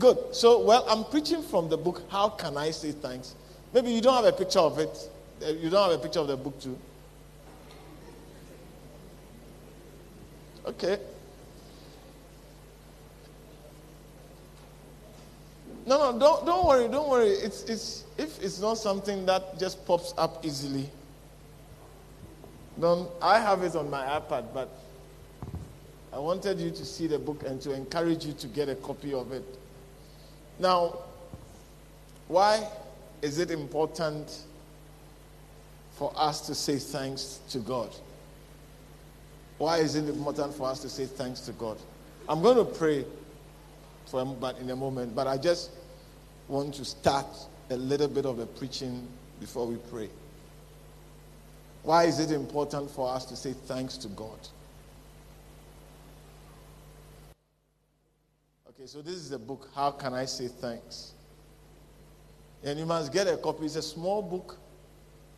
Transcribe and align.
Good. 0.00 0.34
So, 0.34 0.64
well, 0.64 0.86
I'm 0.88 1.04
preaching 1.04 1.42
from 1.42 1.68
the 1.68 1.76
book, 1.76 2.02
How 2.08 2.30
Can 2.30 2.56
I 2.56 2.70
Say 2.70 2.92
Thanks? 2.92 3.34
Maybe 3.74 3.90
you 3.90 4.00
don't 4.00 4.14
have 4.14 4.24
a 4.24 4.32
picture 4.32 4.58
of 4.58 4.78
it. 4.78 5.10
Uh, 5.44 5.50
you 5.50 5.68
don't 5.68 5.90
have 5.90 6.00
a 6.00 6.02
picture 6.02 6.20
of 6.20 6.26
the 6.26 6.38
book, 6.38 6.58
too. 6.58 6.76
Okay. 10.66 10.98
No, 15.84 16.12
no, 16.12 16.18
don't, 16.18 16.46
don't 16.46 16.66
worry, 16.66 16.88
don't 16.88 17.08
worry. 17.10 17.28
It's, 17.28 17.64
it's, 17.64 18.04
if 18.16 18.42
it's 18.42 18.58
not 18.58 18.78
something 18.78 19.26
that 19.26 19.58
just 19.58 19.84
pops 19.84 20.14
up 20.16 20.46
easily, 20.46 20.88
don't, 22.80 23.10
I 23.20 23.38
have 23.38 23.62
it 23.64 23.76
on 23.76 23.90
my 23.90 24.02
iPad, 24.06 24.46
but 24.54 24.70
I 26.10 26.18
wanted 26.18 26.58
you 26.58 26.70
to 26.70 26.84
see 26.86 27.06
the 27.06 27.18
book 27.18 27.42
and 27.44 27.60
to 27.60 27.74
encourage 27.74 28.24
you 28.24 28.32
to 28.32 28.46
get 28.46 28.70
a 28.70 28.76
copy 28.76 29.12
of 29.12 29.32
it. 29.32 29.59
Now, 30.60 30.98
why 32.28 32.68
is 33.22 33.38
it 33.38 33.50
important 33.50 34.44
for 35.92 36.12
us 36.14 36.42
to 36.42 36.54
say 36.54 36.76
thanks 36.76 37.40
to 37.48 37.60
God? 37.60 37.90
Why 39.56 39.78
is 39.78 39.94
it 39.94 40.06
important 40.06 40.54
for 40.54 40.68
us 40.68 40.80
to 40.80 40.90
say 40.90 41.06
thanks 41.06 41.40
to 41.40 41.52
God? 41.52 41.78
I'm 42.28 42.42
going 42.42 42.58
to 42.58 42.64
pray 42.66 43.06
for 44.04 44.22
but 44.26 44.58
in 44.58 44.68
a 44.68 44.76
moment, 44.76 45.14
but 45.14 45.26
I 45.26 45.38
just 45.38 45.70
want 46.46 46.74
to 46.74 46.84
start 46.84 47.26
a 47.70 47.76
little 47.76 48.08
bit 48.08 48.26
of 48.26 48.36
the 48.36 48.46
preaching 48.46 49.08
before 49.40 49.66
we 49.66 49.76
pray. 49.90 50.10
Why 51.84 52.04
is 52.04 52.20
it 52.20 52.32
important 52.32 52.90
for 52.90 53.10
us 53.10 53.24
to 53.26 53.36
say 53.36 53.54
thanks 53.64 53.96
to 53.98 54.08
God? 54.08 54.38
Okay, 58.80 58.86
so 58.86 59.02
this 59.02 59.16
is 59.16 59.28
the 59.28 59.38
book, 59.38 59.68
How 59.74 59.90
Can 59.90 60.14
I 60.14 60.24
Say 60.24 60.48
Thanks? 60.48 61.12
And 62.64 62.78
you 62.78 62.86
must 62.86 63.12
get 63.12 63.28
a 63.28 63.36
copy. 63.36 63.66
It's 63.66 63.76
a 63.76 63.82
small 63.82 64.22
book 64.22 64.56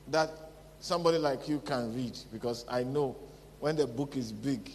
that 0.06 0.30
somebody 0.78 1.18
like 1.18 1.48
you 1.48 1.58
can 1.58 1.92
read 1.92 2.16
because 2.32 2.64
I 2.68 2.84
know 2.84 3.16
when 3.58 3.74
the 3.74 3.84
book 3.84 4.16
is 4.16 4.30
big, 4.30 4.70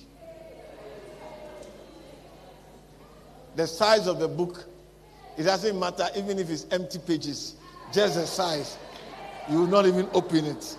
the 3.56 3.66
size 3.66 4.06
of 4.06 4.20
the 4.20 4.28
book, 4.28 4.66
it 5.38 5.44
doesn't 5.44 5.80
matter 5.80 6.09
even 6.18 6.38
if 6.38 6.50
it's 6.50 6.66
empty 6.70 7.00
pages, 7.00 7.56
just 7.94 8.16
the 8.16 8.28
size. 8.28 8.78
You 9.50 9.59
will 9.59 9.68
not 9.68 9.86
even 9.86 10.09
open 10.12 10.44
it. 10.44 10.78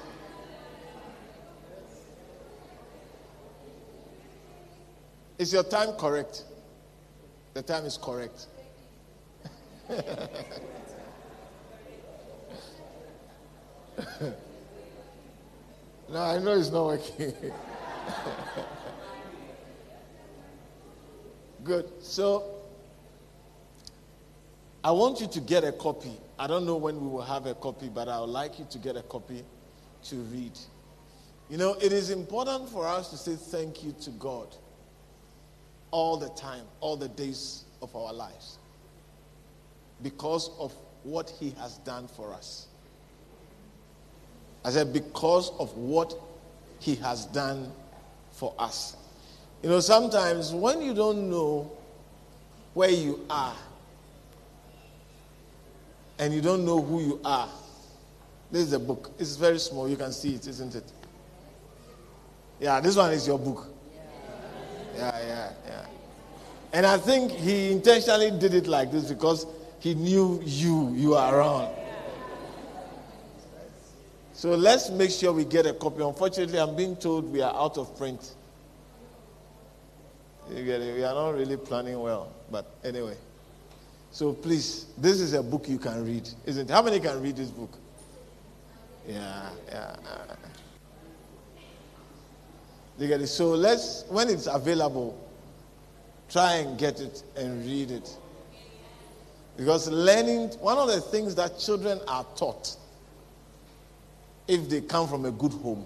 Is 5.39 5.55
your 5.55 5.65
time 5.65 5.93
correct? 5.93 6.45
The 7.59 7.65
time 7.65 7.87
is 7.87 7.99
correct. 8.01 8.47
no, 16.09 16.23
I 16.23 16.39
know 16.39 16.53
it's 16.53 16.71
not 16.71 16.85
working. 16.85 17.35
Good. 21.65 21.91
So, 22.01 22.45
I 24.85 24.93
want 24.93 25.21
you 25.21 25.27
to 25.27 25.41
get 25.41 25.65
a 25.65 25.73
copy. 25.73 26.13
I 26.39 26.47
don't 26.47 26.65
know 26.65 26.77
when 26.77 27.01
we 27.01 27.09
will 27.09 27.23
have 27.23 27.47
a 27.47 27.57
copy, 27.57 27.89
but 27.89 28.07
I 28.07 28.21
would 28.21 28.31
like 28.31 28.61
you 28.61 28.69
to 28.71 28.79
get 28.79 28.97
a 28.97 29.03
copy 29.03 29.43
to 30.05 30.15
read. 30.15 30.57
You 31.51 31.57
know, 31.57 31.75
it 31.83 31.91
is 31.91 32.11
important 32.11 32.69
for 32.69 32.87
us 32.87 33.11
to 33.11 33.17
say 33.17 33.35
thank 33.35 33.83
you 33.83 33.97
to 34.03 34.11
God 34.11 34.55
all 35.91 36.17
the 36.17 36.29
time, 36.31 36.65
all 36.81 36.97
the 36.97 37.09
days 37.09 37.65
of 37.83 37.95
our 37.95 38.13
lives, 38.13 38.59
because 40.03 40.51
of 40.59 40.73
what 41.03 41.33
He 41.39 41.51
has 41.59 41.79
done 41.79 42.09
for 42.09 42.33
us. 42.33 42.69
I 44.65 44.71
said, 44.71 44.93
because 44.93 45.53
of 45.59 45.75
what 45.77 46.15
He 46.81 46.95
has 46.97 47.27
done 47.27 47.73
for 48.33 48.55
us. 48.59 48.97
You 49.63 49.71
know, 49.71 49.81
sometimes 49.81 50.53
when 50.53 50.81
you 50.83 50.95
don't 50.95 51.31
know 51.31 51.73
where 52.75 52.91
you 52.91 53.25
are 53.29 53.57
and 56.19 56.33
you 56.33 56.41
don't 56.41 56.65
know 56.65 56.81
who 56.81 57.01
you 57.01 57.21
are, 57.25 57.49
this 58.51 58.63
is 58.63 58.73
a 58.73 58.79
book. 58.79 59.11
It's 59.19 59.37
very 59.37 59.59
small. 59.59 59.89
You 59.89 59.97
can 59.97 60.13
see 60.13 60.35
it, 60.35 60.47
isn't 60.47 60.75
it? 60.75 60.85
Yeah, 62.61 62.81
this 62.81 62.97
one 62.97 63.13
is 63.13 63.27
your 63.27 63.39
book. 63.39 63.67
Yeah, 64.99 65.19
yeah, 65.21 65.53
yeah. 65.67 65.87
And 66.73 66.85
I 66.85 66.99
think 66.99 67.31
he 67.31 67.71
intentionally 67.71 68.33
did 68.33 68.53
it 68.53 68.67
like 68.67 68.91
this 68.91 69.09
because 69.09 69.47
he 69.79 69.95
knew 69.95 70.43
you, 70.45 70.93
you 70.95 71.15
are 71.15 71.39
around. 71.39 71.75
So 74.33 74.51
let's 74.51 74.91
make 74.91 75.11
sure 75.11 75.33
we 75.33 75.45
get 75.45 75.67
a 75.67 75.73
copy. 75.73 76.03
Unfortunately, 76.03 76.59
I'm 76.59 76.75
being 76.77 76.97
told 76.97 77.33
we 77.33 77.43
are 77.43 77.55
out 77.55 77.79
of 77.79 77.97
print. 77.97 78.35
You 80.51 80.65
get 80.65 80.81
it? 80.81 80.95
We 80.95 81.05
are 81.05 81.15
not 81.15 81.31
really 81.31 81.57
planning 81.57 82.01
well. 82.01 82.33
But 82.51 82.67
anyway. 82.85 83.17
So 84.11 84.33
please, 84.33 84.87
this 84.97 85.21
is 85.21 85.33
a 85.35 85.43
book 85.43 85.69
you 85.69 85.79
can 85.79 86.05
read, 86.05 86.29
isn't 86.47 86.71
it? 86.71 86.73
How 86.73 86.83
many 86.83 86.99
can 86.99 87.23
read 87.23 87.37
this 87.37 87.51
book? 87.51 87.71
Yeah, 89.07 89.51
yeah. 89.69 89.97
You 92.99 93.07
get 93.07 93.21
it? 93.21 93.29
So 93.29 93.51
let's, 93.51 94.05
when 94.09 94.29
it's 94.29 94.47
available, 94.47 95.17
try 96.29 96.57
and 96.57 96.79
get 96.79 97.01
it 97.01 97.23
and 97.37 97.65
read 97.65 97.91
it. 97.91 98.17
Because 99.57 99.89
learning, 99.89 100.51
one 100.61 100.79
of 100.79 100.89
the 100.89 101.01
things 101.01 101.35
that 101.37 101.59
children 101.59 102.01
are 102.09 102.25
taught 102.37 102.77
if 104.47 104.69
they 104.69 104.81
come 104.81 105.07
from 105.07 105.25
a 105.27 105.31
good 105.31 105.53
home. 105.53 105.85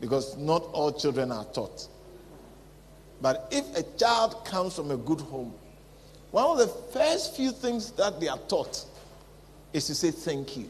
Because 0.00 0.36
not 0.36 0.62
all 0.72 0.92
children 0.92 1.32
are 1.32 1.44
taught. 1.46 1.88
But 3.20 3.48
if 3.50 3.64
a 3.76 3.82
child 3.96 4.44
comes 4.44 4.74
from 4.74 4.90
a 4.90 4.96
good 4.96 5.20
home, 5.20 5.54
one 6.32 6.44
of 6.44 6.58
the 6.58 6.66
first 6.92 7.36
few 7.36 7.52
things 7.52 7.92
that 7.92 8.20
they 8.20 8.28
are 8.28 8.38
taught 8.48 8.84
is 9.72 9.86
to 9.86 9.94
say 9.94 10.10
thank 10.10 10.56
you. 10.56 10.68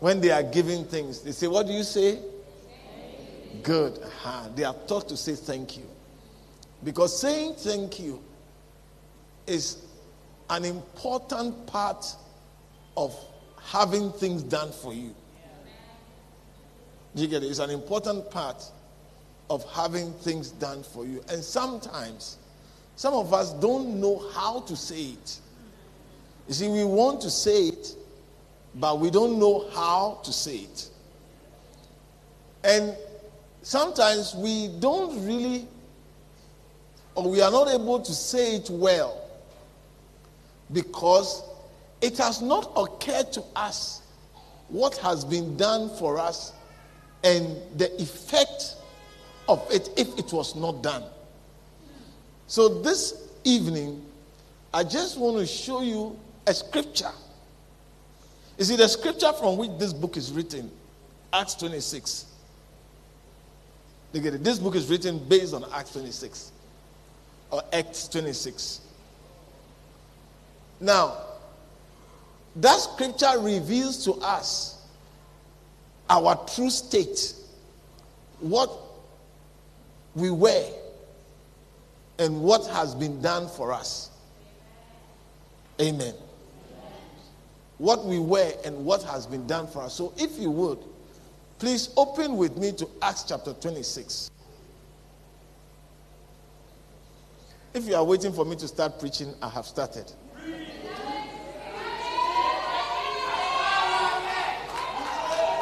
When 0.00 0.20
they 0.20 0.30
are 0.30 0.42
giving 0.42 0.84
things, 0.84 1.20
they 1.20 1.30
say, 1.30 1.46
What 1.46 1.66
do 1.66 1.72
you 1.72 1.84
say? 1.84 2.18
Good. 3.62 3.98
Uh-huh. 3.98 4.48
They 4.54 4.64
are 4.64 4.74
taught 4.86 5.08
to 5.08 5.16
say 5.16 5.34
thank 5.34 5.76
you. 5.76 5.84
Because 6.84 7.18
saying 7.18 7.54
thank 7.54 8.00
you 8.00 8.22
is 9.46 9.78
an 10.50 10.64
important 10.64 11.66
part 11.66 12.04
of 12.96 13.16
having 13.62 14.12
things 14.12 14.42
done 14.42 14.72
for 14.72 14.92
you. 14.92 15.14
You 17.14 17.26
get 17.28 17.42
it? 17.42 17.46
It's 17.46 17.58
an 17.58 17.70
important 17.70 18.30
part 18.30 18.62
of 19.50 19.64
having 19.72 20.12
things 20.14 20.50
done 20.50 20.82
for 20.82 21.04
you. 21.04 21.22
And 21.28 21.42
sometimes, 21.42 22.38
some 22.96 23.14
of 23.14 23.32
us 23.34 23.52
don't 23.54 24.00
know 24.00 24.28
how 24.34 24.60
to 24.60 24.76
say 24.76 25.02
it. 25.02 25.40
You 26.48 26.54
see, 26.54 26.68
we 26.68 26.84
want 26.84 27.20
to 27.22 27.30
say 27.30 27.68
it, 27.68 27.94
but 28.74 28.98
we 28.98 29.10
don't 29.10 29.38
know 29.38 29.68
how 29.74 30.20
to 30.24 30.32
say 30.32 30.56
it. 30.56 30.88
And 32.64 32.96
sometimes 33.62 34.34
we 34.34 34.68
don't 34.80 35.24
really, 35.26 35.66
or 37.14 37.30
we 37.30 37.40
are 37.40 37.50
not 37.50 37.68
able 37.68 38.00
to 38.00 38.12
say 38.12 38.56
it 38.56 38.68
well 38.70 39.20
because 40.72 41.42
it 42.00 42.18
has 42.18 42.42
not 42.42 42.70
occurred 42.76 43.32
to 43.32 43.42
us 43.54 44.02
what 44.68 44.96
has 44.98 45.24
been 45.24 45.56
done 45.56 45.88
for 45.96 46.18
us 46.18 46.52
and 47.24 47.56
the 47.76 47.94
effect 48.02 48.76
of 49.48 49.64
it 49.70 49.90
if 49.96 50.18
it 50.18 50.32
was 50.32 50.56
not 50.56 50.82
done. 50.82 51.04
So 52.46 52.68
this 52.82 53.28
evening, 53.44 54.04
I 54.74 54.84
just 54.84 55.18
want 55.18 55.38
to 55.38 55.46
show 55.46 55.82
you 55.82 56.18
a 56.46 56.54
scripture. 56.54 57.12
You 58.58 58.64
see, 58.64 58.76
the 58.76 58.88
scripture 58.88 59.32
from 59.32 59.56
which 59.56 59.70
this 59.78 59.92
book 59.92 60.16
is 60.16 60.32
written, 60.32 60.70
Acts 61.32 61.54
26. 61.54 62.26
Look 64.12 64.26
at 64.26 64.34
it. 64.34 64.44
This 64.44 64.58
book 64.58 64.74
is 64.74 64.88
written 64.88 65.18
based 65.18 65.54
on 65.54 65.64
Acts 65.72 65.92
26. 65.92 66.52
or 67.50 67.62
Acts 67.72 68.08
26. 68.08 68.80
Now, 70.80 71.16
that 72.56 72.78
scripture 72.78 73.38
reveals 73.38 74.04
to 74.04 74.14
us 74.14 74.84
our 76.10 76.36
true 76.54 76.68
state, 76.68 77.34
what 78.40 78.70
we 80.14 80.30
were, 80.30 80.68
and 82.18 82.42
what 82.42 82.66
has 82.66 82.94
been 82.94 83.22
done 83.22 83.48
for 83.48 83.72
us. 83.72 84.10
Amen. 85.80 86.14
What 87.78 88.04
we 88.04 88.18
were 88.18 88.52
and 88.64 88.84
what 88.84 89.02
has 89.04 89.26
been 89.26 89.46
done 89.46 89.66
for 89.66 89.82
us. 89.82 89.94
So, 89.94 90.12
if 90.18 90.38
you 90.38 90.50
would, 90.50 90.78
please 91.62 91.90
open 91.96 92.36
with 92.36 92.56
me 92.58 92.72
to 92.72 92.88
Acts 93.00 93.22
chapter 93.22 93.52
26. 93.52 94.32
If 97.72 97.86
you 97.86 97.94
are 97.94 98.02
waiting 98.02 98.32
for 98.32 98.44
me 98.44 98.56
to 98.56 98.66
start 98.66 98.98
preaching, 98.98 99.32
I 99.40 99.48
have 99.48 99.64
started. 99.64 100.10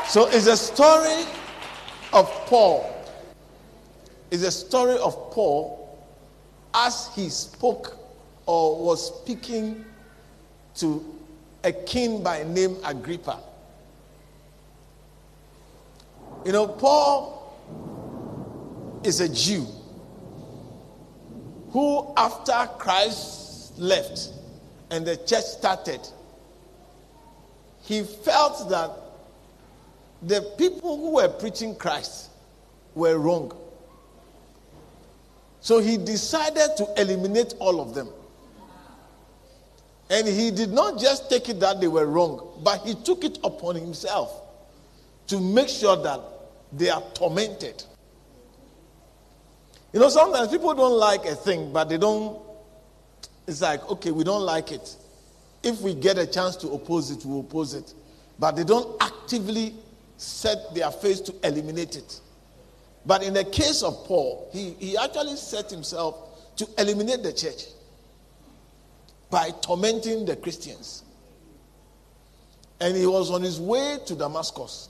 So 0.08 0.26
it's 0.28 0.46
a 0.46 0.56
story 0.56 1.26
of 2.14 2.30
Paul. 2.46 2.90
It's 4.30 4.44
a 4.44 4.50
story 4.50 4.96
of 4.96 5.30
Paul 5.32 5.98
as 6.72 7.10
he 7.14 7.28
spoke 7.28 7.98
or 8.46 8.82
was 8.86 9.20
speaking 9.20 9.84
to 10.76 11.04
a 11.62 11.72
king 11.72 12.22
by 12.22 12.42
name 12.44 12.78
Agrippa. 12.84 13.49
You 16.44 16.52
know, 16.52 16.66
Paul 16.66 17.36
is 19.04 19.20
a 19.20 19.28
Jew 19.28 19.66
who, 21.70 22.12
after 22.16 22.68
Christ 22.78 23.78
left 23.78 24.30
and 24.90 25.06
the 25.06 25.16
church 25.16 25.44
started, 25.44 26.00
he 27.82 28.02
felt 28.02 28.70
that 28.70 28.90
the 30.22 30.42
people 30.56 30.96
who 30.96 31.10
were 31.16 31.28
preaching 31.28 31.74
Christ 31.74 32.30
were 32.94 33.18
wrong. 33.18 33.52
So 35.60 35.78
he 35.78 35.98
decided 35.98 36.76
to 36.78 36.88
eliminate 36.96 37.54
all 37.58 37.80
of 37.80 37.94
them. 37.94 38.08
And 40.08 40.26
he 40.26 40.50
did 40.50 40.72
not 40.72 40.98
just 40.98 41.30
take 41.30 41.48
it 41.48 41.60
that 41.60 41.80
they 41.80 41.86
were 41.86 42.06
wrong, 42.06 42.60
but 42.64 42.80
he 42.80 42.94
took 42.94 43.24
it 43.24 43.38
upon 43.44 43.76
himself 43.76 44.42
to 45.28 45.38
make 45.38 45.68
sure 45.68 45.96
that 46.02 46.20
they 46.72 46.88
are 46.90 47.02
tormented. 47.14 47.82
You 49.92 50.00
know, 50.00 50.08
sometimes 50.08 50.48
people 50.48 50.74
don't 50.74 50.98
like 50.98 51.24
a 51.24 51.34
thing, 51.34 51.72
but 51.72 51.88
they 51.88 51.98
don't. 51.98 52.40
It's 53.46 53.60
like, 53.60 53.88
okay, 53.90 54.12
we 54.12 54.22
don't 54.22 54.42
like 54.42 54.70
it. 54.70 54.96
If 55.62 55.80
we 55.80 55.94
get 55.94 56.16
a 56.18 56.26
chance 56.26 56.56
to 56.56 56.68
oppose 56.68 57.10
it, 57.10 57.24
we 57.24 57.40
oppose 57.40 57.74
it. 57.74 57.92
But 58.38 58.56
they 58.56 58.64
don't 58.64 59.02
actively 59.02 59.74
set 60.16 60.74
their 60.74 60.90
face 60.90 61.20
to 61.22 61.34
eliminate 61.42 61.96
it. 61.96 62.20
But 63.04 63.22
in 63.22 63.34
the 63.34 63.44
case 63.44 63.82
of 63.82 64.04
Paul, 64.06 64.48
he, 64.52 64.74
he 64.78 64.96
actually 64.96 65.36
set 65.36 65.70
himself 65.70 66.56
to 66.56 66.68
eliminate 66.78 67.22
the 67.22 67.32
church 67.32 67.64
by 69.30 69.50
tormenting 69.62 70.24
the 70.24 70.36
Christians. 70.36 71.02
And 72.80 72.96
he 72.96 73.06
was 73.06 73.30
on 73.30 73.42
his 73.42 73.58
way 73.58 73.98
to 74.06 74.14
Damascus 74.14 74.89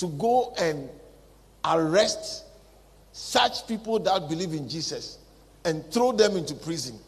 to 0.00 0.08
go 0.08 0.54
and 0.58 0.88
arrest 1.64 2.44
such 3.12 3.66
people 3.68 3.98
that 3.98 4.28
believe 4.28 4.54
in 4.54 4.68
Jesus 4.68 5.18
and 5.64 5.84
throw 5.92 6.10
them 6.10 6.36
into 6.36 6.54
prison 6.54 6.98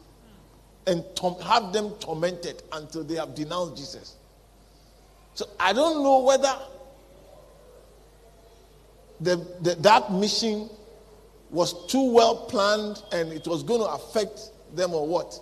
and 0.86 1.04
have 1.42 1.72
them 1.72 1.90
tormented 2.00 2.62
until 2.72 3.02
they 3.02 3.14
have 3.14 3.34
denounced 3.34 3.76
Jesus. 3.78 4.16
So 5.34 5.46
I 5.58 5.72
don't 5.72 6.02
know 6.02 6.20
whether 6.20 6.54
the, 9.20 9.36
the, 9.62 9.74
that 9.76 10.12
mission 10.12 10.68
was 11.50 11.86
too 11.86 12.12
well 12.12 12.36
planned 12.46 13.02
and 13.12 13.32
it 13.32 13.46
was 13.46 13.62
going 13.62 13.80
to 13.80 13.86
affect 13.86 14.50
them 14.74 14.92
or 14.92 15.06
what. 15.06 15.40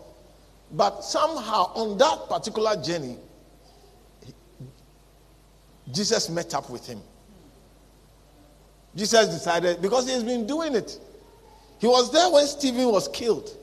But 0.71 1.01
somehow 1.01 1.73
on 1.75 1.99
that 1.99 2.29
particular 2.29 2.81
journey, 2.81 3.17
Jesus 5.91 6.29
met 6.29 6.55
up 6.55 6.71
with 6.71 6.87
him. 6.87 7.03
Jesus 8.97 9.29
decided, 9.29 9.81
because 9.81 10.09
he's 10.09 10.25
been 10.25 10.47
doing 10.47 10.75
it. 10.75 10.99
He 11.79 11.87
was 11.87 12.13
there 12.13 12.29
when 12.31 12.47
Stephen 12.47 12.91
was 12.91 13.09
killed. 13.09 13.57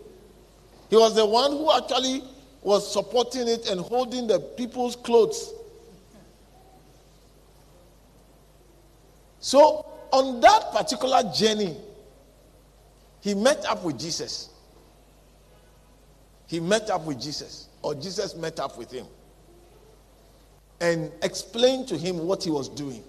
He 0.89 0.95
was 0.95 1.15
the 1.15 1.25
one 1.25 1.51
who 1.51 1.71
actually 1.71 2.23
was 2.61 2.91
supporting 2.91 3.47
it 3.47 3.69
and 3.69 3.79
holding 3.79 4.27
the 4.27 4.39
people's 4.39 4.95
clothes. 4.95 5.53
So 9.39 9.85
on 10.11 10.39
that 10.41 10.71
particular 10.71 11.23
journey, 11.33 11.77
he 13.21 13.33
met 13.33 13.65
up 13.65 13.83
with 13.83 13.99
Jesus. 13.99 14.49
He 16.47 16.59
met 16.59 16.89
up 16.89 17.05
with 17.05 17.21
Jesus, 17.21 17.67
or 17.81 17.93
Jesus 17.93 18.35
met 18.35 18.59
up 18.59 18.77
with 18.77 18.89
him 18.89 19.05
and 20.79 21.11
explained 21.21 21.87
to 21.89 21.97
him 21.97 22.19
what 22.19 22.43
he 22.43 22.49
was 22.49 22.69
doing 22.69 23.03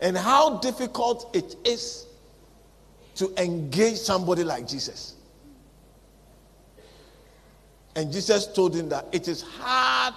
and 0.00 0.16
how 0.16 0.58
difficult 0.58 1.34
it 1.34 1.56
is 1.64 2.06
to 3.16 3.32
engage 3.42 3.96
somebody 3.96 4.44
like 4.44 4.68
Jesus. 4.68 5.14
And 7.94 8.12
Jesus 8.12 8.46
told 8.46 8.76
him 8.76 8.90
that 8.90 9.06
it 9.10 9.26
is 9.26 9.42
hard. 9.42 10.14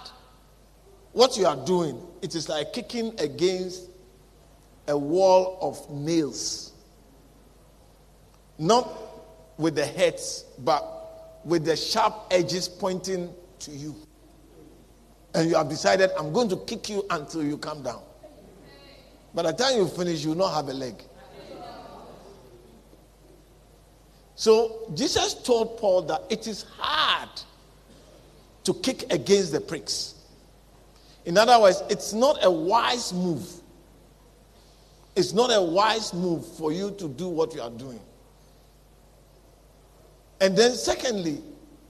What 1.12 1.36
you 1.38 1.46
are 1.46 1.56
doing, 1.56 2.00
it 2.20 2.34
is 2.34 2.48
like 2.48 2.72
kicking 2.72 3.18
against 3.18 3.88
a 4.86 4.96
wall 4.96 5.58
of 5.62 5.90
nails. 5.90 6.72
Not 8.58 8.86
with 9.56 9.74
the 9.74 9.86
heads, 9.86 10.44
but 10.58 11.40
with 11.44 11.64
the 11.64 11.74
sharp 11.74 12.26
edges 12.30 12.68
pointing 12.68 13.32
to 13.60 13.70
you. 13.70 13.96
And 15.34 15.48
you 15.48 15.56
have 15.56 15.68
decided, 15.68 16.10
I'm 16.18 16.32
going 16.32 16.50
to 16.50 16.56
kick 16.56 16.90
you 16.90 17.06
until 17.08 17.42
you 17.42 17.56
come 17.56 17.82
down. 17.82 18.02
By 19.34 19.42
the 19.42 19.52
time 19.52 19.76
you 19.76 19.86
finish, 19.88 20.22
you 20.24 20.30
will 20.30 20.36
not 20.36 20.54
have 20.54 20.68
a 20.68 20.72
leg. 20.72 21.02
So 24.34 24.90
Jesus 24.94 25.34
told 25.34 25.78
Paul 25.78 26.02
that 26.02 26.22
it 26.30 26.46
is 26.46 26.64
hard 26.78 27.28
to 28.64 28.74
kick 28.74 29.12
against 29.12 29.52
the 29.52 29.60
pricks. 29.60 30.14
In 31.26 31.36
other 31.36 31.60
words, 31.60 31.82
it's 31.90 32.12
not 32.12 32.38
a 32.42 32.50
wise 32.50 33.12
move 33.12 33.60
it's 35.16 35.32
not 35.32 35.50
a 35.52 35.60
wise 35.60 36.14
move 36.14 36.46
for 36.56 36.72
you 36.72 36.92
to 36.92 37.08
do 37.08 37.28
what 37.28 37.54
you 37.54 37.60
are 37.60 37.70
doing. 37.70 38.00
And 40.40 40.56
then, 40.56 40.72
secondly, 40.72 41.42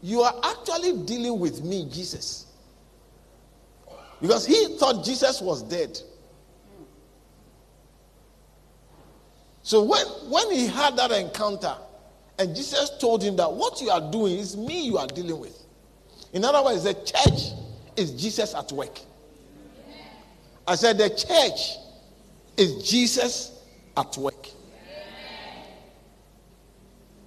you 0.02 0.22
are 0.22 0.34
actually 0.42 1.04
dealing 1.04 1.38
with 1.38 1.62
me, 1.62 1.86
Jesus. 1.90 2.46
Because 4.20 4.46
he 4.46 4.76
thought 4.78 5.04
Jesus 5.04 5.40
was 5.40 5.62
dead. 5.62 6.00
So 9.62 9.82
when, 9.82 10.04
when 10.30 10.50
he 10.50 10.66
had 10.66 10.96
that 10.96 11.10
encounter, 11.10 11.76
and 12.38 12.56
Jesus 12.56 12.96
told 12.98 13.22
him 13.22 13.36
that 13.36 13.52
what 13.52 13.80
you 13.80 13.90
are 13.90 14.10
doing 14.10 14.38
is 14.38 14.56
me 14.56 14.86
you 14.86 14.96
are 14.96 15.06
dealing 15.06 15.38
with. 15.38 15.56
In 16.32 16.44
other 16.44 16.62
words, 16.64 16.84
the 16.84 16.94
church 16.94 17.52
is 17.96 18.12
Jesus 18.12 18.54
at 18.54 18.72
work. 18.72 18.98
I 20.66 20.74
said, 20.76 20.96
the 20.96 21.10
church 21.10 21.76
is 22.56 22.88
Jesus 22.88 23.60
at 23.96 24.16
work. 24.16 24.46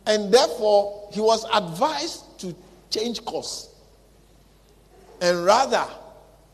And 0.06 0.34
therefore, 0.34 1.10
he 1.14 1.20
was 1.22 1.46
advised 1.54 2.40
to 2.40 2.56
change 2.90 3.24
course 3.24 3.70
and 5.22 5.46
rather 5.46 5.86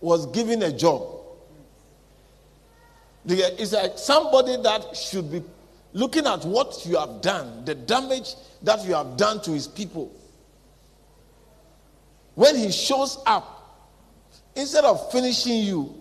was 0.01 0.25
given 0.27 0.63
a 0.63 0.71
job. 0.71 1.15
It's 3.25 3.71
like 3.71 3.97
somebody 3.97 4.57
that 4.61 4.95
should 4.95 5.31
be 5.31 5.43
looking 5.93 6.25
at 6.25 6.45
what 6.45 6.85
you 6.85 6.97
have 6.97 7.21
done, 7.21 7.65
the 7.65 7.75
damage 7.75 8.35
that 8.63 8.85
you 8.85 8.93
have 8.93 9.17
done 9.17 9.41
to 9.41 9.51
his 9.51 9.67
people. 9.67 10.15
When 12.35 12.55
he 12.55 12.71
shows 12.71 13.17
up, 13.25 13.55
instead 14.55 14.85
of 14.85 15.11
finishing 15.11 15.63
you, 15.63 15.95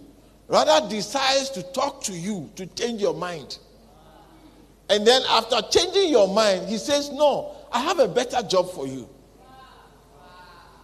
rather 0.46 0.88
decides 0.88 1.50
to 1.50 1.62
talk 1.62 2.02
to 2.04 2.12
you 2.12 2.50
to 2.56 2.66
change 2.66 3.00
your 3.00 3.14
mind. 3.14 3.58
And 4.90 5.06
then 5.06 5.22
after 5.28 5.60
changing 5.70 6.10
your 6.10 6.32
mind, 6.32 6.68
he 6.68 6.78
says, 6.78 7.10
No, 7.10 7.56
I 7.70 7.80
have 7.80 7.98
a 7.98 8.08
better 8.08 8.42
job 8.42 8.70
for 8.72 8.86
you. 8.86 9.08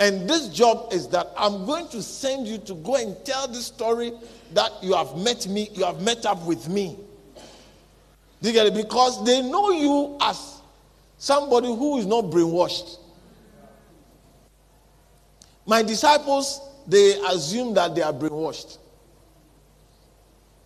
And 0.00 0.28
this 0.28 0.48
job 0.48 0.92
is 0.92 1.08
that 1.08 1.30
I'm 1.36 1.64
going 1.64 1.88
to 1.88 2.02
send 2.02 2.48
you 2.48 2.58
to 2.58 2.74
go 2.74 2.96
and 2.96 3.16
tell 3.24 3.46
the 3.46 3.62
story 3.62 4.12
that 4.52 4.72
you 4.82 4.94
have 4.94 5.16
met 5.16 5.46
me, 5.46 5.70
you 5.72 5.84
have 5.84 6.02
met 6.02 6.26
up 6.26 6.44
with 6.44 6.68
me. 6.68 6.98
Get 8.52 8.66
it? 8.66 8.74
Because 8.74 9.24
they 9.24 9.42
know 9.42 9.70
you 9.70 10.18
as 10.20 10.60
somebody 11.16 11.68
who 11.68 11.98
is 11.98 12.06
not 12.06 12.24
brainwashed. 12.24 12.98
My 15.66 15.82
disciples, 15.82 16.60
they 16.86 17.14
assume 17.26 17.74
that 17.74 17.94
they 17.94 18.02
are 18.02 18.12
brainwashed. 18.12 18.78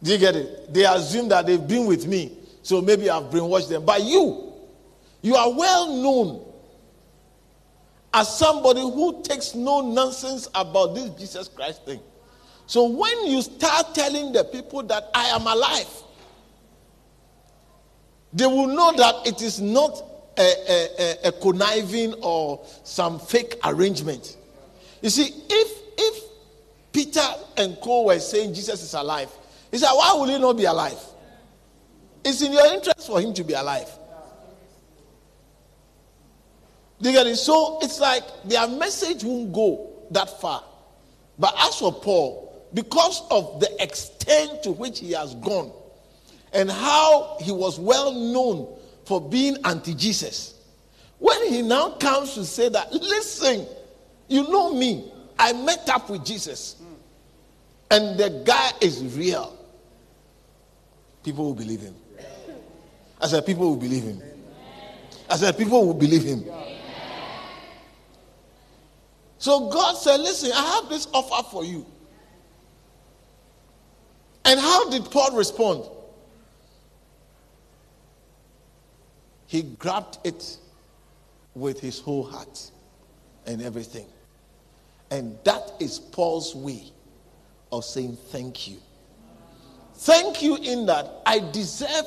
Do 0.03 0.13
you 0.13 0.19
get 0.19 0.37
it? 0.37 0.73
They 0.73 0.85
assume 0.85 1.29
that 1.29 1.47
they've 1.47 1.67
been 1.67 1.87
with 1.87 2.07
me, 2.07 2.37
so 2.63 2.81
maybe 2.81 3.09
I've 3.09 3.25
brainwashed 3.25 3.69
them. 3.69 3.85
But 3.85 4.03
you, 4.03 4.53
you 5.23 5.37
are 5.37 5.53
well 5.53 5.93
known 6.03 6.45
as 8.13 8.37
somebody 8.39 8.81
who 8.81 9.23
takes 9.23 9.55
no 9.55 9.81
nonsense 9.81 10.49
about 10.55 10.95
this 10.95 11.11
Jesus 11.11 11.49
Christ 11.49 11.85
thing. 11.85 12.01
So 12.67 12.89
when 12.89 13.27
you 13.27 13.43
start 13.43 13.95
telling 13.95 14.33
the 14.33 14.45
people 14.45 14.83
that 14.85 15.09
I 15.15 15.27
am 15.29 15.47
alive, 15.47 15.89
they 18.33 18.47
will 18.47 18.67
know 18.67 18.93
that 18.97 19.27
it 19.27 19.43
is 19.43 19.61
not 19.61 20.03
a, 20.37 20.43
a, 20.69 21.29
a, 21.29 21.33
conniving 21.33 22.15
or 22.23 22.65
some 22.85 23.19
fake 23.19 23.57
arrangement. 23.65 24.37
You 25.03 25.11
see, 25.11 25.33
if 25.49 25.79
if 25.99 26.25
Peter 26.93 27.27
and 27.57 27.77
Co 27.81 28.05
were 28.05 28.19
saying 28.19 28.55
Jesus 28.55 28.83
is 28.83 28.95
alive, 28.95 29.31
he 29.71 29.79
said, 29.79 29.91
Why 29.93 30.13
will 30.15 30.27
he 30.27 30.39
not 30.39 30.57
be 30.57 30.65
alive? 30.65 30.99
It's 32.25 32.43
in 32.43 32.53
your 32.53 32.67
interest 32.73 33.07
for 33.07 33.21
him 33.21 33.33
to 33.35 33.45
be 33.45 33.55
alive. 33.55 33.89
Get 37.01 37.27
it? 37.27 37.37
So 37.37 37.79
it's 37.81 38.01
like 38.01 38.25
their 38.45 38.67
message 38.69 39.25
won't 39.25 39.53
go 39.53 39.91
that 40.11 40.41
far. 40.41 40.65
But 41.39 41.55
as 41.59 41.77
for 41.77 41.93
Paul, 41.93 42.67
because 42.75 43.23
of 43.31 43.61
the 43.61 43.83
extent 43.83 44.63
to 44.65 44.73
which 44.73 44.99
he 44.99 45.13
has 45.13 45.35
gone 45.37 45.73
and 46.53 46.71
how 46.71 47.37
he 47.41 47.53
was 47.53 47.79
well 47.79 48.13
known 48.13 48.79
for 49.05 49.21
being 49.21 49.57
anti 49.65 49.95
Jesus, 49.95 50.55
when 51.19 51.49
he 51.49 51.63
now 51.63 51.91
comes 51.91 52.35
to 52.35 52.45
say 52.45 52.69
that, 52.69 52.93
listen, 52.93 53.67
you 54.29 54.43
know 54.45 54.75
me, 54.75 55.11
I 55.39 55.53
met 55.53 55.89
up 55.89 56.11
with 56.11 56.25
Jesus, 56.25 56.77
and 57.91 58.19
the 58.19 58.43
guy 58.45 58.71
is 58.81 59.03
real, 59.17 59.57
people 61.23 61.45
will 61.45 61.55
believe 61.55 61.81
him. 61.81 61.95
I 63.21 63.27
said, 63.27 63.45
people 63.47 63.69
will 63.71 63.77
believe 63.77 64.05
him. 64.05 64.23
I 65.29 65.37
said, 65.37 65.59
people 65.59 65.87
will 65.87 65.95
believe 65.95 66.23
him. 66.23 66.45
So 69.39 69.69
God 69.69 69.97
said, 69.97 70.21
Listen, 70.21 70.51
I 70.53 70.81
have 70.81 70.89
this 70.89 71.07
offer 71.15 71.49
for 71.51 71.65
you. 71.65 71.87
And 74.45 74.59
how 74.59 74.91
did 74.91 75.05
Paul 75.11 75.37
respond? 75.37 75.89
He 79.49 79.63
grabbed 79.63 80.19
it 80.25 80.59
with 81.55 81.81
his 81.81 81.99
whole 81.99 82.23
heart 82.23 82.71
and 83.47 83.63
everything. 83.63 84.07
And 85.11 85.39
that 85.45 85.73
is 85.81 85.99
Paul's 85.99 86.55
way 86.55 86.93
of 87.73 87.83
saying 87.83 88.19
thank 88.29 88.69
you. 88.69 88.77
Thank 89.95 90.43
you 90.43 90.57
in 90.57 90.85
that 90.87 91.23
I 91.25 91.41
deserve 91.51 92.05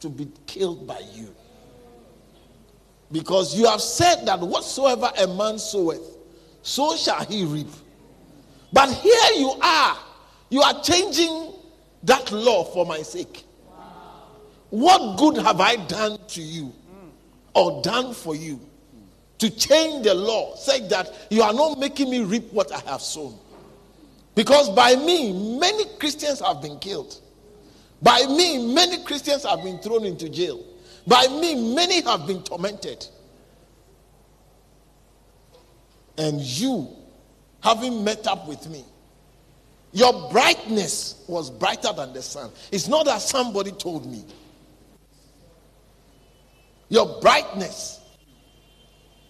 to 0.00 0.08
be 0.08 0.26
killed 0.46 0.86
by 0.86 1.00
you. 1.12 1.34
Because 3.12 3.54
you 3.54 3.66
have 3.66 3.82
said 3.82 4.24
that 4.24 4.40
whatsoever 4.40 5.12
a 5.18 5.26
man 5.26 5.58
soweth, 5.58 6.16
so 6.62 6.96
shall 6.96 7.26
he 7.26 7.44
reap. 7.44 7.68
But 8.72 8.90
here 8.90 9.30
you 9.36 9.50
are, 9.62 9.98
you 10.48 10.62
are 10.62 10.82
changing 10.82 11.52
that 12.04 12.32
law 12.32 12.64
for 12.64 12.86
my 12.86 13.02
sake. 13.02 13.43
What 14.74 15.18
good 15.18 15.36
have 15.38 15.60
I 15.60 15.76
done 15.76 16.18
to 16.28 16.42
you 16.42 16.72
or 17.54 17.80
done 17.82 18.12
for 18.12 18.34
you 18.34 18.58
to 19.38 19.48
change 19.48 20.04
the 20.04 20.14
law, 20.14 20.56
say 20.56 20.80
that 20.88 21.12
you 21.30 21.42
are 21.42 21.52
not 21.52 21.78
making 21.78 22.10
me 22.10 22.24
reap 22.24 22.52
what 22.52 22.72
I 22.72 22.80
have 22.90 23.00
sown? 23.00 23.38
Because 24.34 24.68
by 24.70 24.96
me, 24.96 25.58
many 25.60 25.84
Christians 26.00 26.40
have 26.40 26.60
been 26.60 26.80
killed. 26.80 27.20
By 28.02 28.26
me, 28.26 28.74
many 28.74 29.04
Christians 29.04 29.44
have 29.44 29.62
been 29.62 29.78
thrown 29.78 30.04
into 30.04 30.28
jail. 30.28 30.64
By 31.06 31.28
me, 31.28 31.74
many 31.74 32.02
have 32.02 32.26
been 32.26 32.42
tormented 32.42 33.06
and 36.18 36.40
you 36.40 36.88
having 37.62 38.02
met 38.02 38.26
up 38.26 38.48
with 38.48 38.68
me, 38.68 38.84
your 39.92 40.32
brightness 40.32 41.24
was 41.28 41.48
brighter 41.48 41.92
than 41.92 42.12
the 42.12 42.22
sun. 42.22 42.50
It's 42.72 42.88
not 42.88 43.06
that 43.06 43.22
somebody 43.22 43.70
told 43.70 44.04
me. 44.10 44.24
Your 46.94 47.20
brightness 47.20 47.98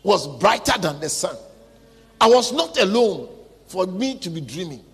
was 0.03 0.29
brighter 0.37 0.79
than 0.79 1.01
the 1.01 1.09
sun. 1.09 1.35
I 2.21 2.27
was 2.27 2.53
not 2.53 2.79
alone 2.79 3.31
for 3.69 3.87
me 3.87 4.19
to 4.19 4.29
be 4.29 4.43
dreaming. 4.43 4.85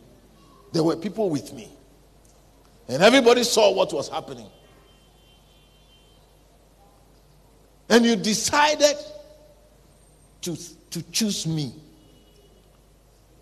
There 0.73 0.85
were 0.85 0.95
people 0.95 1.31
with 1.31 1.53
me. 1.53 1.69
And 2.87 3.03
everybody 3.03 3.43
saw 3.43 3.73
what 3.73 3.93
was 3.93 4.09
happening. 4.09 4.47
And 7.89 8.07
you 8.07 8.15
decided 8.15 8.97
to 10.43 10.57
to 10.91 11.03
choose 11.11 11.49
me. 11.49 11.75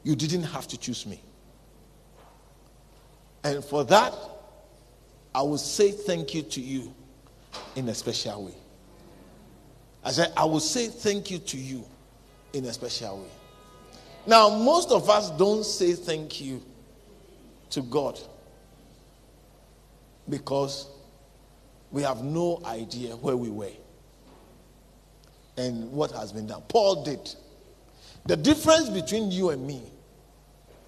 You 0.04 0.16
didn't 0.16 0.44
have 0.44 0.66
to 0.68 0.78
choose 0.78 1.04
me. 1.04 1.20
And 3.44 3.62
for 3.62 3.84
that, 3.84 4.14
I 5.34 5.42
will 5.42 5.58
say 5.58 5.90
thank 5.90 6.32
you 6.32 6.40
to 6.44 6.62
you 6.62 6.94
in 7.76 7.90
a 7.90 7.94
special 7.94 8.46
way. 8.46 8.54
I 10.04 10.10
said, 10.12 10.32
I 10.36 10.44
will 10.44 10.60
say 10.60 10.88
thank 10.88 11.30
you 11.30 11.38
to 11.38 11.56
you 11.56 11.84
in 12.52 12.64
a 12.64 12.72
special 12.72 13.18
way. 13.18 13.28
Now, 14.26 14.48
most 14.50 14.90
of 14.90 15.08
us 15.08 15.30
don't 15.30 15.64
say 15.64 15.94
thank 15.94 16.40
you 16.40 16.62
to 17.70 17.82
God 17.82 18.18
because 20.28 20.86
we 21.90 22.02
have 22.02 22.22
no 22.22 22.60
idea 22.64 23.16
where 23.16 23.36
we 23.36 23.48
were 23.48 23.70
and 25.56 25.90
what 25.90 26.10
has 26.12 26.32
been 26.32 26.46
done. 26.46 26.62
Paul 26.68 27.04
did. 27.04 27.34
The 28.26 28.36
difference 28.36 28.88
between 28.90 29.30
you 29.30 29.50
and 29.50 29.66
me 29.66 29.82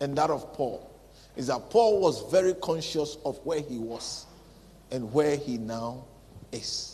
and 0.01 0.17
that 0.17 0.31
of 0.31 0.53
Paul 0.53 0.91
is 1.37 1.47
that 1.49 1.71
Paul 1.71 2.01
was 2.01 2.31
very 2.31 2.55
conscious 2.55 3.17
of 3.25 3.39
where 3.45 3.61
he 3.61 3.79
was 3.79 4.27
and 4.91 5.13
where 5.13 5.37
he 5.37 5.59
now 5.59 6.05
is. 6.53 6.90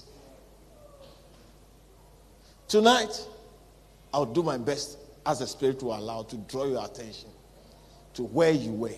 Tonight, 2.68 3.25
I'll 4.12 4.26
do 4.26 4.42
my 4.42 4.58
best 4.58 4.99
as 5.25 5.38
the 5.38 5.46
Spirit 5.46 5.82
will 5.82 5.96
allow 5.96 6.23
to 6.23 6.37
draw 6.37 6.64
your 6.64 6.85
attention 6.85 7.28
to 8.14 8.25
where 8.25 8.50
you 8.50 8.73
were 8.73 8.90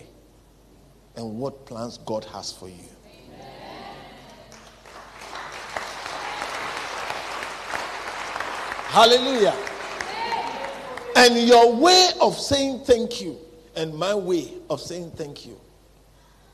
and 1.15 1.39
what 1.39 1.65
plans 1.65 1.97
God 1.99 2.25
has 2.25 2.51
for 2.51 2.67
you. 2.67 2.75
Hallelujah. 8.87 9.55
And 11.15 11.47
your 11.47 11.75
way 11.75 12.09
of 12.21 12.35
saying 12.39 12.85
thank 12.85 13.21
you 13.21 13.37
and 13.75 13.93
my 13.93 14.15
way 14.15 14.53
of 14.69 14.81
saying 14.81 15.11
thank 15.11 15.45
you 15.45 15.59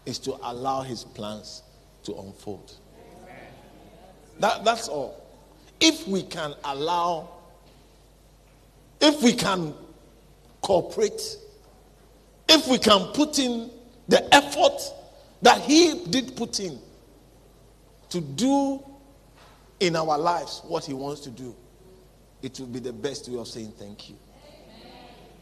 is 0.05 0.19
to 0.19 0.36
allow 0.43 0.81
his 0.81 1.05
plans 1.05 1.63
to 2.03 2.13
unfold. 2.15 2.74
That, 4.39 4.65
that's 4.65 4.89
all. 4.89 5.25
If 5.79 6.08
we 6.08 6.24
can 6.24 6.53
allow, 6.63 7.29
if 9.01 9.22
we 9.22 9.34
can 9.34 9.74
cooperate, 10.62 11.38
if 12.48 12.67
we 12.67 12.77
can 12.77 13.08
put 13.13 13.39
in 13.39 13.70
the 14.08 14.34
effort 14.34 14.79
that 15.41 15.62
he 15.62 16.05
did 16.10 16.36
put 16.36 16.60
in 16.60 16.79
to 18.10 18.22
do 18.22 18.84
in 19.79 19.96
our 19.96 20.17
lives 20.17 20.62
what 20.67 20.86
he 20.86 20.94
wants 20.94 21.22
to 21.22 21.29
do, 21.29 21.55
it 22.41 22.60
will 22.60 22.67
be 22.67 22.79
the 22.79 22.94
best 22.94 23.27
way 23.29 23.39
of 23.39 23.48
saying 23.48 23.74
thank 23.77 24.10
you. 24.10 24.15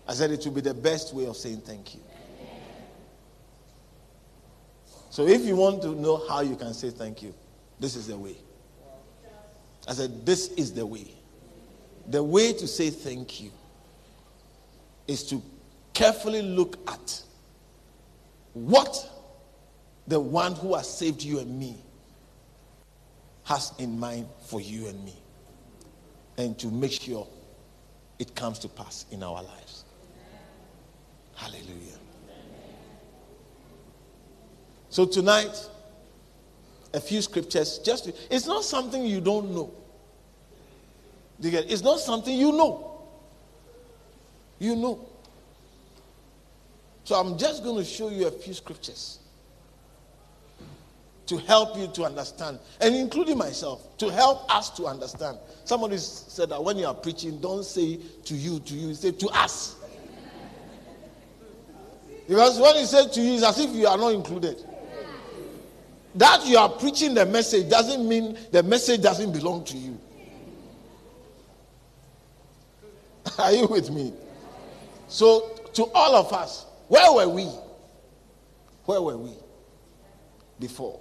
I 0.07 0.13
said 0.13 0.31
it 0.31 0.43
will 0.45 0.53
be 0.53 0.61
the 0.61 0.73
best 0.73 1.13
way 1.13 1.25
of 1.25 1.37
saying 1.37 1.61
thank 1.61 1.95
you. 1.95 2.01
So 5.09 5.27
if 5.27 5.41
you 5.41 5.55
want 5.55 5.81
to 5.83 5.89
know 5.89 6.25
how 6.27 6.41
you 6.41 6.55
can 6.55 6.73
say 6.73 6.89
thank 6.89 7.21
you, 7.21 7.33
this 7.79 7.95
is 7.95 8.07
the 8.07 8.17
way. 8.17 8.35
I 9.87 9.93
said, 9.93 10.25
this 10.25 10.49
is 10.49 10.73
the 10.73 10.85
way. 10.85 11.07
The 12.07 12.23
way 12.23 12.53
to 12.53 12.67
say 12.67 12.89
thank 12.89 13.41
you 13.41 13.51
is 15.07 15.23
to 15.25 15.41
carefully 15.93 16.41
look 16.41 16.77
at 16.89 17.21
what 18.53 19.09
the 20.07 20.19
one 20.19 20.53
who 20.55 20.75
has 20.75 20.97
saved 20.97 21.21
you 21.21 21.39
and 21.39 21.59
me 21.59 21.77
has 23.45 23.73
in 23.79 23.99
mind 23.99 24.27
for 24.45 24.61
you 24.61 24.87
and 24.87 25.03
me 25.03 25.15
and 26.37 26.57
to 26.59 26.67
make 26.67 26.91
sure 26.91 27.27
it 28.19 28.35
comes 28.35 28.59
to 28.59 28.69
pass 28.69 29.05
in 29.11 29.23
our 29.23 29.43
lives. 29.43 29.83
Hallelujah. 31.35 31.97
So 34.89 35.05
tonight, 35.05 35.69
a 36.93 36.99
few 36.99 37.21
scriptures. 37.21 37.79
Just 37.79 38.11
it's 38.29 38.45
not 38.45 38.63
something 38.63 39.03
you 39.03 39.21
don't 39.21 39.51
know. 39.51 39.73
It's 41.41 41.83
not 41.83 41.99
something 41.99 42.37
you 42.37 42.51
know. 42.51 43.01
You 44.59 44.75
know. 44.75 45.07
So 47.03 47.15
I'm 47.15 47.37
just 47.37 47.63
going 47.63 47.77
to 47.77 47.83
show 47.83 48.09
you 48.09 48.27
a 48.27 48.31
few 48.31 48.53
scriptures 48.53 49.19
to 51.25 51.37
help 51.37 51.77
you 51.77 51.87
to 51.87 52.03
understand, 52.03 52.59
and 52.81 52.93
including 52.95 53.37
myself, 53.37 53.97
to 53.97 54.09
help 54.09 54.53
us 54.53 54.69
to 54.71 54.85
understand. 54.85 55.37
Somebody 55.63 55.97
said 55.97 56.49
that 56.49 56.61
when 56.63 56.77
you 56.77 56.85
are 56.85 56.93
preaching, 56.93 57.39
don't 57.39 57.63
say 57.63 57.97
to 58.25 58.35
you, 58.35 58.59
to 58.59 58.73
you, 58.73 58.93
say 58.93 59.11
to 59.11 59.27
us. 59.29 59.77
Because 62.27 62.59
when 62.59 62.75
you 62.75 62.85
say 62.85 63.07
to 63.07 63.21
you, 63.21 63.33
it's 63.35 63.43
as 63.43 63.59
if 63.59 63.71
you 63.71 63.87
are 63.87 63.97
not 63.97 64.13
included. 64.13 64.63
That 66.15 66.45
you 66.45 66.57
are 66.57 66.69
preaching 66.69 67.13
the 67.13 67.25
message 67.25 67.69
doesn't 67.69 68.07
mean 68.07 68.37
the 68.51 68.61
message 68.61 69.01
doesn't 69.01 69.31
belong 69.31 69.63
to 69.65 69.77
you. 69.77 69.99
Are 73.39 73.51
you 73.51 73.67
with 73.67 73.89
me? 73.89 74.13
So, 75.07 75.59
to 75.73 75.85
all 75.93 76.15
of 76.15 76.31
us, 76.33 76.65
where 76.87 77.11
were 77.11 77.29
we? 77.33 77.49
Where 78.85 79.01
were 79.01 79.17
we 79.17 79.31
before? 80.59 80.99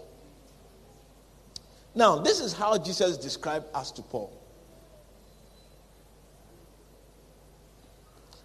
Now, 1.94 2.18
this 2.18 2.40
is 2.40 2.54
how 2.54 2.78
Jesus 2.78 3.18
described 3.18 3.66
us 3.74 3.90
to 3.92 4.02
Paul. 4.02 4.32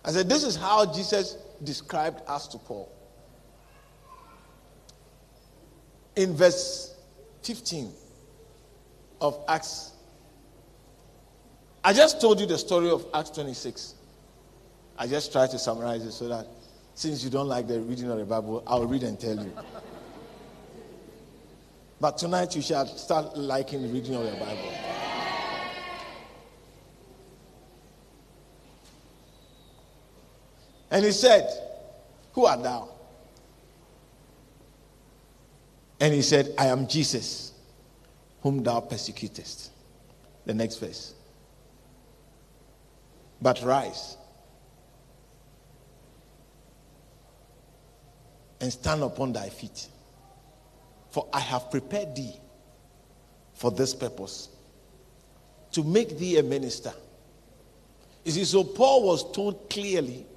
I 0.04 0.12
said, 0.12 0.28
This 0.28 0.44
is 0.44 0.56
how 0.56 0.86
Jesus 0.86 1.38
described 1.64 2.22
us 2.28 2.48
to 2.50 2.58
Paul. 2.58 2.92
In 6.18 6.36
verse 6.36 6.96
15 7.44 7.92
of 9.22 9.40
Acts, 9.48 9.92
I 11.84 11.94
just 11.94 12.20
told 12.20 12.40
you 12.40 12.48
the 12.48 12.58
story 12.58 12.90
of 12.90 13.06
Acts 13.14 13.30
26. 13.30 13.94
I 14.98 15.06
just 15.06 15.32
tried 15.32 15.52
to 15.52 15.60
summarize 15.60 16.04
it 16.04 16.12
so 16.12 16.28
that 16.28 16.48
since 16.96 17.24
you 17.24 17.30
don't 17.30 17.48
like 17.48 17.68
the 17.68 17.80
reading 17.82 18.10
of 18.10 18.18
the 18.18 18.26
Bible, 18.26 18.64
I'll 18.66 18.88
read 18.88 19.04
and 19.04 19.20
tell 19.20 19.36
you. 19.36 19.54
But 22.02 22.18
tonight 22.18 22.56
you 22.56 22.64
shall 22.64 22.88
start 22.88 23.38
liking 23.38 23.84
the 23.84 23.90
reading 23.90 24.16
of 24.16 24.24
the 24.24 24.32
Bible. 24.32 24.74
And 30.90 31.06
he 31.06 31.12
said, 31.12 31.48
Who 32.34 32.46
art 32.46 32.64
thou? 32.64 32.97
And 36.00 36.13
he 36.13 36.22
said, 36.22 36.54
I 36.58 36.68
am 36.68 36.88
Jesus, 36.88 37.54
whom 38.42 38.63
thou 38.63 38.80
persecutest. 38.80 39.72
The 40.46 40.54
next 40.54 40.77
verse. 40.77 41.13
But 43.42 43.62
rise 43.63 44.18
and 48.60 48.72
stand 48.72 49.04
upon 49.04 49.34
thy 49.34 49.50
feet 49.50 49.88
for 51.18 51.27
I 51.34 51.39
have 51.39 51.72
prepared 51.72 52.16
thee 52.16 52.36
for 53.56 53.72
this 53.72 53.94
purpose 53.96 54.50
to 55.72 55.84
make 55.84 56.18
thee 56.20 56.38
a 56.38 56.44
minister. 56.44 56.94
You 58.24 58.32
see, 58.34 58.46
so 58.46 58.63
Paul 58.63 59.04
was 59.04 59.32
told 59.32 59.68
clearly 59.68 60.27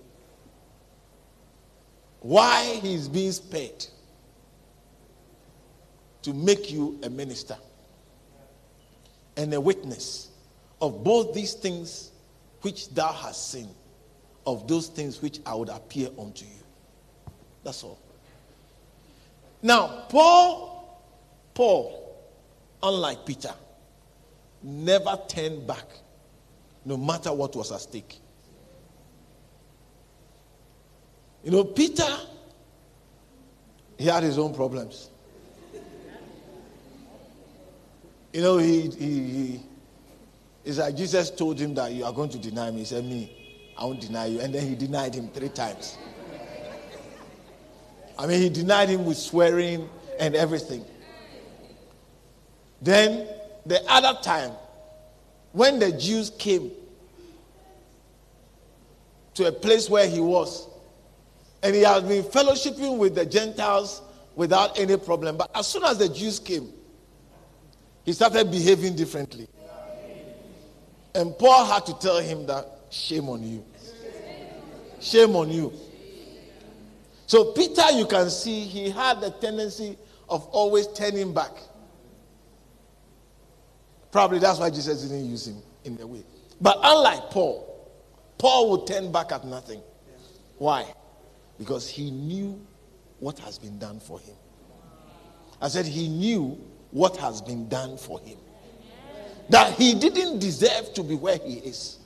why 2.20 2.78
he's 2.82 3.08
being 3.08 3.32
spared 3.32 3.86
to 6.22 6.32
make 6.32 6.70
you 6.70 6.98
a 7.02 7.10
minister 7.10 7.56
and 9.36 9.52
a 9.54 9.60
witness 9.60 10.30
of 10.80 11.02
both 11.04 11.34
these 11.34 11.54
things 11.54 12.10
which 12.62 12.90
thou 12.90 13.12
hast 13.12 13.50
seen, 13.50 13.68
of 14.46 14.66
those 14.68 14.88
things 14.88 15.22
which 15.22 15.40
I 15.46 15.54
would 15.54 15.68
appear 15.68 16.08
unto 16.18 16.44
you. 16.44 17.32
That's 17.64 17.82
all. 17.82 17.98
Now, 19.62 20.04
Paul, 20.08 21.02
Paul, 21.54 22.16
unlike 22.82 23.26
Peter, 23.26 23.52
never 24.62 25.18
turned 25.28 25.66
back, 25.66 25.86
no 26.84 26.96
matter 26.96 27.32
what 27.32 27.54
was 27.54 27.72
at 27.72 27.80
stake. 27.82 28.18
You 31.44 31.50
know, 31.50 31.64
Peter, 31.64 32.08
he 33.98 34.06
had 34.06 34.22
his 34.22 34.38
own 34.38 34.54
problems. 34.54 35.09
You 38.32 38.42
know, 38.42 38.58
he, 38.58 38.88
he, 38.90 39.22
he 39.22 39.60
it's 40.64 40.78
like 40.78 40.96
Jesus 40.96 41.30
told 41.30 41.58
him 41.58 41.74
that 41.74 41.92
you 41.92 42.04
are 42.04 42.12
going 42.12 42.28
to 42.30 42.38
deny 42.38 42.70
me. 42.70 42.80
He 42.80 42.84
said, 42.84 43.04
Me, 43.04 43.72
I 43.76 43.84
won't 43.84 44.00
deny 44.00 44.26
you. 44.26 44.40
And 44.40 44.54
then 44.54 44.66
he 44.66 44.74
denied 44.74 45.14
him 45.14 45.28
three 45.28 45.48
times. 45.48 45.96
I 48.18 48.26
mean, 48.26 48.40
he 48.40 48.50
denied 48.50 48.90
him 48.90 49.06
with 49.06 49.16
swearing 49.16 49.88
and 50.18 50.34
everything. 50.34 50.84
Then, 52.82 53.26
the 53.64 53.82
other 53.90 54.18
time, 54.20 54.52
when 55.52 55.78
the 55.78 55.92
Jews 55.92 56.30
came 56.30 56.70
to 59.34 59.46
a 59.46 59.52
place 59.52 59.88
where 59.88 60.06
he 60.06 60.20
was, 60.20 60.68
and 61.62 61.74
he 61.74 61.82
had 61.82 62.06
been 62.06 62.22
fellowshipping 62.22 62.98
with 62.98 63.14
the 63.14 63.24
Gentiles 63.24 64.02
without 64.34 64.78
any 64.78 64.96
problem. 64.96 65.36
But 65.36 65.50
as 65.54 65.66
soon 65.66 65.84
as 65.84 65.98
the 65.98 66.08
Jews 66.08 66.38
came, 66.38 66.72
he 68.10 68.14
started 68.14 68.50
behaving 68.50 68.96
differently. 68.96 69.46
And 71.14 71.38
Paul 71.38 71.64
had 71.64 71.86
to 71.86 71.94
tell 72.00 72.18
him 72.18 72.44
that 72.46 72.66
shame 72.90 73.28
on 73.28 73.40
you. 73.40 73.64
Shame 74.98 75.36
on 75.36 75.48
you. 75.48 75.72
So, 77.28 77.52
Peter, 77.52 77.88
you 77.92 78.06
can 78.06 78.28
see 78.28 78.62
he 78.62 78.90
had 78.90 79.20
the 79.20 79.30
tendency 79.30 79.96
of 80.28 80.44
always 80.46 80.88
turning 80.88 81.32
back. 81.32 81.52
Probably 84.10 84.40
that's 84.40 84.58
why 84.58 84.70
Jesus 84.70 85.02
didn't 85.02 85.30
use 85.30 85.46
him 85.46 85.62
in 85.84 85.96
the 85.96 86.04
way. 86.04 86.24
But 86.60 86.80
unlike 86.82 87.30
Paul, 87.30 87.92
Paul 88.38 88.70
would 88.72 88.88
turn 88.88 89.12
back 89.12 89.30
at 89.30 89.44
nothing. 89.44 89.82
Why? 90.58 90.84
Because 91.60 91.88
he 91.88 92.10
knew 92.10 92.60
what 93.20 93.38
has 93.38 93.56
been 93.56 93.78
done 93.78 94.00
for 94.00 94.18
him. 94.18 94.34
I 95.62 95.68
said 95.68 95.86
he 95.86 96.08
knew 96.08 96.58
what 96.90 97.16
has 97.16 97.40
been 97.40 97.68
done 97.68 97.96
for 97.96 98.20
him. 98.20 98.38
That 99.48 99.72
he 99.74 99.94
didn't 99.94 100.38
deserve 100.38 100.94
to 100.94 101.02
be 101.02 101.14
where 101.14 101.38
he 101.38 101.54
is. 101.54 101.98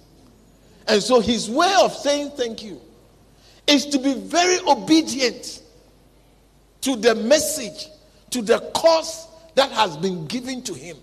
And 0.87 1.03
so 1.03 1.21
his 1.21 1.49
way 1.49 1.73
of 1.81 1.93
saying 1.95 2.33
thank 2.37 2.63
you 2.63 2.81
is 3.67 3.87
to 3.87 3.99
be 3.99 4.15
very 4.15 4.59
obedient 4.67 5.63
to 6.83 6.97
the 6.97 7.15
message, 7.15 7.89
to 8.31 8.43
the 8.43 8.59
cause 8.75 9.27
that 9.55 9.71
has 9.73 9.97
been 9.97 10.27
given 10.27 10.63
to 10.63 10.75
him. 10.75 10.97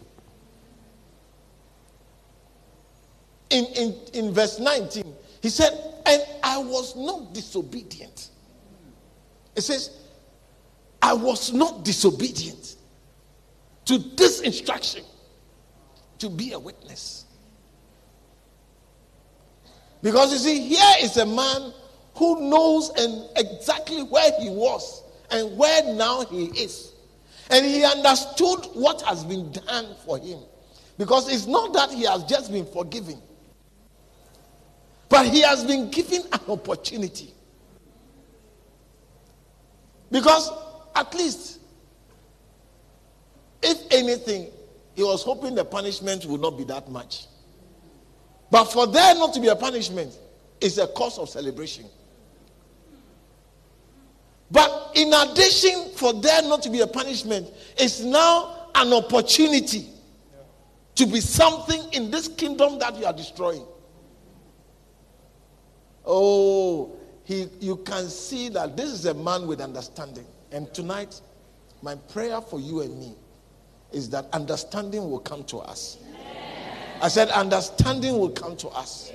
In, 3.50 3.66
in, 3.76 3.96
in 4.14 4.34
verse 4.34 4.60
19, 4.60 5.14
he 5.42 5.50
said, 5.50 5.74
And 6.06 6.24
I 6.44 6.60
was 6.60 6.96
not 6.96 7.34
disobedient. 7.34 8.30
It 9.56 9.62
says, 9.62 9.98
I 11.02 11.14
was 11.14 11.52
not 11.52 11.84
disobedient 11.84 12.76
to 13.86 13.98
this 13.98 14.42
instruction 14.42 15.04
to 16.20 16.30
be 16.30 16.54
a 16.54 16.60
witness. 16.60 17.26
Because 20.02 20.32
you 20.32 20.40
see, 20.40 20.68
here 20.68 20.96
is 21.02 21.18
a 21.18 21.26
man 21.26 21.74
who 22.16 22.50
knows 22.50 22.92
and 22.98 23.30
exactly 23.38 24.04
where 24.04 24.32
he 24.40 24.50
was 24.50 25.04
and 25.32 25.58
where 25.58 25.94
now 25.96 26.26
he 26.26 26.46
is. 26.48 26.94
And 27.50 27.66
he 27.66 27.84
understood 27.84 28.66
what 28.74 29.02
has 29.04 29.24
been 29.24 29.52
done 29.52 29.96
for 30.06 30.18
him. 30.18 30.40
Because 30.98 31.32
it's 31.32 31.48
not 31.48 31.74
that 31.74 31.92
he 31.92 32.04
has 32.04 32.24
just 32.26 32.52
been 32.52 32.66
forgiven, 32.66 33.20
but 35.10 35.26
he 35.28 35.42
has 35.42 35.64
been 35.64 35.90
given 35.90 36.22
an 36.32 36.40
opportunity. 36.48 37.34
Because 40.12 40.52
at 40.96 41.14
least, 41.16 41.61
if 43.62 43.92
anything, 43.92 44.52
he 44.96 45.04
was 45.04 45.24
hoping 45.24 45.56
the 45.56 45.66
punishment 45.66 46.26
would 46.26 46.42
not 46.42 46.58
be 46.58 46.64
that 46.66 46.90
much. 46.90 47.26
But 48.50 48.66
for 48.66 48.88
there 48.88 49.16
not 49.16 49.34
to 49.34 49.40
be 49.40 49.48
a 49.48 49.56
punishment 49.56 50.18
is 50.60 50.78
a 50.78 50.88
cause 50.88 51.18
of 51.18 51.30
celebration. 51.30 51.86
But 54.52 54.92
in 54.96 55.14
addition, 55.14 55.92
for 55.96 56.14
there 56.14 56.42
not 56.44 56.62
to 56.64 56.70
be 56.70 56.82
a 56.82 56.88
punishment, 56.88 57.50
it's 57.78 58.02
now 58.02 58.68
an 58.76 58.92
opportunity 58.92 59.88
to 60.96 61.06
be 61.06 61.22
something 61.22 61.82
in 61.94 62.12
this 62.12 62.28
kingdom 62.28 62.78
that 62.80 62.98
you 62.98 63.06
are 63.06 63.14
destroying. 63.14 63.66
Oh, 66.06 66.98
he, 67.24 67.48
you 67.62 67.78
can 67.78 68.10
see 68.10 68.50
that 68.50 68.76
this 68.76 68.90
is 68.90 69.06
a 69.06 69.14
man 69.14 69.48
with 69.48 69.62
understanding. 69.62 70.26
And 70.52 70.74
tonight, 70.74 71.22
my 71.82 71.96
prayer 71.96 72.42
for 72.42 72.60
you 72.60 72.82
and 72.82 73.00
me 73.00 73.16
is 73.92 74.10
that 74.10 74.28
understanding 74.34 75.10
will 75.10 75.20
come 75.20 75.44
to 75.46 75.58
us. 75.58 75.98
I 77.02 77.08
said, 77.08 77.30
understanding 77.30 78.18
will 78.18 78.30
come 78.30 78.56
to 78.58 78.70
us. 78.70 79.12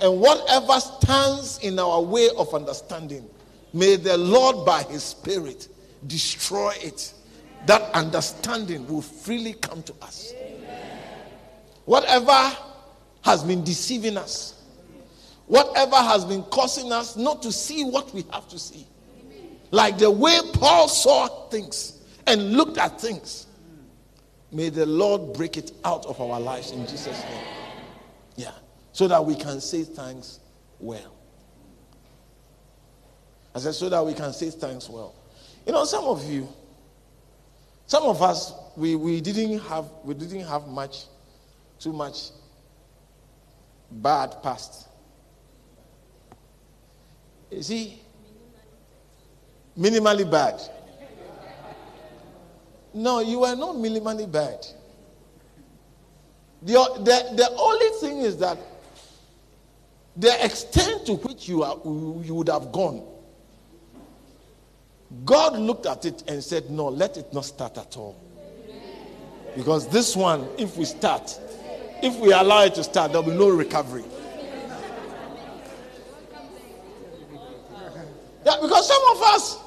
And 0.00 0.20
whatever 0.20 0.78
stands 0.80 1.58
in 1.60 1.78
our 1.78 2.02
way 2.02 2.28
of 2.36 2.52
understanding, 2.54 3.28
May 3.72 3.96
the 3.96 4.16
Lord, 4.16 4.66
by 4.66 4.82
His 4.84 5.02
Spirit, 5.02 5.68
destroy 6.06 6.74
it. 6.82 7.14
That 7.66 7.82
understanding 7.94 8.86
will 8.86 9.02
freely 9.02 9.54
come 9.54 9.82
to 9.84 9.94
us. 10.02 10.34
Whatever 11.84 12.56
has 13.22 13.44
been 13.44 13.64
deceiving 13.64 14.16
us, 14.16 14.62
whatever 15.46 15.96
has 15.96 16.24
been 16.24 16.42
causing 16.44 16.92
us 16.92 17.16
not 17.16 17.42
to 17.42 17.52
see 17.52 17.84
what 17.84 18.12
we 18.12 18.24
have 18.32 18.48
to 18.48 18.58
see, 18.58 18.86
like 19.70 19.98
the 19.98 20.10
way 20.10 20.38
Paul 20.52 20.88
saw 20.88 21.48
things 21.48 22.00
and 22.26 22.52
looked 22.52 22.78
at 22.78 23.00
things, 23.00 23.46
may 24.52 24.68
the 24.68 24.86
Lord 24.86 25.32
break 25.32 25.56
it 25.56 25.72
out 25.84 26.06
of 26.06 26.20
our 26.20 26.38
lives 26.38 26.70
in 26.72 26.86
Jesus' 26.86 27.22
name. 27.24 27.44
Yeah, 28.36 28.52
so 28.92 29.08
that 29.08 29.24
we 29.24 29.34
can 29.34 29.60
say 29.60 29.82
thanks 29.82 30.40
well. 30.78 31.14
I 33.54 33.58
said, 33.58 33.74
so 33.74 33.88
that 33.88 34.04
we 34.04 34.14
can 34.14 34.32
say 34.32 34.50
thanks 34.50 34.88
well. 34.88 35.14
You 35.66 35.72
know, 35.72 35.84
some 35.84 36.04
of 36.04 36.24
you, 36.24 36.48
some 37.86 38.04
of 38.04 38.22
us, 38.22 38.52
we, 38.76 38.96
we 38.96 39.20
didn't 39.20 39.58
have 39.60 39.86
we 40.04 40.14
didn't 40.14 40.46
have 40.46 40.66
much, 40.66 41.04
too 41.78 41.92
much 41.92 42.30
bad 43.90 44.42
past. 44.42 44.88
You 47.50 47.62
see, 47.62 48.02
minimally 49.78 50.30
bad. 50.30 50.60
No, 52.94 53.20
you 53.20 53.40
were 53.40 53.56
not 53.56 53.76
minimally 53.76 54.30
bad. 54.30 54.66
The, 56.62 56.72
the, 56.72 57.36
the 57.36 57.50
only 57.58 57.88
thing 58.00 58.18
is 58.20 58.36
that 58.38 58.58
the 60.16 60.44
extent 60.44 61.06
to 61.06 61.14
which 61.14 61.48
you, 61.48 61.62
are, 61.62 61.76
you 61.84 62.34
would 62.34 62.48
have 62.48 62.70
gone, 62.70 63.02
God 65.24 65.58
looked 65.58 65.86
at 65.86 66.04
it 66.04 66.22
and 66.28 66.42
said, 66.42 66.70
No, 66.70 66.88
let 66.88 67.16
it 67.16 67.32
not 67.32 67.44
start 67.44 67.78
at 67.78 67.96
all. 67.96 68.20
Because 69.56 69.88
this 69.88 70.16
one, 70.16 70.48
if 70.58 70.76
we 70.76 70.84
start, 70.84 71.38
if 72.02 72.16
we 72.16 72.32
allow 72.32 72.64
it 72.64 72.74
to 72.74 72.84
start, 72.84 73.12
there'll 73.12 73.28
be 73.28 73.36
no 73.36 73.48
recovery. 73.50 74.04
Yeah, 78.44 78.56
because 78.60 78.88
some 78.88 79.02
of 79.16 79.22
us, 79.22 79.58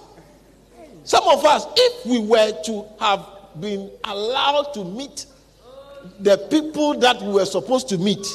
some 1.06 1.24
of 1.28 1.46
us, 1.46 1.68
if 1.76 2.06
we 2.08 2.20
were 2.20 2.52
to 2.64 2.86
have 3.00 3.26
been 3.60 3.92
allowed 4.04 4.74
to 4.74 4.84
meet 4.84 5.28
the 6.20 6.38
people 6.50 6.98
that 7.00 7.22
we 7.22 7.30
were 7.30 7.46
supposed 7.46 7.88
to 7.90 7.98
meet, 8.00 8.26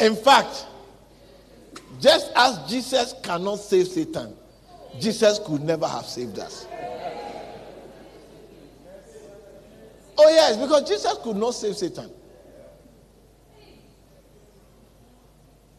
in 0.00 0.16
fact, 0.16 0.66
just 2.00 2.32
as 2.34 2.58
Jesus 2.68 3.14
cannot 3.22 3.60
save 3.60 3.86
Satan, 3.86 4.34
Jesus 4.98 5.38
could 5.46 5.62
never 5.62 5.86
have 5.86 6.04
saved 6.04 6.38
us. 6.40 6.66
Oh, 10.18 10.28
yes, 10.28 10.56
because 10.56 10.88
Jesus 10.88 11.16
could 11.22 11.36
not 11.36 11.52
save 11.52 11.76
Satan. 11.76 12.10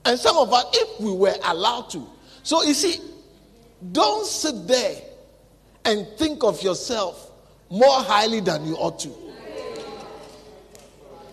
And 0.05 0.19
some 0.19 0.37
of 0.37 0.53
us, 0.53 0.65
if 0.73 0.99
we 0.99 1.11
were 1.11 1.35
allowed 1.43 1.89
to. 1.91 2.07
So 2.43 2.63
you 2.63 2.73
see, 2.73 2.99
don't 3.91 4.25
sit 4.25 4.67
there 4.67 4.95
and 5.83 6.07
think 6.17 6.43
of 6.43 6.61
yourself 6.61 7.31
more 7.69 8.01
highly 8.01 8.39
than 8.39 8.65
you 8.65 8.75
ought 8.75 8.99
to. 8.99 9.11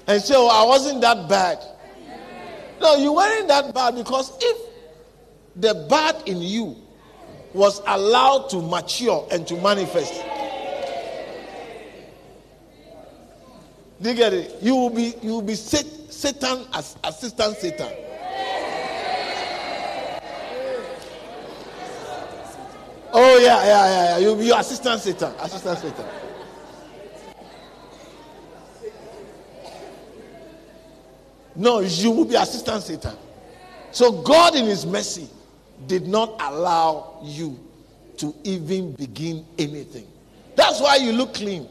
And 0.06 0.20
say, 0.20 0.34
oh, 0.36 0.48
I 0.48 0.66
wasn't 0.66 1.00
that 1.02 1.28
bad. 1.28 1.58
No, 2.80 2.96
you 2.96 3.12
weren't 3.12 3.46
that 3.48 3.72
bad 3.74 3.94
because 3.94 4.32
if 4.40 4.56
the 5.54 5.86
bad 5.88 6.26
in 6.26 6.40
you 6.42 6.76
was 7.52 7.80
allowed 7.86 8.48
to 8.50 8.60
mature 8.60 9.28
and 9.30 9.46
to 9.46 9.56
manifest. 9.56 10.14
Do 14.00 14.10
you 14.10 14.16
get 14.16 14.32
it? 14.32 14.56
You 14.60 14.74
will 14.74 14.90
be 14.90 15.14
you 15.22 15.30
will 15.32 15.42
be 15.42 15.54
Satan 15.54 16.66
as 16.72 16.96
assistant 17.04 17.56
Satan. 17.58 17.92
Oh 23.12 23.38
yeah, 23.38 23.64
yeah, 23.64 23.66
yeah, 23.66 24.04
yeah. 24.04 24.18
You'll 24.18 24.36
be 24.36 24.46
your 24.46 24.58
assistant 24.58 25.00
Satan. 25.00 25.32
Assistant 25.40 25.78
Satan. 25.78 26.06
No, 31.54 31.80
you 31.80 32.10
will 32.10 32.24
be 32.24 32.34
assistant 32.34 32.82
Satan. 32.82 33.16
So 33.90 34.22
God 34.22 34.54
in 34.54 34.64
his 34.64 34.86
mercy 34.86 35.28
did 35.86 36.06
not 36.06 36.40
allow 36.40 37.20
you 37.22 37.58
to 38.16 38.34
even 38.44 38.92
begin 38.92 39.44
anything. 39.58 40.06
That's 40.56 40.80
why 40.80 40.96
you 40.96 41.12
look 41.12 41.34
clean. 41.34 41.68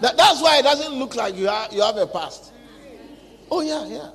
That, 0.00 0.16
that's 0.16 0.42
why 0.42 0.58
it 0.58 0.62
doesn't 0.62 0.94
look 0.94 1.14
like 1.14 1.36
you, 1.36 1.48
are, 1.48 1.68
you 1.70 1.82
have 1.82 1.96
a 1.96 2.06
past. 2.06 2.52
Oh, 3.50 3.60
yeah, 3.60 3.86
yeah. 3.86 4.10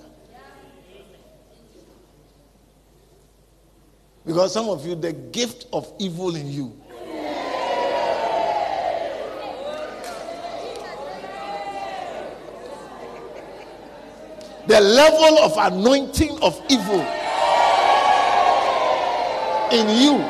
Because 4.29 4.53
some 4.53 4.69
of 4.69 4.85
you, 4.85 4.93
the 4.93 5.11
gift 5.11 5.65
of 5.73 5.91
evil 5.97 6.35
in 6.35 6.51
you. 6.51 6.71
The 14.67 14.79
level 14.81 15.39
of 15.39 15.53
anointing 15.57 16.43
of 16.43 16.61
evil 16.69 17.01
in 19.71 19.89
you. 19.97 20.23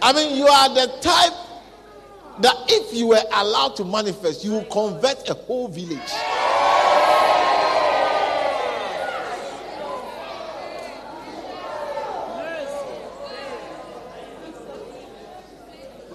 I 0.00 0.14
mean, 0.14 0.38
you 0.38 0.46
are 0.46 0.74
the 0.74 0.86
type 1.02 1.34
that 2.40 2.56
if 2.66 2.94
you 2.94 3.08
were 3.08 3.22
allowed 3.34 3.76
to 3.76 3.84
manifest, 3.84 4.42
you 4.42 4.52
will 4.52 4.64
convert 4.64 5.28
a 5.28 5.34
whole 5.34 5.68
village. 5.68 6.00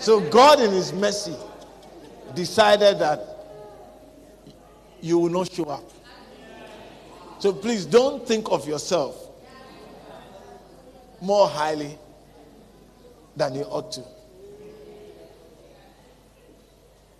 So 0.06 0.20
God, 0.20 0.60
in 0.60 0.70
His 0.70 0.94
mercy, 0.94 1.36
decided 2.36 3.00
that 3.00 3.26
you 5.02 5.18
will 5.18 5.32
not 5.32 5.52
show 5.52 5.64
up. 5.64 5.90
So 7.40 7.52
please 7.52 7.88
don't 7.88 8.24
think 8.28 8.52
of 8.52 8.68
yourself 8.68 9.32
more 11.20 11.48
highly 11.48 11.98
than 13.36 13.56
you 13.56 13.64
ought 13.64 13.92
to. 13.94 14.04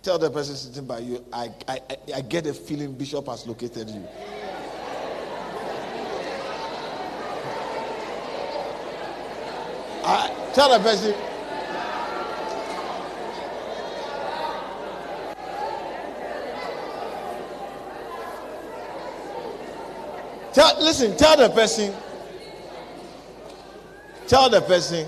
Tell 0.04 0.20
the 0.20 0.30
person 0.30 0.54
sitting 0.54 0.86
by 0.86 1.00
you, 1.00 1.24
I, 1.32 1.50
I, 1.66 1.80
I 2.14 2.20
get 2.20 2.46
a 2.46 2.54
feeling 2.54 2.92
Bishop 2.92 3.26
has 3.26 3.48
located 3.48 3.90
you. 3.90 4.06
I, 10.04 10.52
tell 10.54 10.70
the 10.70 10.88
person, 10.88 11.16
Tell, 20.56 20.74
listen, 20.86 21.16
tell 21.16 21.36
the 21.36 21.50
person, 21.50 21.92
Tell 24.26 24.50
the 24.50 24.60
person, 24.60 25.06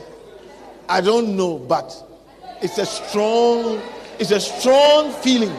I 0.88 1.00
don't 1.00 1.36
know, 1.36 1.58
but 1.58 1.92
it's 2.62 2.78
a 2.78 2.86
strong, 2.86 3.82
it's 4.20 4.30
a 4.30 4.38
strong 4.38 5.10
feeling. 5.10 5.52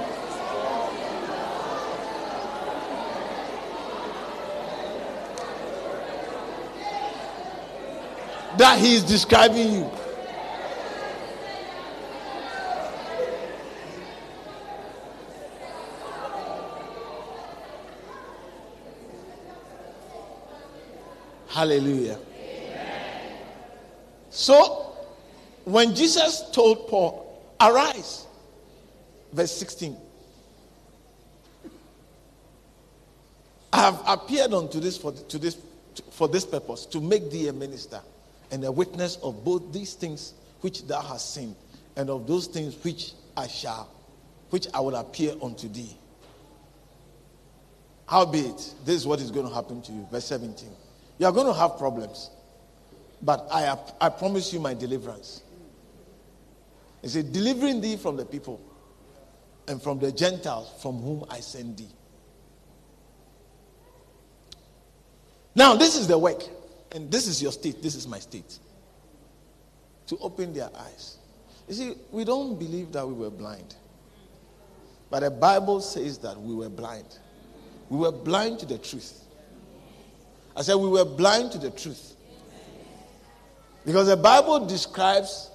That 8.58 8.80
he 8.80 8.96
is 8.96 9.04
describing 9.04 9.74
you. 9.74 9.92
Hallelujah. 21.60 22.18
So, 24.30 24.96
when 25.66 25.94
Jesus 25.94 26.50
told 26.52 26.88
Paul, 26.88 27.54
Arise, 27.60 28.26
verse 29.34 29.52
16, 29.58 29.98
I 33.74 33.78
have 33.78 34.02
appeared 34.08 34.54
unto 34.54 34.80
this 34.80 34.98
for, 34.98 35.12
to 35.12 35.38
this, 35.38 35.58
for 36.12 36.30
this 36.30 36.46
purpose, 36.46 36.86
to 36.86 37.02
make 37.02 37.30
thee 37.30 37.50
a 37.50 37.54
minister 37.54 38.00
and 38.52 38.64
a 38.64 38.72
witness 38.72 39.18
of 39.18 39.44
both 39.44 39.74
these 39.74 39.96
things 39.96 40.36
which 40.62 40.88
thou 40.88 41.02
hast 41.02 41.34
seen, 41.34 41.54
and 41.98 42.10
of 42.10 42.26
those 42.26 42.48
things 42.48 42.82
which 42.86 43.12
I 43.36 43.48
shall, 43.48 43.90
which 44.50 44.68
I 44.74 44.80
will 44.80 44.96
appear 44.96 45.34
unto 45.44 45.68
thee. 45.68 45.98
Howbeit, 48.08 48.76
this 48.86 48.96
is 48.96 49.06
what 49.06 49.20
is 49.20 49.30
going 49.30 49.46
to 49.46 49.54
happen 49.54 49.82
to 49.82 49.92
you. 49.92 50.08
Verse 50.10 50.24
17. 50.24 50.70
You 51.20 51.26
are 51.28 51.34
going 51.34 51.48
to 51.48 51.54
have 51.54 51.78
problems, 51.78 52.32
but 53.22 53.46
I, 53.52 53.78
I 54.00 54.10
promise 54.10 54.52
you 54.54 54.60
my 54.60 54.74
deliverance. 54.74 55.44
He 57.02 57.10
said, 57.10 57.32
delivering 57.34 57.82
thee 57.82 57.98
from 57.98 58.16
the 58.16 58.26
people 58.26 58.60
and 59.68 59.82
from 59.82 60.00
the 60.00 60.12
Gentiles 60.12 60.74
from 60.82 61.00
whom 61.02 61.26
I 61.30 61.42
send 61.42 61.78
thee. 61.78 61.90
Now, 65.56 65.76
this 65.76 65.98
is 65.98 66.08
the 66.08 66.18
work, 66.18 66.42
and 66.94 67.12
this 67.12 67.28
is 67.28 67.42
your 67.42 67.52
state, 67.52 67.84
this 67.84 67.96
is 67.96 68.08
my 68.08 68.20
state. 68.20 68.58
To 70.08 70.18
open 70.20 70.54
their 70.54 70.70
eyes. 70.76 71.18
You 71.68 71.74
see, 71.74 71.94
we 72.12 72.24
don't 72.24 72.58
believe 72.58 72.94
that 72.94 73.06
we 73.06 73.14
were 73.14 73.30
blind, 73.30 73.76
but 75.10 75.20
the 75.20 75.32
Bible 75.32 75.82
says 75.82 76.18
that 76.20 76.40
we 76.40 76.56
were 76.56 76.70
blind. 76.70 77.20
We 77.90 77.98
were 77.98 78.12
blind 78.12 78.60
to 78.60 78.66
the 78.66 78.78
truth. 78.78 79.26
I 80.60 80.62
said 80.62 80.76
we 80.76 80.90
were 80.90 81.06
blind 81.06 81.54
to 81.54 81.58
the 81.58 81.70
truth. 81.70 82.18
Because 83.86 84.08
the 84.08 84.18
Bible 84.18 84.66
describes 84.66 85.50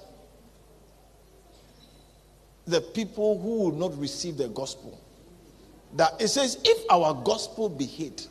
the 2.65 2.81
people 2.81 3.39
who 3.39 3.59
will 3.59 3.71
not 3.71 3.95
receive 3.99 4.35
the 4.35 4.47
gospel. 4.47 4.99
That 5.93 6.19
it 6.19 6.29
says, 6.29 6.57
if 6.65 6.89
our 6.89 7.13
gospel 7.13 7.69
be 7.69 7.85
hid, 7.85 8.25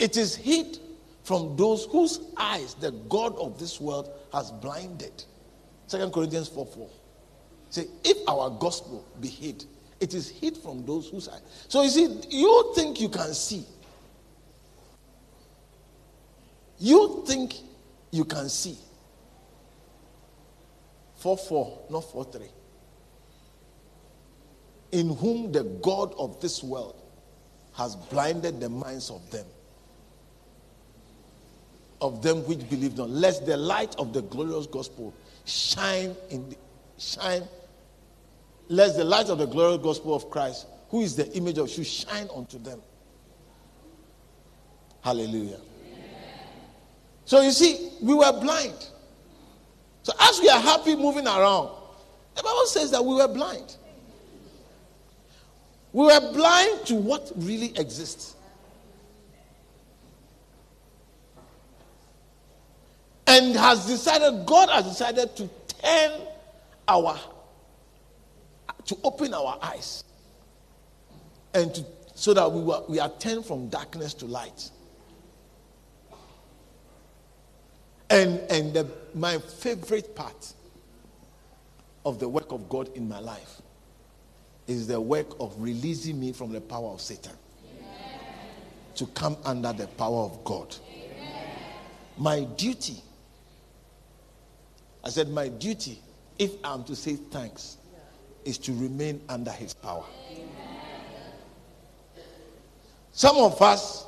it 0.00 0.16
is 0.16 0.34
hid 0.34 0.80
from 1.22 1.56
those 1.56 1.84
whose 1.84 2.22
eyes 2.36 2.74
the 2.74 2.90
God 3.08 3.38
of 3.38 3.60
this 3.60 3.80
world 3.80 4.10
has 4.32 4.50
blinded. 4.50 5.24
Second 5.86 6.12
Corinthians 6.12 6.48
4 6.48 6.66
4. 6.66 6.90
Say, 7.70 7.86
if 8.02 8.16
our 8.28 8.50
gospel 8.50 9.06
be 9.20 9.28
hid, 9.28 9.64
it 10.00 10.12
is 10.12 10.28
hid 10.28 10.56
from 10.56 10.84
those 10.84 11.08
whose 11.08 11.28
eyes. 11.28 11.42
So 11.68 11.82
you 11.82 11.88
see, 11.88 12.20
you 12.30 12.72
think 12.74 13.00
you 13.00 13.08
can 13.08 13.32
see. 13.32 13.64
You 16.78 17.24
think 17.26 17.54
you 18.10 18.24
can 18.24 18.48
see. 18.48 18.78
4 21.16 21.36
4, 21.36 21.86
not 21.90 22.00
4 22.00 22.24
3. 22.24 22.42
In 24.92 25.14
whom 25.16 25.52
the 25.52 25.64
God 25.82 26.14
of 26.16 26.40
this 26.40 26.62
world 26.62 26.94
has 27.74 27.96
blinded 27.96 28.60
the 28.60 28.68
minds 28.68 29.10
of 29.10 29.28
them. 29.30 29.46
Of 32.00 32.22
them 32.22 32.46
which 32.46 32.68
believe 32.70 32.96
not, 32.96 33.10
lest 33.10 33.44
the 33.44 33.56
light 33.56 33.96
of 33.96 34.12
the 34.12 34.22
glorious 34.22 34.66
gospel 34.66 35.12
shine 35.44 36.14
in 36.30 36.48
the, 36.48 36.56
shine 36.96 37.42
lest 38.68 38.96
the 38.96 39.04
light 39.04 39.28
of 39.28 39.38
the 39.38 39.46
glorious 39.46 39.82
gospel 39.82 40.14
of 40.14 40.30
Christ, 40.30 40.66
who 40.90 41.00
is 41.00 41.16
the 41.16 41.30
image 41.36 41.58
of, 41.58 41.68
should 41.70 41.86
shine 41.86 42.28
unto 42.34 42.58
them. 42.58 42.80
Hallelujah. 45.02 45.58
So 47.28 47.42
you 47.42 47.50
see, 47.50 47.90
we 48.00 48.14
were 48.14 48.32
blind. 48.40 48.88
So 50.02 50.14
as 50.18 50.40
we 50.40 50.48
are 50.48 50.58
happy 50.58 50.96
moving 50.96 51.26
around, 51.26 51.68
the 52.34 52.42
Bible 52.42 52.64
says 52.64 52.90
that 52.92 53.04
we 53.04 53.16
were 53.16 53.28
blind. 53.28 53.76
We 55.92 56.06
were 56.06 56.32
blind 56.32 56.86
to 56.86 56.94
what 56.94 57.30
really 57.36 57.78
exists. 57.78 58.34
And 63.26 63.54
has 63.56 63.86
decided, 63.86 64.46
God 64.46 64.70
has 64.70 64.86
decided 64.86 65.36
to 65.36 65.50
turn 65.82 66.22
our 66.88 67.20
to 68.86 68.98
open 69.04 69.34
our 69.34 69.58
eyes 69.60 70.02
and 71.52 71.74
to, 71.74 71.84
so 72.14 72.32
that 72.32 72.50
we, 72.50 72.62
were, 72.62 72.82
we 72.88 72.98
are 72.98 73.12
turned 73.18 73.44
from 73.44 73.68
darkness 73.68 74.14
to 74.14 74.24
light. 74.24 74.70
And, 78.10 78.40
and 78.50 78.72
the, 78.72 78.86
my 79.14 79.38
favorite 79.38 80.14
part 80.14 80.54
of 82.04 82.18
the 82.18 82.28
work 82.28 82.52
of 82.52 82.68
God 82.68 82.90
in 82.94 83.08
my 83.08 83.18
life 83.18 83.60
is 84.66 84.86
the 84.86 85.00
work 85.00 85.38
of 85.40 85.54
releasing 85.60 86.18
me 86.18 86.32
from 86.32 86.52
the 86.52 86.60
power 86.60 86.88
of 86.88 87.00
Satan 87.00 87.32
Amen. 87.78 88.20
to 88.94 89.06
come 89.06 89.36
under 89.44 89.72
the 89.72 89.86
power 89.88 90.22
of 90.24 90.42
God. 90.44 90.74
Amen. 90.90 91.48
My 92.16 92.44
duty, 92.56 92.96
I 95.04 95.10
said, 95.10 95.28
my 95.28 95.48
duty, 95.48 96.00
if 96.38 96.52
I'm 96.64 96.84
to 96.84 96.96
say 96.96 97.16
thanks, 97.16 97.78
is 98.44 98.56
to 98.58 98.72
remain 98.72 99.20
under 99.28 99.50
his 99.50 99.74
power. 99.74 100.04
Some 103.12 103.36
of 103.36 103.60
us, 103.60 104.06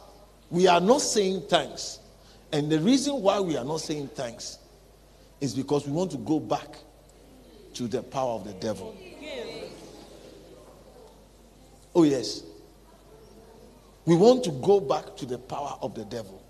we 0.51 0.67
are 0.69 0.81
not 0.81 1.01
saying 1.01 1.43
thanks. 1.49 2.00
And 2.53 2.71
the 2.71 2.81
reason 2.81 3.21
why 3.23 3.41
we 3.41 3.57
are 3.57 3.65
not 3.65 3.81
saying 3.81 4.09
thanks 4.09 4.59
is 5.41 5.55
because 5.55 5.87
we 5.87 5.93
want 5.93 6.11
to 6.11 6.19
go 6.19 6.41
back 6.41 6.79
to 7.75 7.87
the 7.87 8.03
power 8.03 8.33
of 8.33 8.45
the 8.45 8.53
devil. 8.55 8.97
Oh, 11.95 12.03
yes. 12.03 12.43
We 14.05 14.17
want 14.17 14.45
to 14.45 14.51
go 14.51 14.81
back 14.81 15.17
to 15.17 15.27
the 15.27 15.39
power 15.39 15.77
of 15.83 15.95
the 15.95 16.05
devil. 16.05 16.43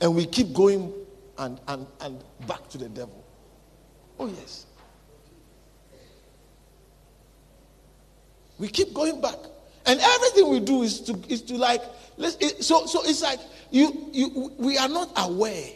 And 0.00 0.14
we 0.14 0.26
keep 0.26 0.52
going 0.52 0.92
and, 1.38 1.60
and, 1.68 1.86
and 2.00 2.22
back 2.46 2.68
to 2.70 2.78
the 2.78 2.88
devil. 2.88 3.24
Oh, 4.18 4.26
yes. 4.26 4.66
We 8.58 8.68
keep 8.68 8.92
going 8.92 9.20
back. 9.20 9.36
And 9.88 9.98
everything 10.00 10.50
we 10.50 10.60
do 10.60 10.82
is 10.82 11.00
to, 11.00 11.18
is 11.28 11.40
to 11.42 11.56
like, 11.56 11.82
it, 12.18 12.62
so, 12.62 12.84
so 12.86 13.00
it's 13.04 13.22
like 13.22 13.40
you, 13.70 14.10
you, 14.12 14.52
we 14.58 14.76
are 14.76 14.88
not 14.88 15.10
aware 15.16 15.70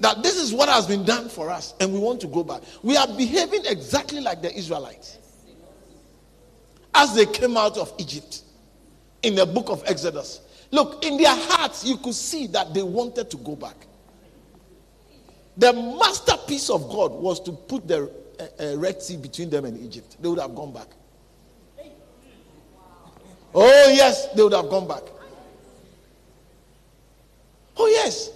that 0.00 0.22
this 0.22 0.36
is 0.36 0.52
what 0.52 0.68
has 0.68 0.86
been 0.86 1.04
done 1.04 1.28
for 1.28 1.50
us 1.50 1.74
and 1.78 1.92
we 1.92 1.98
want 1.98 2.20
to 2.22 2.26
go 2.26 2.42
back. 2.42 2.62
We 2.82 2.96
are 2.96 3.06
behaving 3.06 3.66
exactly 3.66 4.20
like 4.20 4.40
the 4.40 4.52
Israelites 4.56 5.18
as 6.94 7.14
they 7.14 7.26
came 7.26 7.56
out 7.58 7.76
of 7.76 7.92
Egypt 7.98 8.42
in 9.22 9.34
the 9.34 9.44
book 9.44 9.68
of 9.68 9.82
Exodus. 9.86 10.40
Look, 10.70 11.04
in 11.04 11.18
their 11.18 11.36
hearts, 11.36 11.84
you 11.84 11.98
could 11.98 12.14
see 12.14 12.46
that 12.48 12.72
they 12.72 12.82
wanted 12.82 13.30
to 13.30 13.36
go 13.36 13.56
back. 13.56 13.76
The 15.58 15.72
masterpiece 15.72 16.70
of 16.70 16.88
God 16.88 17.12
was 17.12 17.40
to 17.40 17.52
put 17.52 17.86
the 17.86 18.10
a, 18.58 18.76
Red 18.76 19.02
Sea 19.02 19.18
between 19.18 19.50
them 19.50 19.66
and 19.66 19.78
Egypt, 19.78 20.16
they 20.20 20.28
would 20.28 20.38
have 20.38 20.54
gone 20.54 20.72
back. 20.72 20.88
Oh, 23.58 23.90
yes, 23.90 24.28
they 24.34 24.42
would 24.42 24.52
have 24.52 24.68
gone 24.68 24.86
back. 24.86 25.02
Oh, 27.78 27.86
yes. 27.86 28.30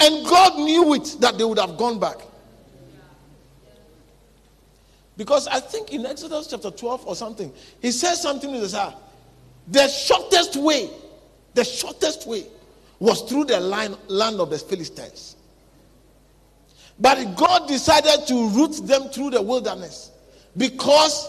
And 0.00 0.26
God 0.26 0.56
knew 0.56 0.92
it 0.94 1.16
that 1.20 1.38
they 1.38 1.44
would 1.44 1.58
have 1.60 1.76
gone 1.76 2.00
back. 2.00 2.16
Because 5.16 5.46
I 5.46 5.60
think 5.60 5.92
in 5.92 6.04
Exodus 6.04 6.48
chapter 6.48 6.72
12 6.72 7.06
or 7.06 7.14
something, 7.14 7.52
he 7.80 7.92
says 7.92 8.20
something 8.20 8.52
to 8.52 8.58
the 8.58 8.94
The 9.68 9.86
shortest 9.86 10.56
way, 10.56 10.90
the 11.54 11.64
shortest 11.64 12.26
way 12.26 12.46
was 12.98 13.22
through 13.22 13.44
the 13.44 13.60
line, 13.60 13.94
land 14.08 14.40
of 14.40 14.50
the 14.50 14.58
Philistines. 14.58 15.36
But 16.98 17.36
God 17.36 17.68
decided 17.68 18.26
to 18.26 18.48
route 18.48 18.84
them 18.84 19.10
through 19.10 19.30
the 19.30 19.42
wilderness 19.42 20.10
because 20.56 21.28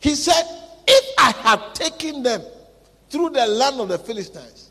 He 0.00 0.14
said, 0.14 0.42
If 0.88 1.14
I 1.18 1.30
have 1.42 1.74
taken 1.74 2.22
them 2.22 2.42
through 3.10 3.30
the 3.30 3.46
land 3.46 3.80
of 3.80 3.88
the 3.88 3.98
Philistines, 3.98 4.70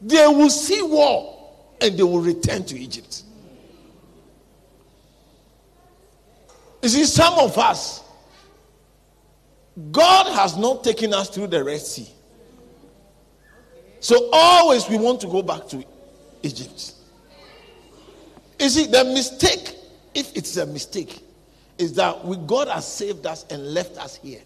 they 0.00 0.26
will 0.26 0.50
see 0.50 0.82
war 0.82 1.50
and 1.80 1.98
they 1.98 2.02
will 2.02 2.20
return 2.20 2.64
to 2.64 2.78
Egypt. 2.78 3.22
You 6.82 6.88
see, 6.88 7.04
some 7.04 7.38
of 7.38 7.56
us, 7.58 8.02
God 9.90 10.32
has 10.34 10.56
not 10.56 10.82
taken 10.82 11.14
us 11.14 11.28
through 11.28 11.46
the 11.48 11.62
Red 11.62 11.80
Sea. 11.80 12.08
So 14.00 14.28
always 14.32 14.88
we 14.88 14.96
want 14.96 15.20
to 15.20 15.28
go 15.28 15.42
back 15.42 15.68
to 15.68 15.84
Egypt. 16.42 16.94
You 18.58 18.68
see, 18.68 18.86
the 18.86 19.04
mistake, 19.04 19.76
if 20.14 20.36
it's 20.36 20.56
a 20.56 20.66
mistake, 20.66 21.22
is 21.82 21.94
that 21.94 22.24
we, 22.24 22.36
God 22.36 22.68
has 22.68 22.86
saved 22.86 23.26
us 23.26 23.44
and 23.50 23.74
left 23.74 23.98
us 23.98 24.14
here. 24.16 24.40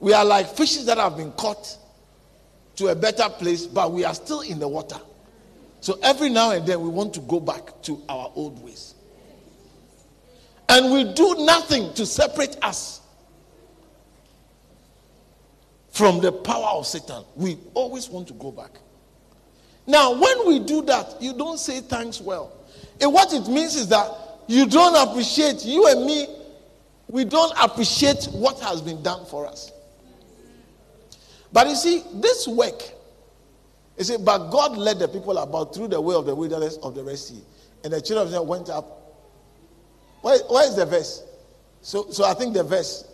We 0.00 0.12
are 0.12 0.24
like 0.24 0.48
fishes 0.48 0.84
that 0.86 0.98
have 0.98 1.16
been 1.16 1.30
caught 1.32 1.76
to 2.76 2.88
a 2.88 2.94
better 2.94 3.28
place, 3.28 3.66
but 3.66 3.92
we 3.92 4.04
are 4.04 4.14
still 4.14 4.40
in 4.40 4.58
the 4.58 4.66
water. 4.66 4.98
So 5.80 5.98
every 6.02 6.28
now 6.28 6.50
and 6.50 6.66
then 6.66 6.80
we 6.80 6.88
want 6.88 7.14
to 7.14 7.20
go 7.20 7.38
back 7.38 7.82
to 7.82 8.02
our 8.08 8.32
old 8.34 8.62
ways. 8.62 8.94
And 10.68 10.92
we 10.92 11.14
do 11.14 11.36
nothing 11.38 11.94
to 11.94 12.04
separate 12.04 12.56
us 12.62 13.00
from 15.90 16.20
the 16.20 16.32
power 16.32 16.78
of 16.78 16.86
Satan. 16.86 17.24
We 17.36 17.58
always 17.74 18.08
want 18.08 18.26
to 18.28 18.34
go 18.34 18.50
back. 18.50 18.72
Now, 19.86 20.20
when 20.20 20.48
we 20.48 20.58
do 20.58 20.82
that, 20.82 21.22
you 21.22 21.32
don't 21.32 21.58
say 21.58 21.80
thanks 21.80 22.20
well. 22.20 22.52
And 23.00 23.12
what 23.12 23.32
it 23.32 23.48
means 23.48 23.76
is 23.76 23.88
that 23.88 24.27
you 24.48 24.66
don't 24.66 25.08
appreciate 25.08 25.64
you 25.64 25.86
and 25.86 26.04
me. 26.04 26.26
we 27.08 27.24
don't 27.24 27.52
appreciate 27.62 28.24
what 28.32 28.58
has 28.60 28.82
been 28.82 29.02
done 29.02 29.24
for 29.26 29.46
us. 29.46 29.70
But 31.52 31.68
you 31.68 31.76
see, 31.76 32.02
this 32.14 32.48
work, 32.48 32.82
you 33.96 34.04
see, 34.04 34.16
but 34.18 34.50
God 34.50 34.76
led 34.76 34.98
the 34.98 35.08
people 35.08 35.36
about 35.38 35.74
through 35.74 35.88
the 35.88 36.00
way 36.00 36.14
of 36.14 36.26
the 36.26 36.34
wilderness 36.34 36.78
of 36.82 36.94
the 36.94 37.04
Red 37.04 37.18
Sea. 37.18 37.42
And 37.84 37.92
the 37.92 38.00
children 38.00 38.26
of 38.26 38.28
Israel 38.28 38.46
went 38.46 38.68
up. 38.68 39.16
Where, 40.22 40.38
where 40.48 40.66
is 40.66 40.76
the 40.76 40.84
verse? 40.84 41.22
So, 41.80 42.10
so 42.10 42.24
I 42.24 42.34
think 42.34 42.54
the 42.54 42.64
verse. 42.64 43.04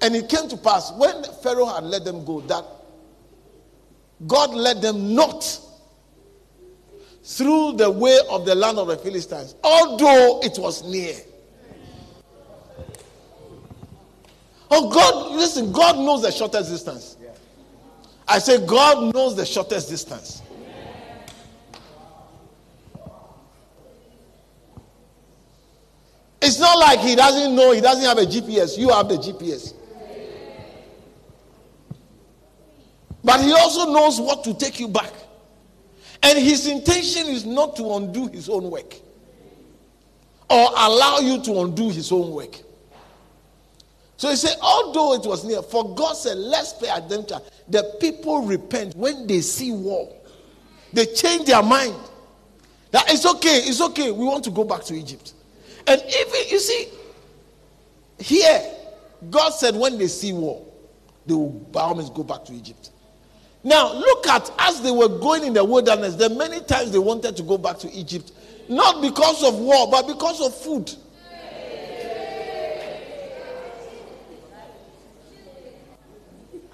And 0.00 0.14
it 0.14 0.28
came 0.28 0.48
to 0.48 0.56
pass 0.56 0.92
when 0.92 1.24
Pharaoh 1.42 1.66
had 1.66 1.84
let 1.84 2.04
them 2.04 2.24
go 2.24 2.40
that 2.42 2.64
God 4.26 4.54
led 4.54 4.80
them 4.82 5.14
not 5.14 5.60
through 7.26 7.72
the 7.72 7.90
way 7.90 8.16
of 8.30 8.46
the 8.46 8.54
land 8.54 8.78
of 8.78 8.86
the 8.86 8.96
Philistines, 8.96 9.56
although 9.64 10.38
it 10.44 10.56
was 10.60 10.84
near. 10.84 11.16
Oh, 14.70 14.88
God, 14.88 15.34
listen, 15.34 15.72
God 15.72 15.96
knows 15.96 16.22
the 16.22 16.30
shortest 16.30 16.70
distance. 16.70 17.16
I 18.28 18.38
say, 18.38 18.64
God 18.64 19.12
knows 19.12 19.34
the 19.34 19.44
shortest 19.44 19.88
distance. 19.88 20.40
It's 26.40 26.60
not 26.60 26.78
like 26.78 27.00
He 27.00 27.16
doesn't 27.16 27.56
know, 27.56 27.72
He 27.72 27.80
doesn't 27.80 28.04
have 28.04 28.18
a 28.18 28.26
GPS. 28.26 28.78
You 28.78 28.90
have 28.90 29.08
the 29.08 29.16
GPS. 29.16 29.74
But 33.24 33.40
He 33.40 33.52
also 33.52 33.92
knows 33.92 34.20
what 34.20 34.44
to 34.44 34.54
take 34.54 34.78
you 34.78 34.86
back. 34.86 35.12
And 36.26 36.40
His 36.40 36.66
intention 36.66 37.28
is 37.28 37.46
not 37.46 37.76
to 37.76 37.94
undo 37.94 38.26
His 38.26 38.48
own 38.48 38.68
work 38.68 38.96
or 40.50 40.68
allow 40.76 41.20
you 41.20 41.40
to 41.44 41.60
undo 41.60 41.88
His 41.88 42.10
own 42.10 42.32
work. 42.32 42.60
So 44.16 44.30
he 44.30 44.36
said, 44.36 44.56
although 44.60 45.14
it 45.14 45.24
was 45.26 45.44
near, 45.44 45.62
for 45.62 45.94
God 45.94 46.14
said, 46.14 46.36
let's 46.38 46.72
pay 46.72 46.88
attention. 46.88 47.38
The 47.68 47.96
people 48.00 48.42
repent 48.42 48.96
when 48.96 49.26
they 49.26 49.40
see 49.40 49.70
war. 49.70 50.12
They 50.92 51.06
change 51.06 51.46
their 51.46 51.62
mind. 51.62 51.94
That 52.90 53.12
it's 53.12 53.26
okay, 53.26 53.58
it's 53.58 53.80
okay. 53.80 54.10
We 54.10 54.24
want 54.24 54.42
to 54.44 54.50
go 54.50 54.64
back 54.64 54.82
to 54.84 54.94
Egypt. 54.94 55.34
And 55.86 56.00
even, 56.00 56.48
you 56.48 56.58
see, 56.58 56.88
here, 58.18 58.62
God 59.30 59.50
said 59.50 59.76
when 59.76 59.98
they 59.98 60.08
see 60.08 60.32
war, 60.32 60.66
they 61.26 61.34
will 61.34 61.50
by 61.50 61.82
all 61.82 61.94
means 61.94 62.10
go 62.10 62.24
back 62.24 62.44
to 62.46 62.52
Egypt. 62.52 62.90
Now, 63.64 63.92
look 63.92 64.26
at 64.28 64.50
as 64.58 64.80
they 64.82 64.90
were 64.90 65.08
going 65.08 65.44
in 65.44 65.52
the 65.52 65.64
wilderness, 65.64 66.14
there 66.14 66.30
many 66.30 66.60
times 66.60 66.92
they 66.92 66.98
wanted 66.98 67.36
to 67.36 67.42
go 67.42 67.58
back 67.58 67.78
to 67.78 67.90
Egypt, 67.92 68.30
not 68.68 69.02
because 69.02 69.42
of 69.42 69.58
war, 69.58 69.90
but 69.90 70.06
because 70.06 70.40
of 70.40 70.54
food. 70.54 70.92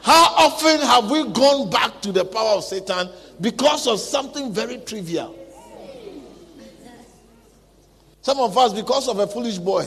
How 0.02 0.34
often 0.36 0.80
have 0.80 1.10
we 1.10 1.28
gone 1.28 1.70
back 1.70 2.02
to 2.02 2.10
the 2.10 2.24
power 2.24 2.56
of 2.56 2.64
Satan 2.64 3.08
because 3.40 3.86
of 3.86 4.00
something 4.00 4.52
very 4.52 4.78
trivial? 4.78 5.38
Some 8.20 8.38
of 8.38 8.56
us, 8.58 8.72
because 8.72 9.08
of 9.08 9.18
a 9.18 9.26
foolish 9.26 9.58
boy. 9.58 9.84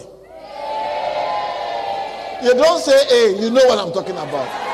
You 2.43 2.53
don't 2.53 2.81
say, 2.81 3.05
hey, 3.07 3.41
you 3.41 3.49
know 3.49 3.65
what 3.65 3.79
I'm 3.79 3.93
talking 3.93 4.15
about. 4.15 4.64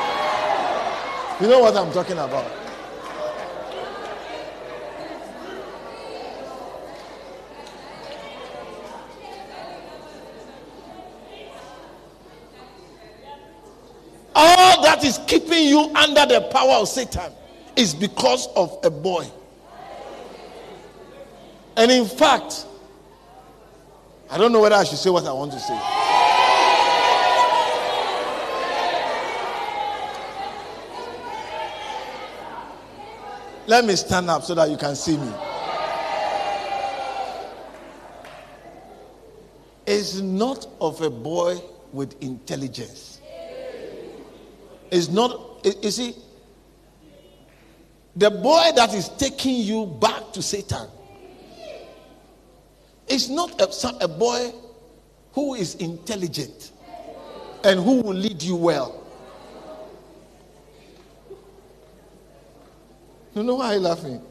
You 1.42 1.48
know 1.48 1.60
what 1.60 1.76
I'm 1.76 1.92
talking 1.92 2.20
about. 2.20 2.46
All 14.36 14.84
that 14.84 15.04
is 15.04 15.20
keeping 15.26 15.64
you 15.68 15.80
under 15.96 16.28
the 16.28 16.42
power 16.52 16.74
of 16.74 16.88
Satan 16.88 17.32
is 17.76 17.96
because 17.96 18.48
of 18.56 18.78
a 18.84 18.92
boy. 18.92 19.26
And 21.76 21.92
in 21.92 22.06
fact, 22.06 22.68
I 24.30 24.38
don't 24.38 24.52
know 24.52 24.62
whether 24.62 24.76
I 24.76 24.84
should 24.84 25.00
say 25.00 25.10
what 25.10 25.26
I 25.26 25.34
want 25.34 25.54
to 25.54 25.60
say. 25.60 26.01
Let 33.72 33.86
me 33.86 33.96
stand 33.96 34.30
up 34.30 34.44
so 34.44 34.54
that 34.56 34.70
you 34.70 34.76
can 34.76 34.98
see 34.98 35.16
me. 35.16 35.32
It's 39.88 40.20
not 40.20 40.68
of 40.82 41.00
a 41.00 41.10
boy 41.10 41.58
with 41.94 42.22
intelligence 42.22 43.22
is 44.92 45.08
not, 45.08 45.66
you 45.82 45.90
see, 45.90 46.14
the 48.14 48.30
boy 48.30 48.72
that 48.76 48.94
is 48.94 49.08
taking 49.08 49.62
you 49.62 49.86
back 49.86 50.34
to 50.34 50.42
Satan 50.42 50.90
is 53.08 53.30
not 53.30 53.62
a, 53.62 54.04
a 54.04 54.08
boy 54.10 54.52
who 55.32 55.56
is 55.56 55.76
intelligent 55.76 56.74
and 57.64 57.80
who 57.80 58.02
will 58.02 58.16
lead 58.16 58.44
you 58.44 58.58
well. 58.58 59.01
You 63.34 63.44
know 63.44 63.56
why 63.56 63.76
I'm 63.76 63.84
laughing? 63.84 64.22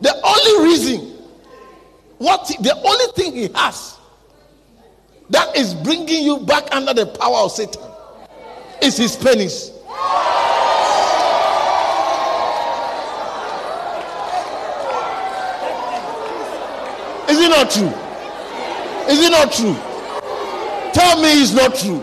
The 0.00 0.20
only 0.24 0.68
reason, 0.68 1.00
what 2.18 2.46
the 2.60 2.74
only 2.74 3.12
thing 3.14 3.32
he 3.34 3.48
has 3.54 3.96
that 5.28 5.56
is 5.56 5.74
bringing 5.74 6.24
you 6.24 6.38
back 6.40 6.74
under 6.74 6.92
the 6.92 7.06
power 7.06 7.36
of 7.44 7.52
Satan 7.52 7.82
is 8.82 8.96
his 8.96 9.14
penis. 9.16 9.70
Is 17.28 17.38
it 17.38 17.48
not 17.48 17.70
true? 17.70 17.92
Is 19.08 19.20
it 19.22 19.30
not 19.30 19.52
true? 19.52 19.74
Tell 20.92 21.22
me 21.22 21.40
it's 21.40 21.52
not 21.52 21.76
true. 21.76 22.02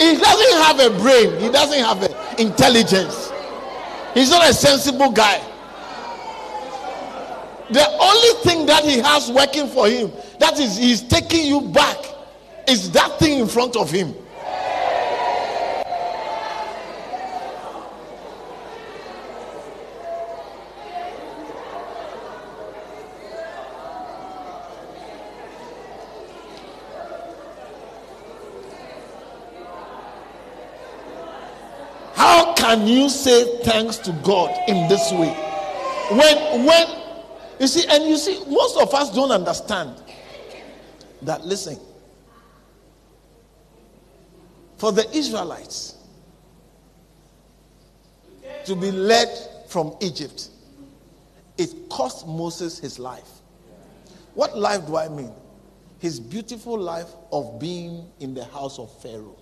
He 0.00 0.16
doesn't 0.16 0.62
have 0.62 0.80
a 0.80 0.98
brain, 0.98 1.38
he 1.38 1.50
doesn't 1.50 1.84
have 1.84 2.02
a 2.02 2.40
intelligence. 2.40 3.30
He's 4.14 4.30
not 4.30 4.48
a 4.48 4.54
sensible 4.54 5.10
guy. 5.12 5.38
The 7.70 7.86
only 7.86 8.42
thing 8.42 8.66
that 8.66 8.82
he 8.82 8.98
has 8.98 9.30
working 9.30 9.68
for 9.68 9.88
him, 9.88 10.10
that 10.38 10.58
is, 10.58 10.76
he's 10.78 11.02
taking 11.02 11.46
you 11.46 11.60
back, 11.60 11.98
is 12.66 12.90
that 12.92 13.18
thing 13.18 13.40
in 13.40 13.46
front 13.46 13.76
of 13.76 13.90
him. 13.90 14.14
How 32.14 32.49
can 32.60 32.86
you 32.86 33.08
say 33.08 33.58
thanks 33.62 33.96
to 33.98 34.12
God 34.22 34.50
in 34.68 34.88
this 34.88 35.10
way? 35.12 35.32
When 36.10 36.66
when 36.66 36.86
you 37.58 37.66
see, 37.66 37.86
and 37.90 38.04
you 38.04 38.16
see, 38.16 38.42
most 38.48 38.78
of 38.78 38.92
us 38.94 39.14
don't 39.14 39.30
understand 39.30 40.02
that, 41.22 41.44
listen, 41.44 41.78
for 44.78 44.92
the 44.92 45.08
Israelites 45.14 45.96
to 48.64 48.74
be 48.74 48.90
led 48.90 49.28
from 49.68 49.94
Egypt, 50.00 50.48
it 51.58 51.74
cost 51.90 52.26
Moses 52.26 52.78
his 52.78 52.98
life. 52.98 53.28
What 54.34 54.56
life 54.56 54.86
do 54.86 54.96
I 54.96 55.08
mean? 55.08 55.32
His 55.98 56.18
beautiful 56.18 56.78
life 56.78 57.08
of 57.30 57.58
being 57.58 58.10
in 58.20 58.32
the 58.32 58.44
house 58.46 58.78
of 58.78 58.90
Pharaoh. 59.02 59.36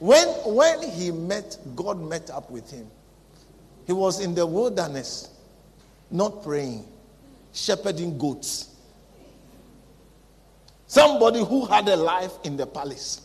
When, 0.00 0.28
when 0.46 0.82
he 0.90 1.10
met, 1.10 1.58
God 1.76 2.00
met 2.00 2.30
up 2.30 2.50
with 2.50 2.70
him. 2.70 2.90
He 3.86 3.92
was 3.92 4.20
in 4.20 4.34
the 4.34 4.46
wilderness, 4.46 5.28
not 6.10 6.42
praying, 6.42 6.86
shepherding 7.52 8.16
goats. 8.16 8.74
Somebody 10.86 11.44
who 11.44 11.66
had 11.66 11.86
a 11.86 11.96
life 11.96 12.32
in 12.44 12.56
the 12.56 12.66
palace. 12.66 13.20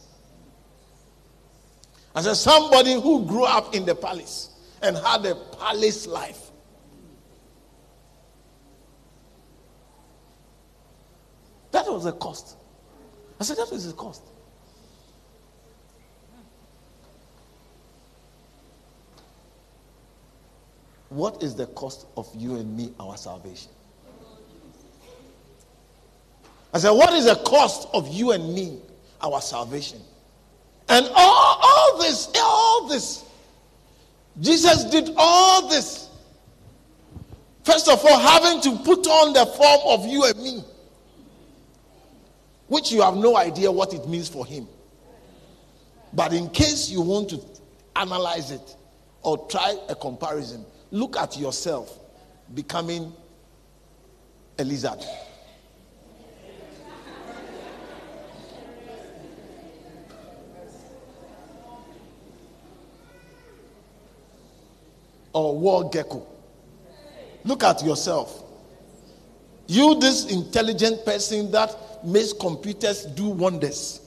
I 2.13 2.21
said, 2.21 2.35
somebody 2.35 2.93
who 2.93 3.25
grew 3.25 3.45
up 3.45 3.73
in 3.73 3.85
the 3.85 3.95
palace 3.95 4.49
and 4.81 4.97
had 4.97 5.25
a 5.25 5.35
palace 5.35 6.05
life. 6.05 6.51
That 11.71 11.85
was 11.87 12.03
the 12.03 12.11
cost. 12.11 12.57
I 13.39 13.45
said, 13.45 13.57
that 13.57 13.71
was 13.71 13.87
the 13.87 13.93
cost. 13.93 14.23
What 21.15 21.41
is 21.41 21.55
the 21.55 21.67
cost 21.67 22.07
of 22.17 22.29
you 22.35 22.55
and 22.57 22.75
me, 22.75 22.91
our 22.99 23.15
salvation? 23.15 23.71
I 26.73 26.79
said, 26.79 26.89
What 26.89 27.13
is 27.13 27.23
the 27.23 27.35
cost 27.35 27.87
of 27.93 28.09
you 28.09 28.33
and 28.33 28.53
me, 28.53 28.79
our 29.21 29.39
salvation? 29.39 30.01
And 30.89 31.05
all, 31.15 31.59
all 31.63 31.97
this, 31.99 32.29
all 32.35 32.87
this, 32.89 33.23
Jesus 34.41 34.83
did 34.83 35.09
all 35.15 35.69
this. 35.69 36.09
First 37.63 37.87
of 37.87 38.03
all, 38.05 38.19
having 38.19 38.59
to 38.63 38.83
put 38.83 39.07
on 39.07 39.31
the 39.31 39.45
form 39.45 39.79
of 39.85 40.05
you 40.05 40.25
and 40.25 40.37
me, 40.37 40.63
which 42.67 42.91
you 42.91 43.01
have 43.01 43.15
no 43.15 43.37
idea 43.37 43.71
what 43.71 43.93
it 43.93 44.05
means 44.09 44.27
for 44.27 44.45
him. 44.45 44.67
But 46.11 46.33
in 46.33 46.49
case 46.49 46.89
you 46.89 46.99
want 46.99 47.29
to 47.29 47.39
analyze 47.95 48.51
it 48.51 48.75
or 49.21 49.47
try 49.47 49.77
a 49.87 49.95
comparison, 49.95 50.65
look 50.91 51.17
at 51.17 51.37
yourself 51.37 51.99
becoming 52.53 53.13
a 54.57 54.63
lizard. 54.63 55.03
or 65.35 65.53
war 65.59 65.89
gecko. 65.89 66.25
Look 67.43 67.61
at 67.65 67.83
yourself. 67.83 68.41
You, 69.67 69.99
this 69.99 70.31
intelligent 70.31 71.03
person 71.03 71.51
that 71.51 71.75
makes 72.05 72.31
computers 72.31 73.05
do 73.05 73.27
wonders, 73.27 73.99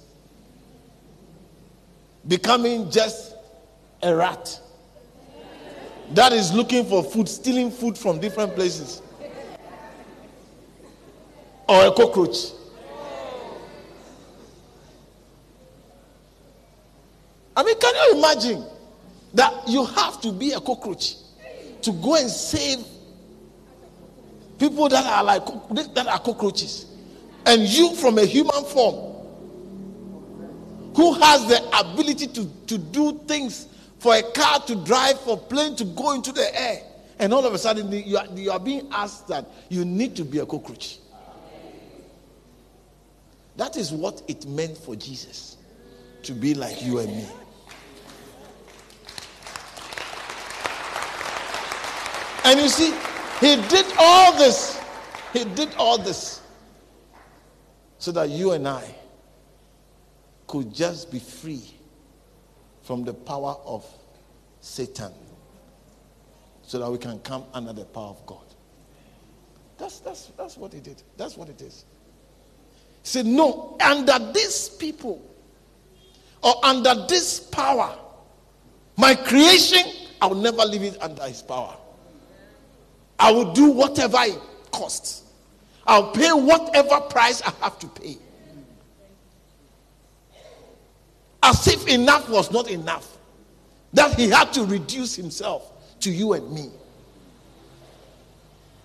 becoming 2.26 2.90
just 2.90 3.34
a 4.02 4.14
rat 4.14 4.58
that 6.12 6.32
is 6.32 6.52
looking 6.52 6.84
for 6.84 7.02
food, 7.02 7.28
stealing 7.28 7.70
food 7.70 7.96
from 7.96 8.18
different 8.18 8.54
places, 8.54 9.02
or 11.68 11.86
a 11.86 11.92
cockroach. 11.92 12.52
I 17.56 17.62
mean, 17.64 17.78
can 17.78 17.94
you 17.94 18.18
imagine 18.18 18.64
that 19.34 19.68
you 19.68 19.84
have 19.84 20.20
to 20.22 20.32
be 20.32 20.52
a 20.52 20.60
cockroach 20.60 21.16
to 21.82 21.92
go 21.92 22.14
and 22.14 22.30
save 22.30 22.78
people 24.58 24.88
that 24.88 25.04
are 25.04 25.24
like 25.24 25.44
that 25.94 26.06
are 26.06 26.18
cockroaches, 26.20 26.86
and 27.46 27.62
you 27.62 27.94
from 27.96 28.18
a 28.18 28.24
human 28.24 28.64
form 28.64 29.08
who 30.94 31.12
has 31.14 31.46
the 31.46 31.62
ability 31.78 32.26
to, 32.26 32.44
to 32.66 32.78
do 32.78 33.20
things 33.28 33.68
for 33.98 34.14
a 34.14 34.22
car 34.22 34.60
to 34.60 34.76
drive, 34.84 35.20
for 35.20 35.34
a 35.34 35.40
plane 35.40 35.76
to 35.76 35.84
go 35.84 36.12
into 36.12 36.32
the 36.32 36.60
air. 36.60 36.82
And 37.18 37.34
all 37.34 37.44
of 37.44 37.52
a 37.52 37.58
sudden, 37.58 37.90
you 37.90 38.16
are, 38.16 38.26
you 38.34 38.50
are 38.50 38.60
being 38.60 38.88
asked 38.92 39.28
that 39.28 39.46
you 39.68 39.84
need 39.84 40.14
to 40.16 40.24
be 40.24 40.38
a 40.38 40.46
cockroach. 40.46 40.98
That 43.56 43.76
is 43.76 43.90
what 43.90 44.22
it 44.28 44.46
meant 44.46 44.78
for 44.78 44.94
Jesus 44.94 45.56
to 46.22 46.32
be 46.32 46.54
like 46.54 46.80
you 46.80 47.00
and 47.00 47.08
me. 47.08 47.26
And 52.44 52.60
you 52.60 52.68
see, 52.68 52.94
he 53.40 53.56
did 53.68 53.86
all 53.98 54.38
this. 54.38 54.80
He 55.32 55.44
did 55.44 55.74
all 55.76 55.98
this 55.98 56.40
so 57.98 58.12
that 58.12 58.30
you 58.30 58.52
and 58.52 58.66
I 58.66 58.94
could 60.46 60.72
just 60.72 61.10
be 61.10 61.18
free 61.18 61.77
from 62.88 63.04
the 63.04 63.12
power 63.12 63.54
of 63.66 63.84
Satan 64.62 65.12
so 66.62 66.78
that 66.78 66.90
we 66.90 66.96
can 66.96 67.18
come 67.18 67.44
under 67.52 67.74
the 67.74 67.84
power 67.84 68.08
of 68.08 68.24
God. 68.24 68.46
That's, 69.76 69.98
that's, 69.98 70.32
that's 70.38 70.56
what 70.56 70.72
he 70.72 70.80
did. 70.80 71.02
That's 71.18 71.36
what 71.36 71.50
it 71.50 71.60
is. 71.60 71.84
He 73.02 73.08
said, 73.08 73.26
No, 73.26 73.76
under 73.82 74.32
these 74.32 74.70
people 74.70 75.22
or 76.42 76.54
under 76.64 76.94
this 77.06 77.40
power, 77.40 77.94
my 78.96 79.14
creation, 79.14 79.82
I'll 80.22 80.34
never 80.34 80.62
leave 80.64 80.82
it 80.82 80.96
under 81.02 81.24
his 81.24 81.42
power. 81.42 81.76
I 83.18 83.30
will 83.30 83.52
do 83.52 83.68
whatever 83.68 84.16
it 84.22 84.40
costs. 84.70 85.24
I'll 85.86 86.10
pay 86.12 86.32
whatever 86.32 87.00
price 87.02 87.42
I 87.42 87.50
have 87.60 87.78
to 87.80 87.86
pay. 87.86 88.16
As 91.42 91.66
if 91.68 91.86
enough 91.88 92.28
was 92.28 92.50
not 92.50 92.70
enough. 92.70 93.16
That 93.92 94.14
he 94.14 94.28
had 94.28 94.52
to 94.54 94.64
reduce 94.64 95.14
himself 95.14 95.72
to 96.00 96.10
you 96.10 96.32
and 96.32 96.50
me. 96.52 96.70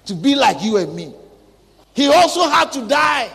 To 0.05 0.13
be 0.13 0.35
like 0.35 0.61
you 0.61 0.77
and 0.77 0.95
me. 0.95 1.13
He 1.93 2.07
also 2.07 2.49
had 2.49 2.71
to 2.73 2.87
die. 2.87 3.29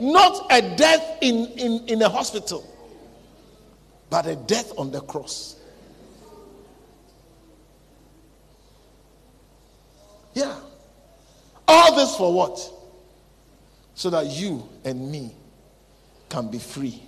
Not 0.00 0.46
a 0.50 0.76
death 0.76 1.18
in, 1.20 1.46
in, 1.58 1.86
in 1.86 2.02
a 2.02 2.08
hospital, 2.08 2.66
but 4.08 4.26
a 4.26 4.34
death 4.34 4.72
on 4.78 4.90
the 4.90 5.00
cross. 5.02 5.56
Yeah. 10.32 10.58
All 11.68 11.94
this 11.94 12.16
for 12.16 12.32
what? 12.32 12.58
So 13.94 14.08
that 14.10 14.26
you 14.26 14.66
and 14.84 15.10
me 15.10 15.34
can 16.30 16.50
be 16.50 16.58
free 16.58 17.02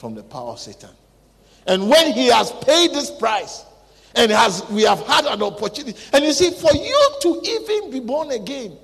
from 0.00 0.14
the 0.14 0.22
power 0.22 0.52
of 0.52 0.58
Satan. 0.58 0.90
And 1.66 1.88
when 1.88 2.12
he 2.12 2.28
has 2.28 2.50
paid 2.50 2.90
this 2.92 3.10
price, 3.10 3.64
and 4.14 4.32
has 4.32 4.68
we 4.70 4.82
have 4.82 5.00
had 5.06 5.26
an 5.26 5.42
opportunity, 5.42 5.96
and 6.12 6.24
you 6.24 6.32
see, 6.32 6.50
for 6.50 6.74
you 6.74 7.10
to 7.20 7.40
even 7.44 7.90
be 7.90 8.00
born 8.00 8.30
again, 8.32 8.76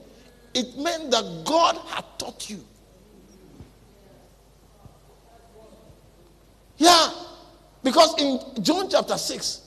it 0.55 0.77
meant 0.77 1.11
that 1.11 1.43
God 1.45 1.77
had 1.89 2.05
taught 2.19 2.49
you. 2.51 2.63
Yeah, 6.77 7.11
because 7.83 8.15
in 8.21 8.63
John 8.63 8.91
chapter 8.91 9.17
6, 9.17 9.63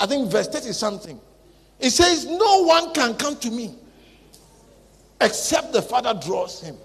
I 0.00 0.06
think 0.06 0.28
verse 0.28 0.48
30 0.48 0.72
something, 0.72 1.20
it 1.78 1.90
says, 1.90 2.26
No 2.26 2.64
one 2.64 2.92
can 2.92 3.14
come 3.14 3.36
to 3.36 3.50
me 3.50 3.76
except 5.20 5.72
the 5.72 5.80
Father 5.80 6.18
draws 6.20 6.60
him. 6.60 6.76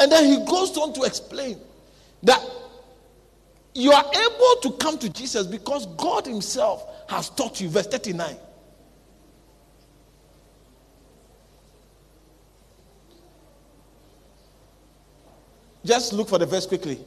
And 0.00 0.10
then 0.10 0.24
he 0.24 0.44
goes 0.44 0.76
on 0.76 0.92
to 0.94 1.02
explain 1.02 1.58
that 2.24 2.44
you 3.74 3.92
are 3.92 4.04
able 4.04 4.60
to 4.62 4.72
come 4.78 4.98
to 4.98 5.08
Jesus 5.08 5.46
because 5.46 5.86
God 5.96 6.26
Himself 6.26 6.84
has 7.08 7.30
taught 7.30 7.60
you. 7.60 7.68
Verse 7.68 7.86
39. 7.86 8.36
Just 15.84 16.12
look 16.12 16.28
for 16.28 16.38
the 16.38 16.46
verse 16.46 16.66
quickly. 16.66 16.98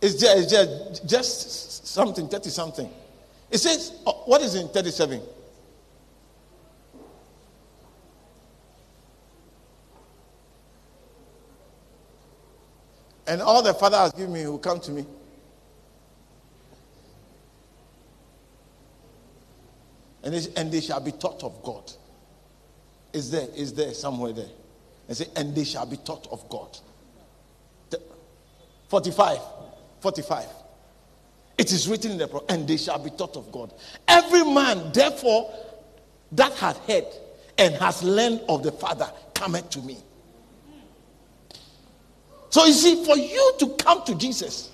It's 0.00 0.14
just, 0.14 0.38
it's 0.38 0.50
just, 0.50 1.08
just 1.08 1.86
something, 1.86 2.28
30 2.28 2.50
something. 2.50 2.90
It 3.50 3.58
says, 3.58 4.00
oh, 4.06 4.22
what 4.24 4.42
is 4.42 4.54
in 4.54 4.68
37? 4.68 5.20
And 13.26 13.40
all 13.40 13.62
the 13.62 13.74
Father 13.74 13.96
has 13.98 14.12
given 14.12 14.32
me 14.32 14.46
will 14.46 14.58
come 14.58 14.80
to 14.80 14.90
me. 14.90 15.06
And 20.24 20.34
they, 20.34 20.60
and 20.60 20.72
they 20.72 20.80
shall 20.80 21.00
be 21.00 21.12
taught 21.12 21.42
of 21.42 21.62
God. 21.62 21.90
Is 23.12 23.30
there, 23.30 23.48
is 23.54 23.74
there 23.74 23.92
somewhere 23.92 24.32
there? 24.32 24.50
And 25.08 25.16
say, 25.16 25.26
and 25.36 25.54
they 25.54 25.64
shall 25.64 25.86
be 25.86 25.96
taught 25.96 26.28
of 26.30 26.48
God. 26.48 26.78
45. 28.88 29.38
45. 30.00 30.46
It 31.58 31.72
is 31.72 31.88
written 31.88 32.12
in 32.12 32.18
the 32.18 32.28
pro, 32.28 32.44
and 32.48 32.66
they 32.66 32.76
shall 32.76 32.98
be 32.98 33.10
taught 33.10 33.36
of 33.36 33.50
God. 33.52 33.72
Every 34.06 34.44
man, 34.44 34.92
therefore, 34.92 35.52
that 36.32 36.52
hath 36.54 36.78
heard 36.86 37.06
and 37.58 37.74
has 37.76 38.02
learned 38.02 38.40
of 38.48 38.62
the 38.62 38.72
Father, 38.72 39.10
cometh 39.34 39.70
to 39.70 39.80
me. 39.80 39.98
So 42.52 42.66
you 42.66 42.74
see, 42.74 43.02
for 43.02 43.16
you 43.16 43.54
to 43.60 43.68
come 43.78 44.04
to 44.04 44.14
Jesus, 44.14 44.70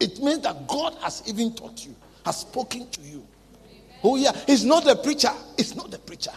it 0.00 0.18
means 0.20 0.40
that 0.40 0.66
God 0.66 0.96
has 1.00 1.22
even 1.24 1.54
taught 1.54 1.86
you, 1.86 1.94
has 2.24 2.40
spoken 2.40 2.90
to 2.90 3.00
you. 3.02 3.24
Oh, 4.02 4.16
yeah, 4.16 4.32
it's 4.48 4.64
not 4.64 4.82
the 4.82 4.96
preacher, 4.96 5.30
it's 5.56 5.76
not 5.76 5.92
the 5.92 5.98
preacher. 6.00 6.32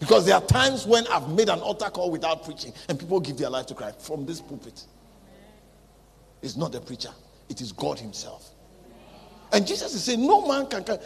Because 0.00 0.26
there 0.26 0.34
are 0.34 0.44
times 0.44 0.86
when 0.86 1.06
I've 1.06 1.28
made 1.28 1.48
an 1.48 1.60
altar 1.60 1.88
call 1.88 2.10
without 2.10 2.44
preaching 2.44 2.72
and 2.88 2.98
people 2.98 3.20
give 3.20 3.38
their 3.38 3.48
life 3.48 3.66
to 3.66 3.74
Christ 3.74 4.00
from 4.00 4.26
this 4.26 4.40
pulpit. 4.40 4.86
It's 6.42 6.56
not 6.56 6.72
the 6.72 6.80
preacher, 6.80 7.10
it 7.48 7.60
is 7.60 7.70
God 7.70 8.00
Himself. 8.00 8.50
And 9.52 9.64
Jesus 9.64 9.94
is 9.94 10.02
saying, 10.02 10.26
No 10.26 10.48
man 10.48 10.66
can 10.66 10.82
come. 10.82 10.98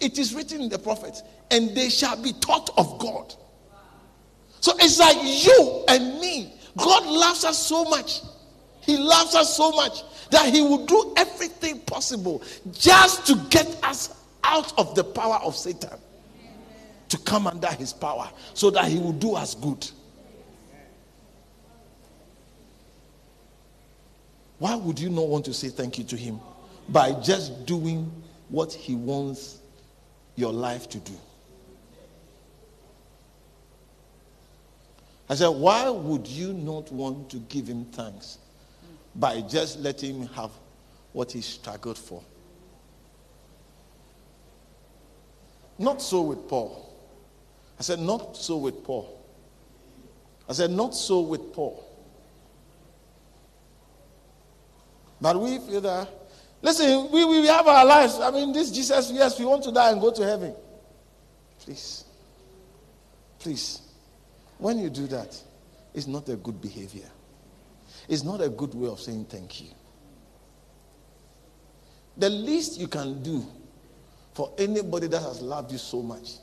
It 0.00 0.18
is 0.18 0.34
written 0.34 0.60
in 0.60 0.68
the 0.68 0.78
prophets, 0.80 1.22
and 1.52 1.72
they 1.76 1.88
shall 1.88 2.20
be 2.20 2.32
taught 2.32 2.76
of 2.76 2.98
God. 2.98 3.32
So 4.58 4.72
it's 4.80 4.98
like 4.98 5.18
you 5.22 5.84
and 5.86 6.18
me 6.18 6.52
God 6.76 7.06
loves 7.06 7.44
us 7.44 7.58
so 7.58 7.84
much. 7.84 8.20
He 8.80 8.96
loves 8.96 9.34
us 9.34 9.56
so 9.56 9.70
much 9.72 10.02
that 10.30 10.52
he 10.52 10.60
will 10.60 10.86
do 10.86 11.14
everything 11.16 11.80
possible 11.80 12.42
just 12.72 13.26
to 13.26 13.36
get 13.50 13.66
us 13.82 14.14
out 14.42 14.76
of 14.78 14.94
the 14.94 15.04
power 15.04 15.36
of 15.36 15.54
Satan, 15.54 15.98
to 17.08 17.18
come 17.18 17.46
under 17.46 17.68
his 17.68 17.92
power, 17.92 18.28
so 18.54 18.70
that 18.70 18.86
he 18.86 18.98
will 18.98 19.12
do 19.12 19.34
us 19.34 19.54
good. 19.54 19.88
Why 24.58 24.74
would 24.76 24.98
you 24.98 25.10
not 25.10 25.28
want 25.28 25.44
to 25.46 25.54
say 25.54 25.68
thank 25.68 25.98
you 25.98 26.04
to 26.04 26.16
him? 26.16 26.40
By 26.88 27.12
just 27.20 27.66
doing 27.66 28.10
what 28.48 28.72
he 28.72 28.94
wants 28.94 29.58
your 30.36 30.52
life 30.52 30.88
to 30.90 30.98
do. 30.98 31.12
I 35.28 35.34
said, 35.34 35.48
why 35.48 35.88
would 35.88 36.26
you 36.26 36.52
not 36.52 36.90
want 36.92 37.30
to 37.30 37.38
give 37.38 37.66
him 37.66 37.84
thanks 37.86 38.38
by 39.14 39.40
just 39.42 39.80
letting 39.80 40.22
him 40.22 40.28
have 40.28 40.50
what 41.12 41.32
he 41.32 41.40
struggled 41.40 41.98
for? 41.98 42.22
Not 45.78 46.02
so 46.02 46.22
with 46.22 46.48
Paul. 46.48 46.94
I 47.78 47.82
said, 47.82 47.98
not 47.98 48.36
so 48.36 48.56
with 48.56 48.84
Paul. 48.84 49.20
I 50.48 50.52
said, 50.52 50.70
not 50.70 50.94
so 50.94 51.20
with 51.20 51.52
Paul. 51.52 51.84
But 55.20 55.40
we 55.40 55.58
feel 55.58 55.80
that, 55.82 56.08
listen, 56.60 57.10
we, 57.12 57.24
we 57.24 57.46
have 57.46 57.66
our 57.66 57.84
lives. 57.84 58.18
I 58.18 58.30
mean, 58.30 58.52
this 58.52 58.70
Jesus, 58.70 59.10
yes, 59.12 59.38
we 59.38 59.44
want 59.44 59.62
to 59.64 59.72
die 59.72 59.92
and 59.92 60.00
go 60.00 60.12
to 60.12 60.24
heaven. 60.24 60.54
Please. 61.60 62.04
Please. 63.38 63.81
When 64.62 64.78
you 64.78 64.90
do 64.90 65.08
that, 65.08 65.36
it's 65.92 66.06
not 66.06 66.28
a 66.28 66.36
good 66.36 66.60
behavior. 66.60 67.10
It's 68.08 68.22
not 68.22 68.40
a 68.40 68.48
good 68.48 68.72
way 68.74 68.88
of 68.88 69.00
saying 69.00 69.24
thank 69.24 69.60
you. 69.60 69.66
The 72.16 72.30
least 72.30 72.78
you 72.78 72.86
can 72.86 73.24
do 73.24 73.44
for 74.34 74.52
anybody 74.56 75.08
that 75.08 75.20
has 75.20 75.42
loved 75.42 75.72
you 75.72 75.78
so 75.78 76.00
much 76.00 76.34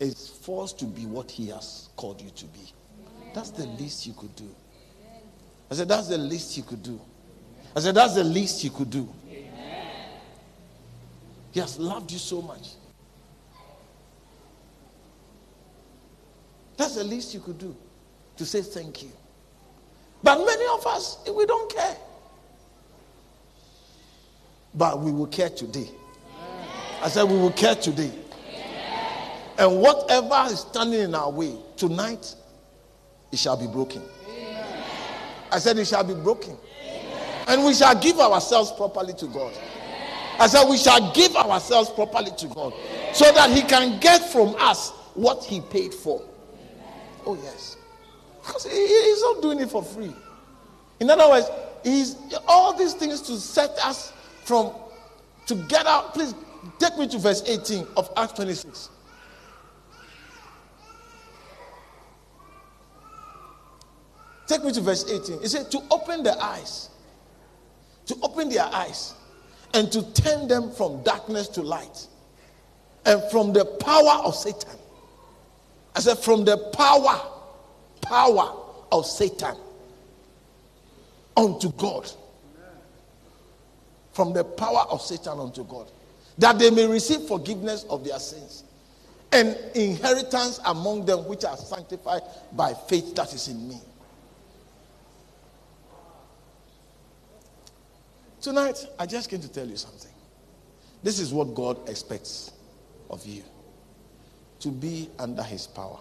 is 0.00 0.30
forced 0.30 0.80
to 0.80 0.84
be 0.84 1.06
what 1.06 1.30
he 1.30 1.46
has 1.50 1.90
called 1.94 2.20
you 2.20 2.30
to 2.30 2.44
be. 2.46 2.72
That's 3.32 3.50
the 3.50 3.66
least 3.66 4.04
you 4.04 4.14
could 4.14 4.34
do. 4.34 4.52
I 5.70 5.76
said, 5.76 5.86
that's 5.86 6.08
the 6.08 6.18
least 6.18 6.56
you 6.56 6.64
could 6.64 6.82
do. 6.82 7.00
I 7.76 7.78
said, 7.78 7.94
that's 7.94 8.16
the 8.16 8.24
least 8.24 8.64
you 8.64 8.70
could 8.70 8.90
do. 8.90 9.08
He 11.52 11.60
has 11.60 11.78
loved 11.78 12.10
you 12.10 12.18
so 12.18 12.42
much. 12.42 12.70
That's 16.76 16.96
the 16.96 17.04
least 17.04 17.34
you 17.34 17.40
could 17.40 17.58
do 17.58 17.74
to 18.36 18.44
say 18.44 18.62
thank 18.62 19.02
you. 19.02 19.10
But 20.22 20.38
many 20.38 20.64
of 20.72 20.86
us, 20.86 21.18
we 21.30 21.46
don't 21.46 21.70
care. 21.72 21.96
But 24.74 24.98
we 25.00 25.12
will 25.12 25.26
care 25.26 25.50
today. 25.50 25.88
I 27.02 27.08
said, 27.08 27.24
we 27.24 27.36
will 27.36 27.52
care 27.52 27.74
today. 27.74 28.10
And 29.58 29.80
whatever 29.80 30.50
is 30.52 30.60
standing 30.60 31.00
in 31.00 31.14
our 31.14 31.30
way 31.30 31.54
tonight, 31.76 32.34
it 33.30 33.38
shall 33.38 33.56
be 33.56 33.66
broken. 33.66 34.02
I 35.52 35.58
said, 35.58 35.78
it 35.78 35.86
shall 35.86 36.02
be 36.02 36.14
broken. 36.14 36.56
And 37.46 37.64
we 37.64 37.74
shall 37.74 37.94
give 38.00 38.18
ourselves 38.18 38.72
properly 38.72 39.12
to 39.14 39.26
God. 39.26 39.52
I 40.40 40.48
said, 40.48 40.68
we 40.68 40.76
shall 40.78 41.12
give 41.12 41.36
ourselves 41.36 41.90
properly 41.90 42.32
to 42.38 42.46
God 42.48 42.74
so 43.12 43.30
that 43.32 43.50
He 43.50 43.62
can 43.62 44.00
get 44.00 44.32
from 44.32 44.56
us 44.58 44.90
what 45.14 45.44
He 45.44 45.60
paid 45.60 45.94
for. 45.94 46.22
Oh, 47.26 47.38
yes. 47.42 47.76
Because 48.44 48.64
he's 48.64 49.20
not 49.22 49.42
doing 49.42 49.60
it 49.60 49.70
for 49.70 49.82
free. 49.82 50.14
In 51.00 51.10
other 51.10 51.28
words, 51.28 51.48
he's 51.82 52.16
all 52.46 52.76
these 52.76 52.94
things 52.94 53.20
to 53.22 53.36
set 53.36 53.70
us 53.84 54.12
from 54.44 54.72
to 55.46 55.54
get 55.54 55.86
out. 55.86 56.14
Please 56.14 56.34
take 56.78 56.96
me 56.98 57.08
to 57.08 57.18
verse 57.18 57.42
18 57.46 57.86
of 57.96 58.10
Acts 58.16 58.32
26. 58.34 58.90
Take 64.46 64.64
me 64.64 64.72
to 64.72 64.80
verse 64.80 65.10
18. 65.10 65.40
He 65.40 65.48
said, 65.48 65.70
To 65.70 65.82
open 65.90 66.22
their 66.22 66.40
eyes, 66.40 66.90
to 68.06 68.16
open 68.22 68.50
their 68.50 68.64
eyes, 68.64 69.14
and 69.72 69.90
to 69.90 70.02
turn 70.12 70.48
them 70.48 70.70
from 70.70 71.02
darkness 71.02 71.48
to 71.48 71.62
light, 71.62 72.06
and 73.06 73.22
from 73.30 73.52
the 73.52 73.64
power 73.64 74.22
of 74.24 74.34
Satan 74.34 74.78
I 75.94 76.00
said, 76.00 76.18
from 76.18 76.44
the 76.44 76.56
power, 76.56 77.20
power 78.02 78.56
of 78.90 79.06
Satan 79.06 79.56
unto 81.36 81.70
God. 81.72 82.10
From 84.12 84.32
the 84.32 84.44
power 84.44 84.86
of 84.90 85.00
Satan 85.00 85.38
unto 85.38 85.64
God. 85.64 85.90
That 86.38 86.58
they 86.58 86.70
may 86.70 86.86
receive 86.86 87.22
forgiveness 87.22 87.84
of 87.88 88.04
their 88.04 88.18
sins 88.18 88.64
and 89.32 89.56
inheritance 89.74 90.60
among 90.64 91.04
them 91.04 91.26
which 91.26 91.44
are 91.44 91.56
sanctified 91.56 92.22
by 92.52 92.72
faith 92.72 93.14
that 93.16 93.32
is 93.32 93.48
in 93.48 93.68
me. 93.68 93.80
Tonight, 98.40 98.86
I 98.98 99.06
just 99.06 99.30
came 99.30 99.40
to 99.40 99.48
tell 99.48 99.66
you 99.66 99.76
something. 99.76 100.10
This 101.02 101.18
is 101.18 101.32
what 101.32 101.54
God 101.54 101.88
expects 101.88 102.52
of 103.10 103.24
you 103.26 103.42
to 104.60 104.68
be 104.68 105.10
under 105.18 105.42
his 105.42 105.66
power. 105.66 105.98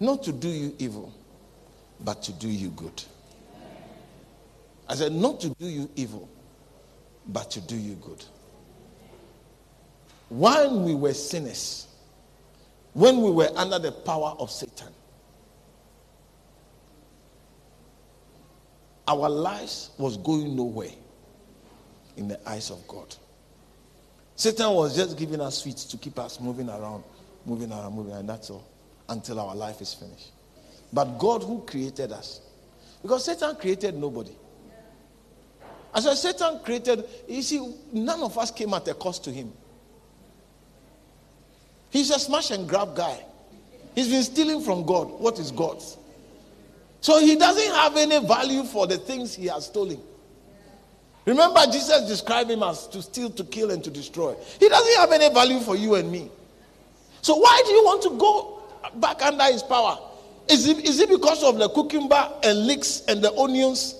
Not 0.00 0.22
to 0.24 0.32
do 0.32 0.48
you 0.48 0.74
evil, 0.78 1.12
but 2.00 2.22
to 2.22 2.32
do 2.32 2.48
you 2.48 2.70
good. 2.70 3.02
I 4.88 4.94
said, 4.94 5.12
not 5.12 5.40
to 5.40 5.50
do 5.50 5.66
you 5.66 5.90
evil, 5.94 6.28
but 7.28 7.50
to 7.52 7.60
do 7.60 7.76
you 7.76 7.94
good. 7.94 8.24
When 10.30 10.84
we 10.84 10.94
were 10.94 11.14
sinners, 11.14 11.86
when 12.94 13.22
we 13.22 13.30
were 13.30 13.50
under 13.56 13.78
the 13.78 13.92
power 13.92 14.34
of 14.38 14.50
Satan, 14.50 14.88
our 19.06 19.28
lives 19.28 19.90
was 19.98 20.16
going 20.16 20.56
nowhere 20.56 20.90
in 22.16 22.28
the 22.28 22.48
eyes 22.48 22.70
of 22.70 22.86
God. 22.88 23.14
Satan 24.40 24.70
was 24.70 24.96
just 24.96 25.18
giving 25.18 25.38
us 25.42 25.58
sweets 25.58 25.84
to 25.84 25.98
keep 25.98 26.18
us 26.18 26.40
moving 26.40 26.70
around, 26.70 27.04
moving 27.44 27.70
around, 27.70 27.92
moving 27.92 28.14
around. 28.14 28.26
That's 28.26 28.48
all. 28.48 28.64
Until 29.06 29.38
our 29.38 29.54
life 29.54 29.82
is 29.82 29.92
finished. 29.92 30.30
But 30.90 31.18
God, 31.18 31.42
who 31.42 31.60
created 31.66 32.10
us, 32.10 32.40
because 33.02 33.26
Satan 33.26 33.54
created 33.56 33.96
nobody. 33.96 34.32
As 35.92 36.06
I 36.06 36.14
said, 36.14 36.38
Satan 36.38 36.60
created, 36.64 37.04
you 37.28 37.42
see, 37.42 37.74
none 37.92 38.22
of 38.22 38.38
us 38.38 38.50
came 38.50 38.72
at 38.72 38.88
a 38.88 38.94
cost 38.94 39.24
to 39.24 39.30
him. 39.30 39.52
He's 41.90 42.08
a 42.08 42.18
smash 42.18 42.50
and 42.50 42.66
grab 42.66 42.96
guy. 42.96 43.22
He's 43.94 44.08
been 44.08 44.22
stealing 44.22 44.62
from 44.62 44.86
God. 44.86 45.10
What 45.20 45.38
is 45.38 45.50
God's? 45.50 45.98
So 47.02 47.20
he 47.20 47.36
doesn't 47.36 47.74
have 47.74 47.94
any 47.94 48.26
value 48.26 48.64
for 48.64 48.86
the 48.86 48.96
things 48.96 49.34
he 49.34 49.48
has 49.48 49.66
stolen. 49.66 50.00
Remember, 51.26 51.60
Jesus 51.66 52.08
described 52.08 52.50
him 52.50 52.62
as 52.62 52.86
to 52.88 53.02
steal, 53.02 53.30
to 53.30 53.44
kill, 53.44 53.70
and 53.70 53.84
to 53.84 53.90
destroy. 53.90 54.34
He 54.58 54.68
doesn't 54.68 54.96
have 54.96 55.12
any 55.12 55.32
value 55.32 55.60
for 55.60 55.76
you 55.76 55.94
and 55.94 56.10
me. 56.10 56.30
So, 57.22 57.36
why 57.36 57.62
do 57.64 57.72
you 57.72 57.84
want 57.84 58.02
to 58.02 58.10
go 58.18 58.62
back 58.98 59.22
under 59.22 59.44
his 59.44 59.62
power? 59.62 59.98
Is 60.48 60.66
it, 60.66 60.88
is 60.88 60.98
it 60.98 61.08
because 61.08 61.44
of 61.44 61.58
the 61.58 61.68
cucumber 61.68 62.32
and 62.42 62.66
leeks 62.66 63.02
and 63.06 63.22
the 63.22 63.32
onions 63.34 63.94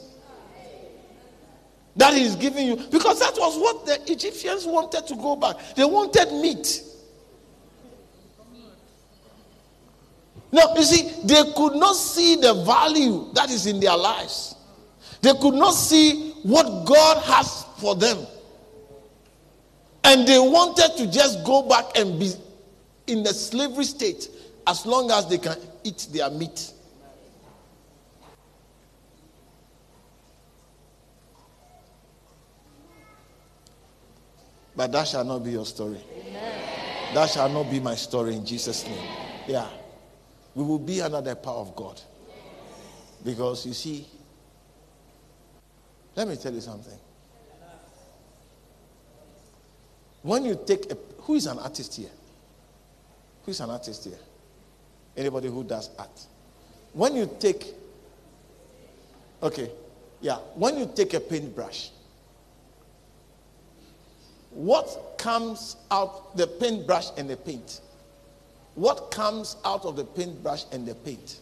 that 1.97 2.15
he's 2.15 2.35
giving 2.37 2.67
you? 2.67 2.77
Because 2.77 3.21
that 3.21 3.35
was 3.37 3.57
what 3.59 3.87
the 3.87 4.13
Egyptians 4.13 4.67
wanted 4.67 5.07
to 5.07 5.15
go 5.17 5.37
back. 5.37 5.57
They 5.77 5.85
wanted 5.85 6.33
meat. 6.33 6.83
Now, 10.53 10.75
you 10.75 10.83
see, 10.83 11.13
they 11.25 11.53
could 11.53 11.75
not 11.75 11.95
see 11.95 12.37
the 12.37 12.55
value 12.65 13.31
that 13.35 13.51
is 13.51 13.67
in 13.67 13.79
their 13.79 13.97
lives. 13.97 14.57
They 15.23 15.33
could 15.35 15.55
not 15.55 15.73
see 15.75 16.30
what 16.43 16.87
God 16.87 17.23
has 17.25 17.65
for 17.79 17.95
them. 17.95 18.27
And 20.05 20.27
they 20.27 20.39
wanted 20.39 20.97
to 20.97 21.11
just 21.11 21.45
go 21.45 21.63
back 21.69 21.97
and 21.97 22.19
be 22.19 22.33
in 23.07 23.23
the 23.23 23.35
slavery 23.35 23.85
state 23.85 24.29
as 24.67 24.87
long 24.87 25.11
as 25.11 25.29
they 25.29 25.39
can 25.39 25.57
eat 25.85 26.09
their 26.13 26.31
meat. 26.31 26.73
But 34.75 34.93
that 34.93 35.09
shall 35.09 35.25
not 35.25 35.45
be 35.45 35.51
your 35.51 35.67
story. 35.67 35.99
Amen. 36.27 37.15
That 37.15 37.29
shall 37.29 37.49
not 37.49 37.71
be 37.71 37.81
my 37.81 37.95
story 37.95 38.35
in 38.35 38.47
Jesus' 38.47 38.87
name. 38.87 39.09
Yeah. 39.47 39.69
We 40.55 40.65
will 40.65 40.79
be 40.79 41.03
under 41.03 41.21
the 41.21 41.37
power 41.37 41.59
of 41.59 41.77
God. 41.77 42.01
Because 43.23 43.67
you 43.67 43.75
see, 43.75 44.07
let 46.17 46.29
me 46.29 46.37
tell 46.37 46.53
you 46.53 46.61
something. 46.61 46.99
When 50.23 50.45
you 50.45 50.59
take 50.67 50.91
a, 50.93 50.97
who 51.23 51.35
is 51.35 51.47
an 51.47 51.59
artist 51.59 51.97
here? 51.97 52.11
Who 53.45 53.51
is 53.53 53.61
an 53.61 53.71
artist 53.71 54.05
here? 54.05 54.19
Anybody 55.17 55.49
who 55.49 55.65
does 55.65 55.91
art. 55.99 56.27
When 56.93 57.17
you 57.17 57.31
take, 57.41 57.67
okay, 59.43 59.71
Yeah, 60.21 60.37
when 60.55 60.77
you 60.77 60.91
take 60.95 61.15
a 61.15 61.21
paintbrush, 61.21 61.91
what 64.51 65.15
comes 65.17 65.77
out 65.91 66.37
the 66.37 66.47
paintbrush 66.47 67.09
and 67.17 67.29
the 67.31 67.37
paint? 67.37 67.81
What 68.75 69.11
comes 69.11 69.57
out 69.65 69.85
of 69.85 69.97
the 69.97 70.05
paintbrush 70.05 70.65
and 70.73 70.87
the 70.87 70.95
paint 70.95 71.41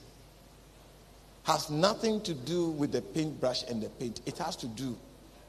has 1.48 1.70
nothing 1.70 2.20
to 2.20 2.34
do 2.34 2.66
with 2.68 2.92
the 2.92 3.00
paintbrush 3.00 3.62
and 3.70 3.82
the 3.82 3.88
paint. 3.88 4.20
It 4.26 4.36
has 4.36 4.54
to 4.56 4.66
do 4.66 4.94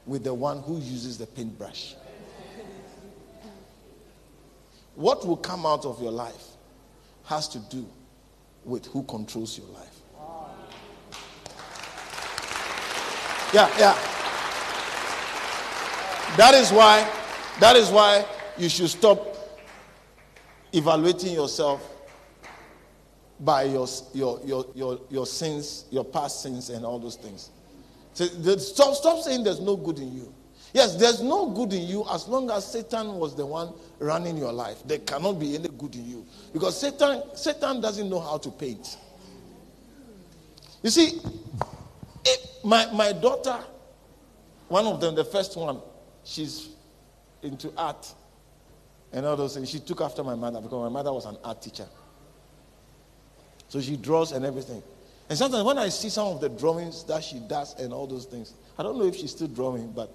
with 0.06 0.24
the 0.24 0.32
one 0.32 0.62
who 0.62 0.78
uses 0.78 1.18
the 1.18 1.26
paintbrush. 1.26 1.94
What 4.94 5.26
will 5.26 5.36
come 5.36 5.66
out 5.66 5.84
of 5.84 6.00
your 6.00 6.10
life 6.10 6.46
has 7.26 7.48
to 7.48 7.58
do 7.58 7.86
with 8.64 8.86
who 8.86 9.02
controls 9.02 9.58
your 9.58 9.66
life. 9.68 10.00
Yeah, 13.52 13.68
yeah. 13.78 13.94
That 16.38 16.54
is 16.54 16.72
why 16.72 17.06
that 17.60 17.76
is 17.76 17.90
why 17.90 18.24
you 18.56 18.70
should 18.70 18.88
stop 18.88 19.36
evaluating 20.72 21.34
yourself 21.34 21.89
by 23.40 23.64
your, 23.64 23.86
your, 24.12 24.40
your, 24.44 24.66
your, 24.74 25.00
your 25.10 25.26
sins, 25.26 25.86
your 25.90 26.04
past 26.04 26.42
sins, 26.42 26.70
and 26.70 26.84
all 26.84 26.98
those 26.98 27.16
things. 27.16 27.50
So, 28.12 28.26
stop, 28.58 28.94
stop 28.94 29.22
saying 29.22 29.44
there's 29.44 29.60
no 29.60 29.76
good 29.76 29.98
in 29.98 30.14
you. 30.14 30.34
Yes, 30.72 30.94
there's 30.94 31.20
no 31.20 31.50
good 31.50 31.72
in 31.72 31.82
you 31.82 32.04
as 32.10 32.28
long 32.28 32.50
as 32.50 32.70
Satan 32.70 33.14
was 33.14 33.34
the 33.34 33.44
one 33.44 33.72
running 33.98 34.36
your 34.36 34.52
life. 34.52 34.78
There 34.86 34.98
cannot 34.98 35.40
be 35.40 35.56
any 35.56 35.68
good 35.68 35.94
in 35.96 36.08
you. 36.08 36.26
Because 36.52 36.80
Satan, 36.80 37.22
Satan 37.34 37.80
doesn't 37.80 38.08
know 38.08 38.20
how 38.20 38.38
to 38.38 38.50
paint. 38.50 38.96
You 40.82 40.90
see, 40.90 41.20
my, 42.62 42.90
my 42.92 43.12
daughter, 43.12 43.58
one 44.68 44.86
of 44.86 45.00
them, 45.00 45.14
the 45.14 45.24
first 45.24 45.56
one, 45.56 45.80
she's 46.24 46.68
into 47.42 47.72
art 47.76 48.12
and 49.12 49.26
all 49.26 49.36
those 49.36 49.54
things. 49.54 49.68
She 49.68 49.80
took 49.80 50.00
after 50.00 50.22
my 50.22 50.34
mother 50.34 50.60
because 50.60 50.80
my 50.80 50.88
mother 50.88 51.12
was 51.12 51.24
an 51.24 51.36
art 51.42 51.60
teacher. 51.62 51.86
So 53.70 53.80
she 53.80 53.96
draws 53.96 54.32
and 54.32 54.44
everything. 54.44 54.82
And 55.28 55.38
sometimes 55.38 55.62
when 55.62 55.78
I 55.78 55.88
see 55.90 56.08
some 56.08 56.26
of 56.26 56.40
the 56.40 56.48
drawings 56.48 57.04
that 57.04 57.22
she 57.22 57.38
does 57.38 57.78
and 57.78 57.92
all 57.92 58.08
those 58.08 58.24
things, 58.24 58.52
I 58.76 58.82
don't 58.82 58.98
know 58.98 59.04
if 59.06 59.14
she's 59.16 59.30
still 59.30 59.46
drawing, 59.46 59.92
but 59.92 60.10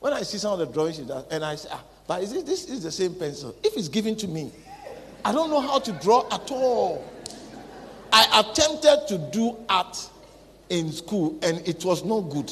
when 0.00 0.14
I 0.14 0.22
see 0.22 0.38
some 0.38 0.54
of 0.54 0.58
the 0.58 0.66
drawings 0.66 0.96
she 0.96 1.04
does, 1.04 1.26
and 1.30 1.44
I 1.44 1.56
say, 1.56 1.68
ah, 1.70 1.84
but 2.08 2.22
is 2.22 2.32
it, 2.32 2.46
this 2.46 2.70
is 2.70 2.82
the 2.82 2.90
same 2.90 3.14
pencil. 3.14 3.54
If 3.62 3.76
it's 3.76 3.88
given 3.88 4.16
to 4.16 4.26
me, 4.26 4.50
I 5.26 5.32
don't 5.32 5.50
know 5.50 5.60
how 5.60 5.78
to 5.78 5.92
draw 5.92 6.26
at 6.32 6.50
all. 6.50 7.04
I 8.10 8.40
attempted 8.40 9.08
to 9.08 9.18
do 9.30 9.58
art 9.68 9.98
in 10.70 10.90
school 10.90 11.38
and 11.42 11.66
it 11.68 11.84
was 11.84 12.02
no 12.02 12.22
good. 12.22 12.50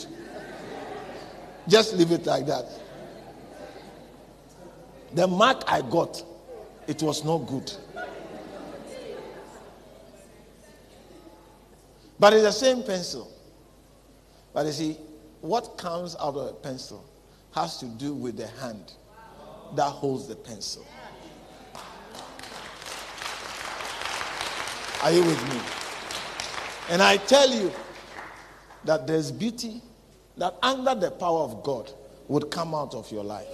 Just 1.68 1.94
leave 1.94 2.12
it 2.12 2.26
like 2.26 2.44
that. 2.46 2.66
The 5.14 5.26
mark 5.26 5.62
I 5.66 5.80
got, 5.80 6.22
it 6.86 7.02
was 7.02 7.24
no 7.24 7.38
good. 7.38 7.72
But 12.22 12.34
it's 12.34 12.44
the 12.44 12.52
same 12.52 12.84
pencil. 12.84 13.28
But 14.54 14.66
you 14.66 14.70
see, 14.72 14.96
what 15.40 15.76
comes 15.76 16.14
out 16.14 16.36
of 16.36 16.36
a 16.36 16.52
pencil 16.52 17.04
has 17.52 17.78
to 17.78 17.86
do 17.86 18.14
with 18.14 18.36
the 18.36 18.46
hand 18.46 18.92
that 19.74 19.88
holds 19.88 20.28
the 20.28 20.36
pencil. 20.36 20.86
Are 25.02 25.10
you 25.10 25.24
with 25.24 25.52
me? 25.52 25.60
And 26.90 27.02
I 27.02 27.16
tell 27.16 27.50
you 27.50 27.72
that 28.84 29.08
there's 29.08 29.32
beauty 29.32 29.82
that 30.36 30.54
under 30.62 30.94
the 30.94 31.10
power 31.10 31.40
of 31.40 31.64
God 31.64 31.90
would 32.28 32.52
come 32.52 32.72
out 32.72 32.94
of 32.94 33.10
your 33.10 33.24
life. 33.24 33.48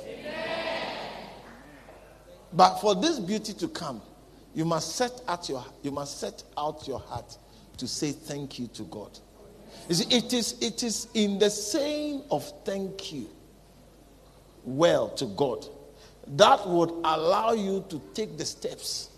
But 2.52 2.80
for 2.80 2.94
this 2.94 3.18
beauty 3.18 3.54
to 3.54 3.68
come, 3.68 4.02
you 4.54 4.66
must 4.66 4.94
set 4.96 5.22
out 5.26 5.48
your 5.48 5.64
you 5.82 5.90
must 5.90 6.20
set 6.20 6.44
out 6.58 6.86
your 6.86 6.98
heart 6.98 7.38
to 7.78 7.88
say 7.88 8.12
thank 8.12 8.58
you 8.58 8.66
to 8.68 8.82
God. 8.84 9.18
See, 9.90 10.04
it 10.14 10.32
is 10.32 10.56
it 10.60 10.82
is 10.82 11.08
in 11.14 11.38
the 11.38 11.50
saying 11.50 12.22
of 12.30 12.44
thank 12.64 13.12
you 13.12 13.28
well 14.64 15.08
to 15.10 15.26
God 15.26 15.66
that 16.36 16.66
would 16.68 16.90
allow 16.90 17.52
you 17.52 17.84
to 17.88 18.00
take 18.12 18.36
the 18.36 18.44
steps 18.44 19.10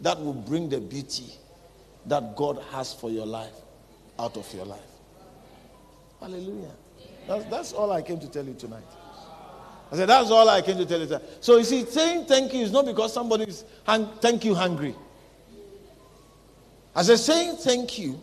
that 0.00 0.20
will 0.20 0.32
bring 0.32 0.68
the 0.68 0.80
beauty 0.80 1.32
that 2.06 2.34
God 2.36 2.60
has 2.72 2.92
for 2.92 3.10
your 3.10 3.26
life 3.26 3.54
out 4.18 4.36
of 4.36 4.52
your 4.52 4.64
life. 4.64 4.80
Hallelujah. 6.20 6.72
That's, 7.28 7.44
that's 7.46 7.72
all 7.72 7.92
I 7.92 8.02
came 8.02 8.18
to 8.20 8.28
tell 8.28 8.44
you 8.44 8.54
tonight. 8.54 8.84
I 9.92 9.96
said, 9.96 10.08
That's 10.08 10.30
all 10.30 10.48
I 10.48 10.62
came 10.62 10.76
to 10.78 10.86
tell 10.86 10.98
you. 10.98 11.06
Tonight. 11.06 11.22
So 11.40 11.56
you 11.58 11.64
see, 11.64 11.84
saying 11.84 12.26
thank 12.26 12.52
you 12.52 12.62
is 12.62 12.72
not 12.72 12.86
because 12.86 13.12
somebody 13.12 13.44
is 13.44 13.64
hung, 13.84 14.08
thank 14.20 14.44
you 14.44 14.54
hungry. 14.54 14.94
I 16.96 17.02
said, 17.02 17.18
saying 17.18 17.56
thank 17.56 17.98
you 17.98 18.18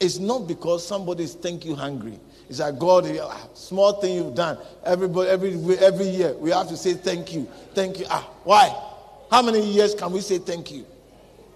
is 0.00 0.18
not 0.18 0.48
because 0.48 0.84
somebody 0.84 1.22
is 1.22 1.34
thank 1.34 1.64
you 1.64 1.76
hungry. 1.76 2.18
It's 2.48 2.58
like 2.58 2.76
God, 2.76 3.06
small 3.54 3.92
thing 3.92 4.16
you've 4.16 4.34
done. 4.34 4.58
Everybody, 4.84 5.30
every 5.30 5.78
every 5.78 6.08
year 6.08 6.34
we 6.34 6.50
have 6.50 6.68
to 6.68 6.76
say 6.76 6.94
thank 6.94 7.32
you, 7.32 7.48
thank 7.74 8.00
you. 8.00 8.06
Ah, 8.10 8.28
why? 8.42 8.76
How 9.30 9.40
many 9.40 9.64
years 9.64 9.94
can 9.94 10.10
we 10.10 10.20
say 10.20 10.38
thank 10.38 10.72
you? 10.72 10.84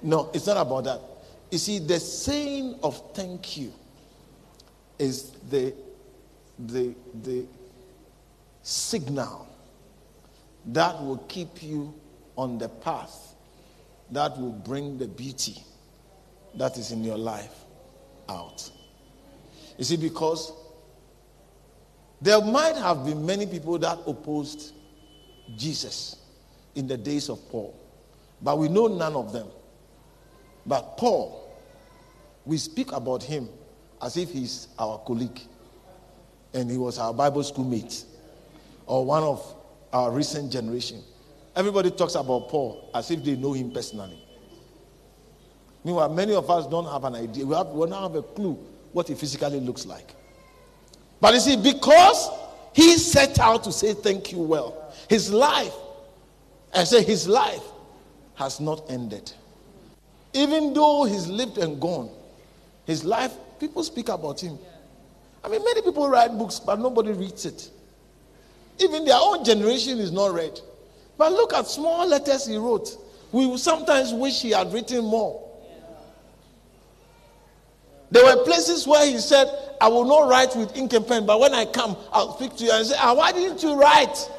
No, 0.03 0.31
it's 0.33 0.47
not 0.47 0.57
about 0.57 0.85
that. 0.85 1.01
You 1.51 1.59
see, 1.59 1.81
the 1.81 1.99
saying 1.99 2.79
of 2.81 3.13
thank 3.13 3.57
you 3.57 3.73
is 5.01 5.31
the 5.51 5.75
the 6.61 6.95
the 7.25 7.45
signal 8.63 9.49
that 10.67 11.03
will 11.03 11.19
keep 11.29 11.61
you 11.61 11.93
on 12.37 12.57
the 12.57 12.69
path 12.69 13.35
that 14.13 14.39
will 14.39 14.53
bring 14.53 14.97
the 14.97 15.09
beauty 15.09 15.57
that 16.57 16.77
is 16.79 16.93
in 16.93 17.05
your 17.05 17.19
life 17.19 17.65
out. 18.29 18.71
You 19.79 19.85
see, 19.85 19.97
because 19.97 20.53
there 22.21 22.41
might 22.41 22.77
have 22.77 23.05
been 23.05 23.25
many 23.25 23.47
people 23.47 23.79
that 23.79 23.99
opposed 24.07 24.73
Jesus 25.57 26.17
in 26.75 26.87
the 26.87 26.97
days 26.97 27.29
of 27.29 27.47
Paul, 27.51 27.79
but 28.41 28.59
we 28.59 28.69
know 28.69 28.87
none 28.87 29.15
of 29.15 29.33
them. 29.33 29.49
But 30.65 30.97
Paul, 30.97 31.55
we 32.45 32.59
speak 32.59 32.93
about 32.93 33.23
him 33.23 33.49
as 34.03 34.17
if 34.17 34.31
he's 34.31 34.69
our 34.79 34.99
colleague 34.99 35.41
and 36.55 36.71
he 36.71 36.77
was 36.77 36.99
our 36.99 37.13
Bible 37.13 37.43
school 37.45 37.65
mate 37.65 38.05
or 38.87 39.05
one 39.05 39.23
of 39.23 39.55
our 39.93 40.11
recent 40.11 40.51
generation. 40.51 41.03
Everybody 41.55 41.91
talks 41.91 42.15
about 42.15 42.49
Paul 42.49 42.91
as 42.95 43.11
if 43.11 43.25
they 43.25 43.37
know 43.37 43.53
him 43.53 43.71
personally. 43.71 44.26
Meanwhile, 45.87 46.09
many 46.09 46.35
of 46.35 46.51
us 46.51 46.67
don't 46.67 46.87
have 46.87 47.05
an 47.05 47.15
idea. 47.15 47.47
We, 47.47 47.55
have, 47.55 47.69
we 47.69 47.89
don't 47.89 48.03
have 48.03 48.17
a 48.17 48.23
clue 48.23 48.59
what 48.93 49.07
he 49.07 49.15
physically 49.15 49.61
looks 49.61 49.87
like. 49.87 50.17
But 51.21 51.35
you 51.35 51.39
see, 51.39 51.57
because 51.57 52.29
he 52.73 52.99
set 52.99 53.39
out 53.39 53.63
to 53.63 53.71
say 53.71 53.95
thank 53.95 54.33
you 54.33 54.41
well, 54.41 54.93
his 55.09 55.31
life, 55.31 55.73
I 56.75 56.83
say 56.83 57.05
his 57.05 57.29
life 57.29 57.63
has 58.35 58.59
not 58.59 58.83
ended. 58.91 59.33
Even 60.33 60.75
though 60.75 61.05
he's 61.05 61.29
lived 61.29 61.57
and 61.59 61.81
gone, 61.81 62.11
his 62.85 63.05
life, 63.05 63.33
people 63.61 63.85
speak 63.85 64.09
about 64.09 64.41
him. 64.41 64.59
I 65.45 65.49
mean, 65.49 65.63
many 65.63 65.83
people 65.83 66.09
write 66.09 66.37
books, 66.37 66.59
but 66.59 66.81
nobody 66.81 67.13
reads 67.13 67.47
it. 67.47 67.71
Even 68.81 69.05
their 69.05 69.21
own 69.21 69.45
generation 69.45 70.01
is 70.01 70.11
not 70.11 70.35
read. 70.35 70.59
But 71.17 71.31
look 71.31 71.55
at 71.55 71.69
small 71.69 72.09
letters 72.09 72.45
he 72.45 72.57
wrote. 72.57 72.89
We 73.31 73.57
sometimes 73.57 74.13
wish 74.13 74.43
he 74.43 74.51
had 74.51 74.73
written 74.73 75.05
more. 75.05 75.46
There 78.11 78.25
were 78.25 78.45
places 78.45 78.87
where 78.87 79.05
he 79.05 79.19
said, 79.19 79.49
I 79.81 79.89
will 79.89 80.05
not 80.05 80.29
write 80.29 80.55
with 80.55 80.77
ink 80.77 80.93
and 80.93 81.07
pen, 81.07 81.27
but 81.27 81.41
when 81.41 81.53
I 81.53 81.65
come, 81.65 81.97
I'll 82.13 82.37
speak 82.37 82.57
to 82.57 82.65
you 82.65 82.71
and 82.73 82.87
say, 82.87 82.97
ah, 82.99 83.15
Why 83.15 83.33
didn't 83.33 83.63
you 83.63 83.75
write? 83.75 84.31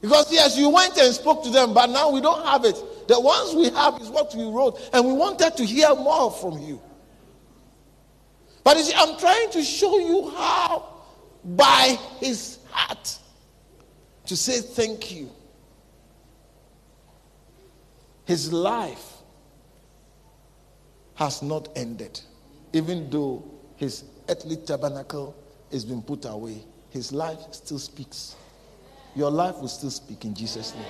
Because, 0.00 0.32
yes, 0.32 0.56
you 0.56 0.68
went 0.70 0.96
and 0.98 1.12
spoke 1.14 1.42
to 1.44 1.50
them, 1.50 1.74
but 1.74 1.90
now 1.90 2.10
we 2.10 2.20
don't 2.20 2.44
have 2.46 2.64
it. 2.64 2.76
The 3.08 3.20
ones 3.20 3.54
we 3.54 3.70
have 3.70 4.00
is 4.00 4.08
what 4.08 4.34
we 4.34 4.44
wrote, 4.44 4.78
and 4.92 5.06
we 5.06 5.12
wanted 5.12 5.56
to 5.56 5.64
hear 5.64 5.94
more 5.94 6.30
from 6.30 6.58
you. 6.58 6.80
But 8.62 8.76
you 8.76 8.84
see, 8.84 8.94
I'm 8.96 9.18
trying 9.18 9.50
to 9.50 9.62
show 9.62 9.98
you 9.98 10.30
how 10.30 10.96
by 11.44 11.98
his 12.18 12.58
heart 12.70 13.18
to 14.26 14.36
say 14.36 14.60
thank 14.60 15.12
you. 15.12 15.30
His 18.24 18.52
life 18.52 19.15
has 21.16 21.42
not 21.42 21.68
ended, 21.76 22.20
even 22.72 23.10
though 23.10 23.44
his 23.76 24.04
earthly 24.28 24.56
tabernacle 24.56 25.34
has 25.72 25.84
been 25.84 26.02
put 26.02 26.24
away. 26.24 26.62
His 26.90 27.12
life 27.12 27.38
still 27.50 27.78
speaks. 27.78 28.36
Your 29.14 29.30
life 29.30 29.56
will 29.58 29.68
still 29.68 29.90
speak 29.90 30.24
in 30.24 30.34
Jesus' 30.34 30.74
name. 30.74 30.84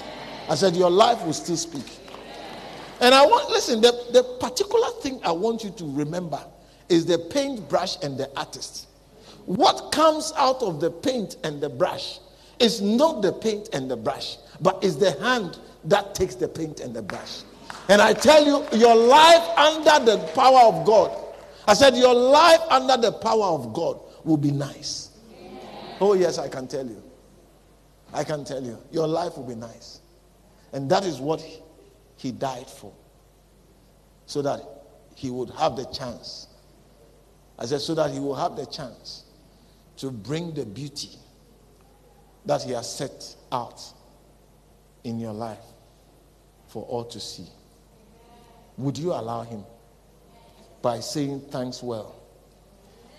I 0.49 0.55
said, 0.55 0.77
Your 0.77 0.91
life 0.91 1.25
will 1.25 1.33
still 1.33 1.57
speak. 1.57 1.87
And 3.01 3.15
I 3.15 3.25
want, 3.25 3.51
listen, 3.51 3.81
the, 3.81 3.93
the 4.13 4.23
particular 4.41 4.89
thing 5.03 5.21
I 5.23 5.33
want 5.33 5.63
you 5.63 5.71
to 5.71 5.85
remember 5.97 6.41
is 6.89 7.05
the 7.07 7.19
paintbrush 7.19 7.97
and 8.03 8.19
the 8.19 8.31
artist. 8.39 8.89
What 9.45 9.93
comes 9.93 10.33
out 10.37 10.63
of 10.63 10.81
the 10.81 10.91
paint 10.91 11.37
and 11.45 11.61
the 11.61 11.69
brush 11.69 12.19
is 12.59 12.81
not 12.81 13.23
the 13.23 13.33
paint 13.33 13.69
and 13.73 13.91
the 13.91 13.97
brush, 13.97 14.39
but 14.61 14.83
is 14.83 14.97
the 14.97 15.13
hand 15.21 15.59
that 15.85 16.15
takes 16.15 16.35
the 16.35 16.49
paint 16.49 16.81
and 16.81 16.95
the 16.95 17.03
brush. 17.03 17.43
And 17.89 18.03
I 18.03 18.13
tell 18.13 18.45
you, 18.45 18.67
your 18.77 18.97
life 18.97 19.49
under 19.57 20.05
the 20.05 20.19
power 20.35 20.61
of 20.61 20.85
God, 20.85 21.17
I 21.69 21.75
said, 21.75 21.97
your 21.97 22.15
life 22.15 22.61
under 22.69 22.97
the 22.97 23.13
power 23.13 23.45
of 23.45 23.73
God 23.73 24.01
will 24.25 24.37
be 24.37 24.51
nice. 24.51 25.11
Oh, 26.01 26.15
yes, 26.15 26.39
I 26.39 26.49
can 26.49 26.67
tell 26.67 26.87
you. 26.87 27.03
I 28.13 28.25
can 28.25 28.45
tell 28.45 28.63
you. 28.63 28.79
Your 28.91 29.07
life 29.07 29.37
will 29.37 29.47
be 29.47 29.55
nice. 29.55 30.01
And 30.73 30.91
that 30.91 31.05
is 31.05 31.21
what 31.21 31.41
he, 31.41 32.33
died 32.33 32.69
for. 32.69 32.93
So 34.27 34.43
that 34.43 34.61
he 35.15 35.31
would 35.31 35.51
have 35.51 35.77
the 35.77 35.85
chance. 35.85 36.49
I 37.57 37.67
said, 37.67 37.81
so 37.81 37.95
that 37.95 38.11
he 38.11 38.19
will 38.19 38.35
have 38.35 38.57
the 38.57 38.67
chance 38.67 39.27
to 39.99 40.11
bring 40.11 40.53
the 40.53 40.67
beauty 40.67 41.11
that 42.45 42.63
he 42.63 42.73
has 42.73 42.93
set 42.93 43.37
out 43.53 43.81
in 45.05 45.21
your 45.21 45.33
life 45.33 45.63
for 46.67 46.83
all 46.85 47.05
to 47.05 47.21
see. 47.21 47.47
Would 48.79 48.99
you 48.99 49.13
allow 49.13 49.43
him? 49.43 49.65
By 50.83 51.01
saying 51.01 51.41
thanks 51.51 51.83
well. 51.83 52.15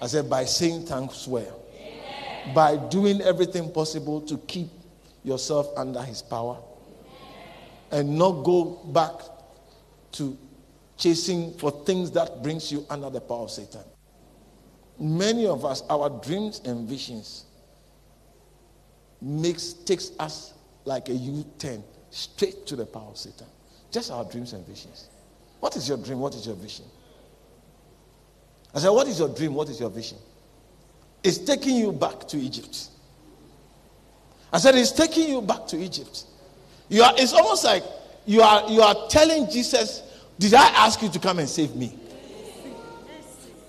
I 0.01 0.07
said, 0.07 0.29
by 0.29 0.45
saying 0.45 0.85
thanks 0.85 1.27
well. 1.27 1.63
Amen. 1.75 2.53
By 2.53 2.77
doing 2.77 3.21
everything 3.21 3.71
possible 3.71 4.21
to 4.21 4.37
keep 4.37 4.69
yourself 5.23 5.67
under 5.75 6.01
his 6.01 6.21
power. 6.21 6.57
Amen. 7.91 8.09
And 8.09 8.17
not 8.17 8.43
go 8.43 8.81
back 8.93 9.13
to 10.13 10.37
chasing 10.97 11.53
for 11.57 11.71
things 11.71 12.11
that 12.11 12.43
brings 12.43 12.71
you 12.71 12.85
under 12.89 13.09
the 13.09 13.21
power 13.21 13.43
of 13.43 13.51
Satan. 13.51 13.81
Many 14.99 15.45
of 15.45 15.65
us, 15.65 15.83
our 15.89 16.09
dreams 16.09 16.61
and 16.65 16.87
visions 16.87 17.45
makes 19.21 19.73
takes 19.73 20.11
us 20.19 20.53
like 20.85 21.09
a 21.09 21.13
U-turn 21.13 21.83
straight 22.11 22.65
to 22.67 22.75
the 22.75 22.85
power 22.85 23.09
of 23.09 23.17
Satan. 23.17 23.47
Just 23.91 24.11
our 24.11 24.23
dreams 24.25 24.53
and 24.53 24.65
visions. 24.65 25.09
What 25.59 25.75
is 25.75 25.87
your 25.87 25.97
dream? 25.97 26.19
What 26.19 26.35
is 26.35 26.45
your 26.45 26.55
vision? 26.55 26.85
I 28.73 28.79
said, 28.79 28.89
What 28.89 29.07
is 29.07 29.19
your 29.19 29.29
dream? 29.29 29.53
What 29.53 29.69
is 29.69 29.79
your 29.79 29.89
vision? 29.89 30.17
It's 31.23 31.39
taking 31.39 31.75
you 31.75 31.91
back 31.91 32.27
to 32.27 32.37
Egypt. 32.37 32.89
I 34.51 34.59
said, 34.59 34.75
It's 34.75 34.91
taking 34.91 35.29
you 35.29 35.41
back 35.41 35.67
to 35.67 35.77
Egypt. 35.77 36.25
You 36.89 37.03
are, 37.03 37.13
it's 37.17 37.33
almost 37.33 37.65
like 37.65 37.83
you 38.25 38.41
are, 38.41 38.69
you 38.69 38.81
are 38.81 38.95
telling 39.09 39.49
Jesus, 39.49 40.03
Did 40.39 40.53
I 40.53 40.67
ask 40.85 41.01
you 41.01 41.09
to 41.09 41.19
come 41.19 41.39
and 41.39 41.49
save 41.49 41.75
me? 41.75 41.97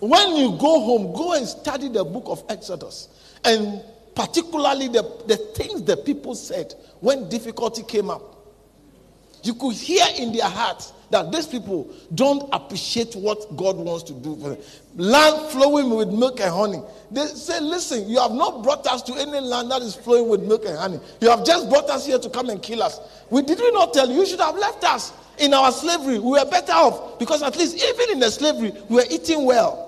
When 0.01 0.37
you 0.37 0.51
go 0.53 0.81
home, 0.81 1.13
go 1.13 1.33
and 1.33 1.47
study 1.47 1.89
the 1.89 2.05
book 2.05 2.25
of 2.27 2.45
Exodus. 2.49 3.09
And 3.45 3.83
particularly 4.15 4.89
the, 4.89 5.03
the 5.27 5.37
things 5.37 5.83
the 5.83 5.97
people 5.97 6.35
said 6.35 6.75
when 7.01 7.29
difficulty 7.29 7.83
came 7.83 8.11
up. 8.11 8.38
You 9.43 9.55
could 9.55 9.75
hear 9.75 10.05
in 10.17 10.33
their 10.33 10.49
hearts 10.49 10.93
that 11.11 11.33
these 11.33 11.47
people 11.47 11.91
don't 12.15 12.49
appreciate 12.53 13.15
what 13.15 13.57
God 13.57 13.77
wants 13.77 14.05
to 14.05 14.13
do 14.13 14.37
for 14.37 14.51
them. 14.51 14.59
Land 14.97 15.51
flowing 15.51 15.91
with 15.91 16.09
milk 16.09 16.41
and 16.41 16.53
honey. 16.53 16.83
They 17.11 17.27
say, 17.27 17.61
Listen, 17.61 18.09
you 18.09 18.19
have 18.21 18.33
not 18.33 18.63
brought 18.63 18.87
us 18.87 19.03
to 19.03 19.15
any 19.15 19.41
land 19.41 19.71
that 19.71 19.81
is 19.83 19.95
flowing 19.95 20.29
with 20.29 20.43
milk 20.43 20.65
and 20.67 20.77
honey. 20.77 21.01
You 21.21 21.31
have 21.31 21.45
just 21.45 21.69
brought 21.71 21.89
us 21.89 22.07
here 22.07 22.19
to 22.19 22.29
come 22.31 22.51
and 22.51 22.63
kill 22.63 22.83
us. 22.83 23.01
We 23.31 23.43
did 23.43 23.59
we 23.59 23.71
not 23.73 23.95
tell 23.95 24.09
you? 24.11 24.17
You 24.17 24.27
should 24.27 24.41
have 24.41 24.57
left 24.57 24.85
us 24.85 25.13
in 25.39 25.55
our 25.55 25.73
slavery. 25.73 26.19
We 26.19 26.31
were 26.33 26.45
better 26.51 26.73
off 26.73 27.19
because 27.19 27.43
at 27.43 27.57
least 27.57 27.77
even 27.77 28.11
in 28.11 28.19
the 28.19 28.31
slavery, 28.31 28.73
we 28.89 28.97
were 28.97 29.07
eating 29.11 29.45
well. 29.45 29.88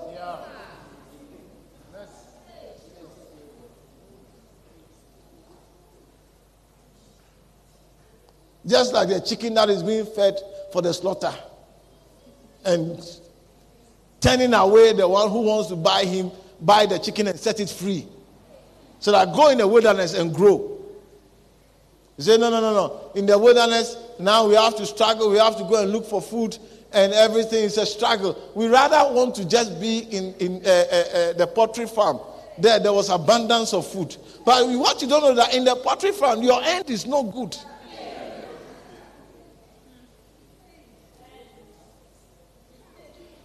Just 8.70 8.92
like 8.92 9.08
the 9.08 9.20
chicken 9.20 9.54
that 9.54 9.68
is 9.68 9.82
being 9.82 10.06
fed 10.06 10.38
for 10.72 10.80
the 10.80 10.94
slaughter 10.94 11.34
and 12.64 13.02
turning 14.20 14.54
away 14.54 14.92
the 14.92 15.08
one 15.08 15.28
who 15.28 15.40
wants 15.42 15.70
to 15.70 15.76
buy 15.76 16.04
him, 16.04 16.30
buy 16.60 16.86
the 16.86 16.96
chicken 16.98 17.26
and 17.26 17.38
set 17.38 17.58
it 17.58 17.68
free. 17.68 18.06
So 19.00 19.10
that 19.10 19.34
go 19.34 19.48
in 19.48 19.58
the 19.58 19.66
wilderness 19.66 20.14
and 20.14 20.32
grow. 20.32 20.78
You 22.16 22.24
say, 22.24 22.36
no, 22.36 22.48
no, 22.48 22.60
no, 22.60 22.72
no. 22.72 23.10
In 23.16 23.26
the 23.26 23.36
wilderness, 23.36 23.96
now 24.20 24.46
we 24.46 24.54
have 24.54 24.76
to 24.76 24.86
struggle. 24.86 25.30
We 25.30 25.38
have 25.38 25.56
to 25.56 25.64
go 25.64 25.82
and 25.82 25.90
look 25.90 26.06
for 26.06 26.22
food 26.22 26.56
and 26.92 27.12
everything 27.12 27.64
is 27.64 27.76
a 27.76 27.86
struggle. 27.86 28.52
We 28.54 28.68
rather 28.68 29.12
want 29.12 29.34
to 29.36 29.48
just 29.48 29.80
be 29.80 30.00
in, 30.00 30.34
in 30.34 30.62
uh, 30.64 30.68
uh, 30.68 30.94
uh, 30.94 31.32
the 31.32 31.50
poultry 31.52 31.86
farm. 31.86 32.20
There, 32.56 32.78
there 32.78 32.92
was 32.92 33.08
abundance 33.08 33.74
of 33.74 33.84
food. 33.90 34.16
But 34.44 34.68
what 34.68 35.02
you 35.02 35.08
don't 35.08 35.22
know 35.22 35.34
that 35.34 35.54
in 35.54 35.64
the 35.64 35.74
poultry 35.74 36.12
farm, 36.12 36.42
your 36.42 36.62
end 36.62 36.88
is 36.88 37.04
no 37.04 37.24
good. 37.24 37.56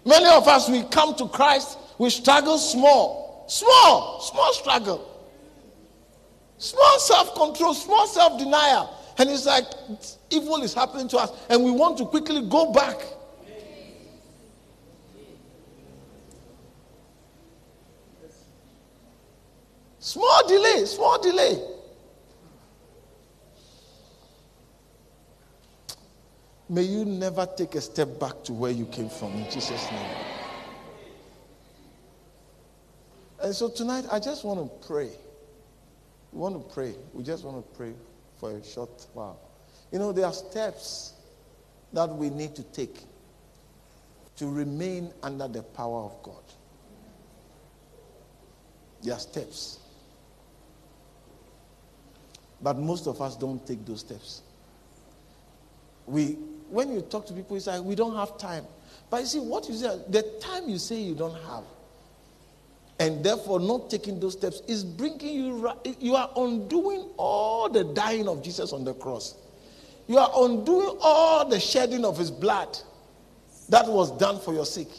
Many 0.05 0.27
of 0.27 0.47
us, 0.47 0.69
we 0.69 0.83
come 0.83 1.15
to 1.15 1.27
Christ, 1.27 1.79
we 1.97 2.09
struggle 2.11 2.59
small. 2.59 3.45
Small, 3.47 4.21
small 4.21 4.53
struggle. 4.53 5.11
Small 6.57 6.99
self 6.99 7.35
control, 7.35 7.73
small 7.73 8.07
self 8.07 8.39
denial. 8.39 8.93
And 9.17 9.29
it's 9.29 9.45
like 9.45 9.65
evil 10.29 10.61
is 10.61 10.73
happening 10.73 11.07
to 11.09 11.17
us, 11.17 11.31
and 11.49 11.63
we 11.63 11.71
want 11.71 11.97
to 11.99 12.05
quickly 12.05 12.47
go 12.47 12.71
back. 12.71 12.97
Small 19.99 20.47
delay, 20.47 20.85
small 20.85 21.19
delay. 21.19 21.74
May 26.67 26.83
you 26.83 27.05
never 27.05 27.45
take 27.45 27.75
a 27.75 27.81
step 27.81 28.19
back 28.19 28.43
to 28.45 28.53
where 28.53 28.71
you 28.71 28.85
came 28.87 29.09
from 29.09 29.33
in 29.33 29.45
Jesus' 29.51 29.91
name. 29.91 30.15
And 33.43 33.55
so 33.55 33.69
tonight, 33.69 34.05
I 34.11 34.19
just 34.19 34.43
want 34.43 34.59
to 34.59 34.87
pray. 34.87 35.11
We 36.31 36.39
want 36.39 36.55
to 36.55 36.73
pray. 36.73 36.95
We 37.13 37.23
just 37.23 37.43
want 37.43 37.57
to 37.57 37.77
pray 37.77 37.93
for 38.39 38.51
a 38.51 38.63
short 38.63 39.05
while. 39.13 39.39
You 39.91 39.99
know, 39.99 40.11
there 40.11 40.25
are 40.25 40.33
steps 40.33 41.13
that 41.93 42.09
we 42.09 42.31
need 42.31 42.55
to 42.55 42.63
take 42.63 42.99
to 44.37 44.49
remain 44.49 45.13
under 45.21 45.47
the 45.47 45.61
power 45.61 46.01
of 46.01 46.23
God. 46.23 46.43
There 49.03 49.13
are 49.13 49.19
steps. 49.19 49.79
But 52.59 52.79
most 52.79 53.05
of 53.05 53.21
us 53.21 53.35
don't 53.37 53.65
take 53.67 53.85
those 53.85 53.99
steps. 53.99 54.41
We 56.07 56.37
when 56.69 56.91
you 56.91 57.01
talk 57.01 57.25
to 57.27 57.33
people, 57.33 57.55
it's 57.55 57.67
like, 57.67 57.81
we 57.81 57.95
don't 57.95 58.15
have 58.15 58.37
time. 58.37 58.65
But 59.09 59.21
you 59.21 59.27
see, 59.27 59.39
what 59.39 59.67
you 59.67 59.75
say, 59.75 59.99
the 60.09 60.23
time 60.41 60.67
you 60.67 60.77
say 60.77 60.99
you 60.99 61.15
don't 61.15 61.39
have, 61.43 61.63
and 62.99 63.23
therefore 63.23 63.59
not 63.59 63.89
taking 63.89 64.19
those 64.19 64.33
steps, 64.33 64.61
is 64.67 64.83
bringing 64.83 65.35
you, 65.35 65.71
you 65.99 66.15
are 66.15 66.31
undoing 66.37 67.09
all 67.17 67.69
the 67.69 67.83
dying 67.83 68.27
of 68.27 68.43
Jesus 68.43 68.73
on 68.73 68.83
the 68.83 68.93
cross. 68.93 69.35
You 70.07 70.17
are 70.17 70.31
undoing 70.35 70.97
all 71.01 71.47
the 71.47 71.59
shedding 71.59 72.05
of 72.05 72.17
his 72.17 72.31
blood 72.31 72.77
that 73.69 73.87
was 73.87 74.11
done 74.17 74.39
for 74.39 74.53
your 74.53 74.65
sake. 74.65 74.91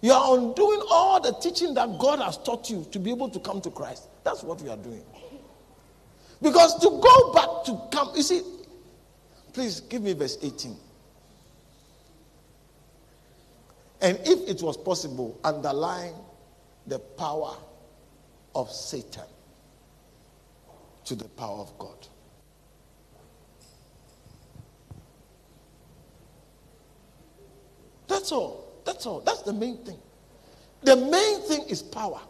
You 0.00 0.12
are 0.12 0.36
undoing 0.36 0.82
all 0.90 1.20
the 1.20 1.32
teaching 1.32 1.74
that 1.74 1.98
God 1.98 2.20
has 2.20 2.38
taught 2.38 2.70
you 2.70 2.86
to 2.92 2.98
be 2.98 3.10
able 3.10 3.30
to 3.30 3.40
come 3.40 3.60
to 3.62 3.70
Christ. 3.70 4.04
That's 4.22 4.42
what 4.42 4.60
we 4.60 4.68
are 4.68 4.76
doing. 4.76 5.02
Because 6.42 6.78
to 6.80 6.90
go 6.90 7.32
back 7.32 7.64
to 7.66 7.80
come, 7.90 8.14
you 8.14 8.22
see, 8.22 8.42
Please 9.54 9.80
give 9.80 10.02
me 10.02 10.12
verse 10.12 10.36
18. 10.42 10.76
And 14.02 14.18
if 14.24 14.48
it 14.48 14.60
was 14.60 14.76
possible, 14.76 15.38
underline 15.44 16.12
the 16.88 16.98
power 16.98 17.56
of 18.54 18.70
Satan 18.70 19.24
to 21.04 21.14
the 21.14 21.28
power 21.30 21.58
of 21.60 21.78
God. 21.78 22.06
That's 28.08 28.32
all. 28.32 28.72
That's 28.84 29.06
all. 29.06 29.20
That's 29.20 29.42
the 29.42 29.52
main 29.52 29.78
thing. 29.78 29.98
The 30.82 30.96
main 30.96 31.40
thing 31.42 31.62
is 31.68 31.80
power. 31.80 32.20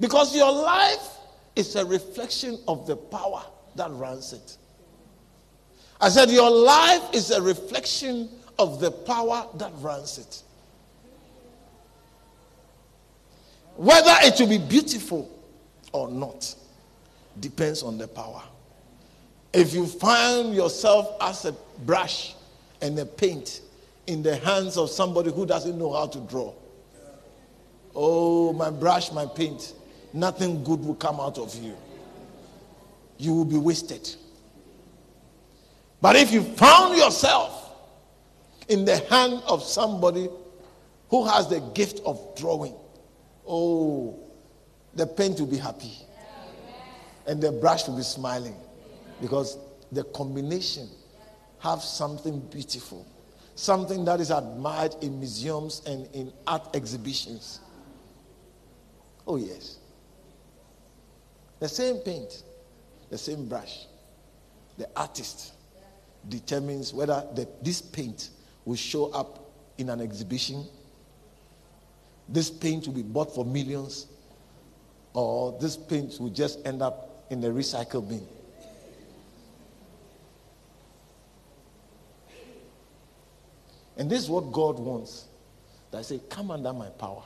Because 0.00 0.34
your 0.34 0.50
life 0.50 1.18
is 1.54 1.76
a 1.76 1.84
reflection 1.84 2.58
of 2.66 2.86
the 2.86 2.96
power 2.96 3.44
that 3.76 3.90
runs 3.92 4.32
it. 4.32 4.56
I 6.00 6.08
said, 6.08 6.30
Your 6.30 6.50
life 6.50 7.02
is 7.12 7.30
a 7.30 7.40
reflection 7.40 8.28
of 8.58 8.80
the 8.80 8.90
power 8.90 9.46
that 9.56 9.72
runs 9.76 10.18
it. 10.18 10.42
Whether 13.76 14.14
it 14.22 14.38
will 14.38 14.48
be 14.48 14.58
beautiful 14.58 15.30
or 15.92 16.08
not 16.10 16.54
depends 17.38 17.82
on 17.82 17.98
the 17.98 18.08
power. 18.08 18.42
If 19.52 19.74
you 19.74 19.86
find 19.86 20.54
yourself 20.54 21.16
as 21.20 21.44
a 21.44 21.52
brush 21.84 22.34
and 22.80 22.98
a 22.98 23.06
paint 23.06 23.62
in 24.06 24.22
the 24.22 24.36
hands 24.36 24.76
of 24.76 24.90
somebody 24.90 25.32
who 25.32 25.46
doesn't 25.46 25.78
know 25.78 25.92
how 25.92 26.06
to 26.06 26.18
draw, 26.20 26.52
Oh, 27.94 28.52
my 28.52 28.70
brush, 28.70 29.12
my 29.12 29.26
paint. 29.26 29.74
Nothing 30.12 30.62
good 30.64 30.84
will 30.84 30.94
come 30.94 31.20
out 31.20 31.38
of 31.38 31.54
you. 31.56 31.76
You 33.18 33.34
will 33.34 33.44
be 33.44 33.56
wasted. 33.56 34.08
But 36.00 36.16
if 36.16 36.32
you 36.32 36.42
found 36.42 36.96
yourself 36.96 37.72
in 38.68 38.84
the 38.84 38.98
hand 39.08 39.42
of 39.46 39.62
somebody 39.62 40.28
who 41.10 41.26
has 41.26 41.48
the 41.48 41.60
gift 41.74 42.00
of 42.06 42.36
drawing, 42.36 42.74
oh, 43.46 44.18
the 44.94 45.06
paint 45.06 45.38
will 45.38 45.46
be 45.46 45.58
happy. 45.58 45.92
And 47.26 47.40
the 47.40 47.52
brush 47.52 47.86
will 47.86 47.96
be 47.96 48.02
smiling. 48.02 48.56
Because 49.20 49.58
the 49.92 50.04
combination 50.04 50.88
have 51.58 51.82
something 51.82 52.40
beautiful, 52.48 53.06
something 53.54 54.04
that 54.06 54.20
is 54.20 54.30
admired 54.30 54.94
in 55.02 55.18
museums 55.18 55.82
and 55.86 56.08
in 56.14 56.32
art 56.46 56.74
exhibitions. 56.74 57.60
Oh, 59.26 59.36
yes. 59.36 59.76
The 61.58 61.68
same 61.68 61.96
paint, 61.96 62.42
the 63.10 63.18
same 63.18 63.46
brush. 63.46 63.84
The 64.78 64.88
artist 64.96 65.52
determines 66.28 66.92
whether 66.92 67.26
the, 67.34 67.48
this 67.62 67.80
paint 67.80 68.30
will 68.64 68.76
show 68.76 69.06
up 69.12 69.50
in 69.78 69.88
an 69.88 70.00
exhibition. 70.00 70.64
This 72.28 72.50
paint 72.50 72.86
will 72.86 72.94
be 72.94 73.02
bought 73.02 73.34
for 73.34 73.44
millions, 73.44 74.06
or 75.14 75.58
this 75.60 75.76
paint 75.76 76.18
will 76.20 76.30
just 76.30 76.64
end 76.66 76.82
up 76.82 77.24
in 77.30 77.40
the 77.40 77.48
recycle 77.48 78.06
bin. 78.06 78.26
And 83.96 84.10
this 84.10 84.22
is 84.22 84.30
what 84.30 84.50
God 84.52 84.78
wants. 84.78 85.26
That 85.90 85.98
I 85.98 86.02
say, 86.02 86.20
Come 86.30 86.50
under 86.50 86.72
my 86.72 86.88
power. 86.88 87.22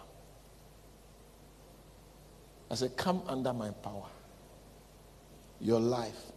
I 2.70 2.74
say, 2.74 2.88
Come 2.97 3.22
under 3.26 3.53
my 3.53 3.70
power. 3.70 4.07
Your 5.61 5.80
life 5.80 6.32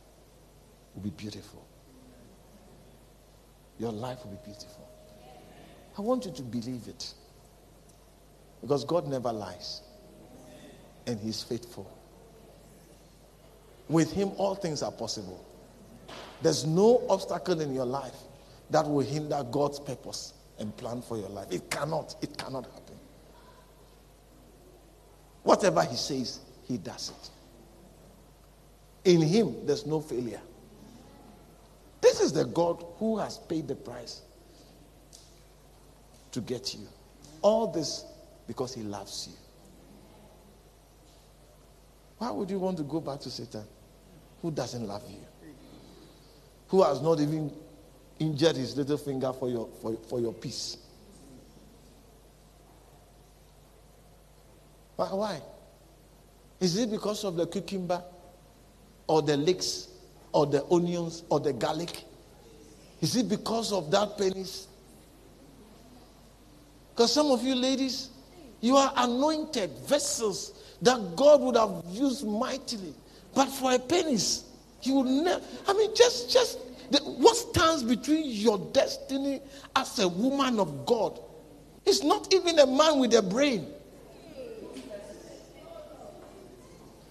will 0.94 1.02
be 1.02 1.10
beautiful. 1.10 1.67
Your 3.80 3.92
life 3.92 4.20
will 4.24 4.32
be 4.32 4.40
beautiful. 4.46 4.90
I 5.98 6.02
want 6.02 6.26
you 6.26 6.32
to 6.32 6.42
believe 6.42 6.88
it. 6.88 7.14
Because 8.62 8.84
God 8.84 9.08
never 9.08 9.32
lies. 9.32 9.82
And 11.06 11.20
He's 11.20 11.44
faithful. 11.44 11.90
With 13.88 14.12
Him, 14.12 14.32
all 14.38 14.56
things 14.56 14.84
are 14.84 14.92
possible. 14.92 15.44
There's 16.42 16.66
no 16.66 17.04
obstacle 17.10 17.62
in 17.62 17.74
your 17.74 17.86
life 17.86 18.16
that 18.70 18.88
will 18.88 19.06
hinder 19.06 19.44
God's 19.50 19.80
purpose 19.80 20.34
and 20.60 20.76
plan 20.76 21.02
for 21.02 21.18
your 21.18 21.30
life. 21.30 21.48
It 21.52 21.70
cannot. 21.70 22.16
It 22.22 22.38
cannot 22.38 22.66
happen. 22.66 22.96
Whatever 25.44 25.84
He 25.84 25.96
says, 25.96 26.40
He 26.68 26.78
does 26.78 27.12
it. 27.12 27.30
In 29.10 29.22
Him, 29.22 29.66
there's 29.66 29.86
no 29.86 30.02
failure. 30.02 30.42
This 32.02 32.22
is 32.22 32.32
the 32.34 32.46
God 32.46 32.84
who 32.98 33.18
has 33.18 33.38
paid 33.38 33.68
the 33.68 33.76
price 33.76 34.22
to 36.32 36.42
get 36.42 36.74
you. 36.74 36.88
All 37.42 37.68
this 37.68 38.06
because 38.48 38.74
He 38.74 38.84
loves 38.84 39.28
you. 39.30 39.38
Why 42.18 42.32
would 42.32 42.50
you 42.50 42.60
want 42.60 42.78
to 42.78 42.84
go 42.84 43.00
back 43.00 43.20
to 43.22 43.30
Satan 43.30 43.64
who 44.42 44.52
doesn't 44.52 44.88
love 44.88 45.04
you? 45.10 45.20
Who 46.70 46.84
has 46.84 47.02
not 47.02 47.20
even 47.20 47.52
injured 48.20 48.56
his 48.56 48.76
little 48.76 48.98
finger 48.98 49.32
for 49.34 49.50
your, 49.50 49.70
for, 49.82 49.96
for 50.10 50.20
your 50.20 50.34
peace. 50.34 50.78
Why, 54.96 55.14
why? 55.14 55.42
Is 56.60 56.78
it 56.78 56.90
because 56.90 57.24
of 57.24 57.36
the 57.36 57.46
cucumber 57.46 58.04
or 59.06 59.22
the 59.22 59.38
leeks 59.38 59.90
or 60.38 60.46
the 60.46 60.64
onions 60.70 61.24
or 61.30 61.40
the 61.40 61.52
garlic? 61.52 62.04
Is 63.02 63.16
it 63.16 63.28
because 63.28 63.74
of 63.74 63.90
that 63.90 64.20
penis? 64.20 64.68
Because 66.94 67.12
some 67.12 67.32
of 67.32 67.44
you 67.44 67.56
ladies, 67.56 68.12
you 68.62 68.76
are 68.76 68.94
anointed 68.98 69.72
vessels 69.88 70.54
that 70.84 71.16
God 71.16 71.42
would 71.42 71.56
have 71.56 71.84
used 71.90 72.26
mightily. 72.26 72.94
But 73.34 73.48
for 73.48 73.74
a 73.74 73.80
penis, 73.80 74.46
you 74.84 74.94
would 74.96 75.08
never. 75.08 75.44
I 75.68 75.74
mean, 75.74 75.96
just 75.96 76.32
just 76.32 76.60
the, 76.92 77.00
what 77.00 77.36
stands 77.36 77.82
between 77.82 78.30
your 78.30 78.60
destiny 78.74 79.42
as 79.76 79.98
a 79.98 80.08
woman 80.08 80.60
of 80.60 80.86
God 80.86 81.20
is 81.84 82.04
not 82.04 82.32
even 82.32 82.60
a 82.60 82.68
man 82.68 83.00
with 83.00 83.16
a 83.16 83.24
brain. 83.24 83.68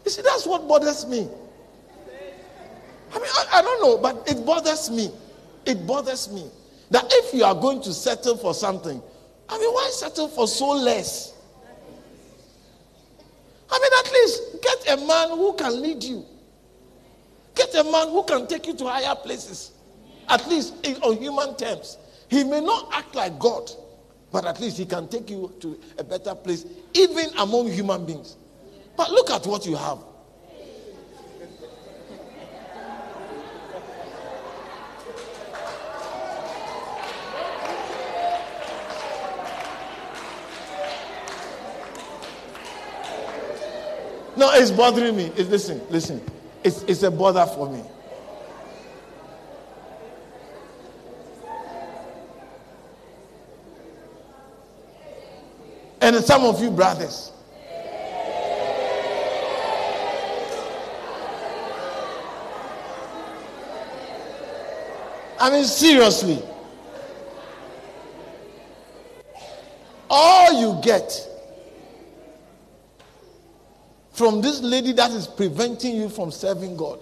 You 0.04 0.10
see, 0.12 0.22
that's 0.22 0.46
what 0.46 0.68
bothers 0.68 1.04
me. 1.06 1.28
I 3.12 3.18
mean, 3.18 3.28
I, 3.28 3.46
I 3.54 3.62
don't 3.62 3.82
know, 3.82 3.98
but 3.98 4.28
it 4.28 4.44
bothers 4.44 4.90
me. 4.90 5.10
It 5.64 5.86
bothers 5.86 6.30
me 6.32 6.48
that 6.90 7.04
if 7.08 7.34
you 7.34 7.44
are 7.44 7.54
going 7.54 7.82
to 7.82 7.92
settle 7.92 8.36
for 8.36 8.54
something, 8.54 9.02
I 9.48 9.58
mean, 9.58 9.70
why 9.72 9.90
settle 9.92 10.28
for 10.28 10.46
so 10.46 10.70
less? 10.70 11.34
I 13.70 13.78
mean, 13.78 13.90
at 13.98 14.12
least 14.12 14.62
get 14.62 14.98
a 14.98 15.06
man 15.06 15.30
who 15.30 15.54
can 15.54 15.80
lead 15.80 16.02
you. 16.02 16.24
Get 17.54 17.74
a 17.74 17.84
man 17.84 18.08
who 18.10 18.22
can 18.24 18.46
take 18.46 18.66
you 18.66 18.74
to 18.74 18.86
higher 18.86 19.14
places, 19.16 19.72
at 20.28 20.46
least 20.48 20.74
in, 20.86 20.96
on 20.96 21.16
human 21.16 21.56
terms. 21.56 21.98
He 22.28 22.44
may 22.44 22.60
not 22.60 22.90
act 22.92 23.14
like 23.14 23.38
God, 23.38 23.70
but 24.30 24.44
at 24.44 24.60
least 24.60 24.78
he 24.78 24.84
can 24.84 25.08
take 25.08 25.30
you 25.30 25.52
to 25.60 25.78
a 25.98 26.04
better 26.04 26.34
place, 26.34 26.66
even 26.92 27.30
among 27.38 27.70
human 27.70 28.04
beings. 28.04 28.36
But 28.96 29.10
look 29.10 29.30
at 29.30 29.46
what 29.46 29.66
you 29.66 29.76
have. 29.76 29.98
No, 44.36 44.52
it's 44.52 44.70
bothering 44.70 45.16
me. 45.16 45.32
It's, 45.36 45.48
listen, 45.48 45.80
listen. 45.90 46.20
It's, 46.62 46.82
it's 46.82 47.02
a 47.02 47.10
bother 47.10 47.46
for 47.46 47.70
me. 47.70 47.82
And 56.00 56.16
some 56.16 56.44
of 56.44 56.62
you 56.62 56.70
brothers. 56.70 57.32
I 65.40 65.50
mean, 65.50 65.64
seriously. 65.64 66.42
All 70.08 70.60
you 70.60 70.80
get 70.82 71.35
from 74.16 74.40
this 74.40 74.62
lady 74.62 74.92
that 74.92 75.10
is 75.10 75.26
preventing 75.26 75.94
you 75.94 76.08
from 76.08 76.30
serving 76.30 76.74
God. 76.74 76.98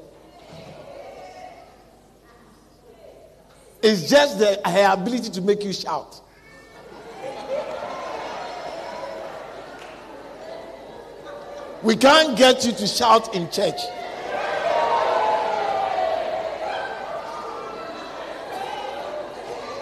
It's 3.81 4.11
just 4.11 4.41
the, 4.41 4.61
her 4.65 4.95
ability 4.95 5.31
to 5.31 5.41
make 5.41 5.63
you 5.63 5.73
shout. 5.73 6.21
We 11.85 11.95
can't 11.95 12.37
get 12.37 12.65
you 12.65 12.73
to 12.73 12.87
shout 12.89 13.33
in 13.33 13.49
church. 13.49 13.81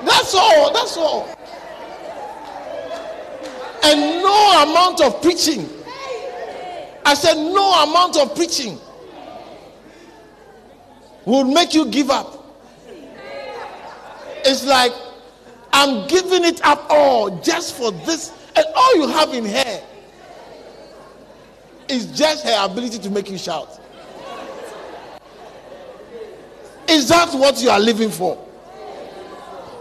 That's 0.04 0.34
all. 0.34 0.72
That's 0.74 0.96
all. 0.98 1.34
And 3.84 4.22
no 4.22 4.64
amount 4.64 5.00
of 5.00 5.22
preaching 5.22 5.81
I 7.04 7.14
said, 7.14 7.34
no 7.34 7.82
amount 7.82 8.16
of 8.16 8.34
preaching 8.34 8.78
will 11.24 11.44
make 11.44 11.74
you 11.74 11.86
give 11.86 12.10
up. 12.10 12.38
It's 14.44 14.64
like, 14.64 14.92
I'm 15.72 16.06
giving 16.08 16.44
it 16.44 16.64
up 16.64 16.86
all 16.90 17.40
just 17.40 17.76
for 17.76 17.92
this. 17.92 18.32
And 18.54 18.66
all 18.74 18.96
you 18.96 19.08
have 19.08 19.32
in 19.32 19.46
her 19.46 19.82
is 21.88 22.06
just 22.18 22.44
her 22.44 22.64
ability 22.64 22.98
to 22.98 23.10
make 23.10 23.30
you 23.30 23.38
shout. 23.38 23.80
Is 26.88 27.08
that 27.08 27.32
what 27.32 27.62
you 27.62 27.70
are 27.70 27.80
living 27.80 28.10
for? 28.10 28.36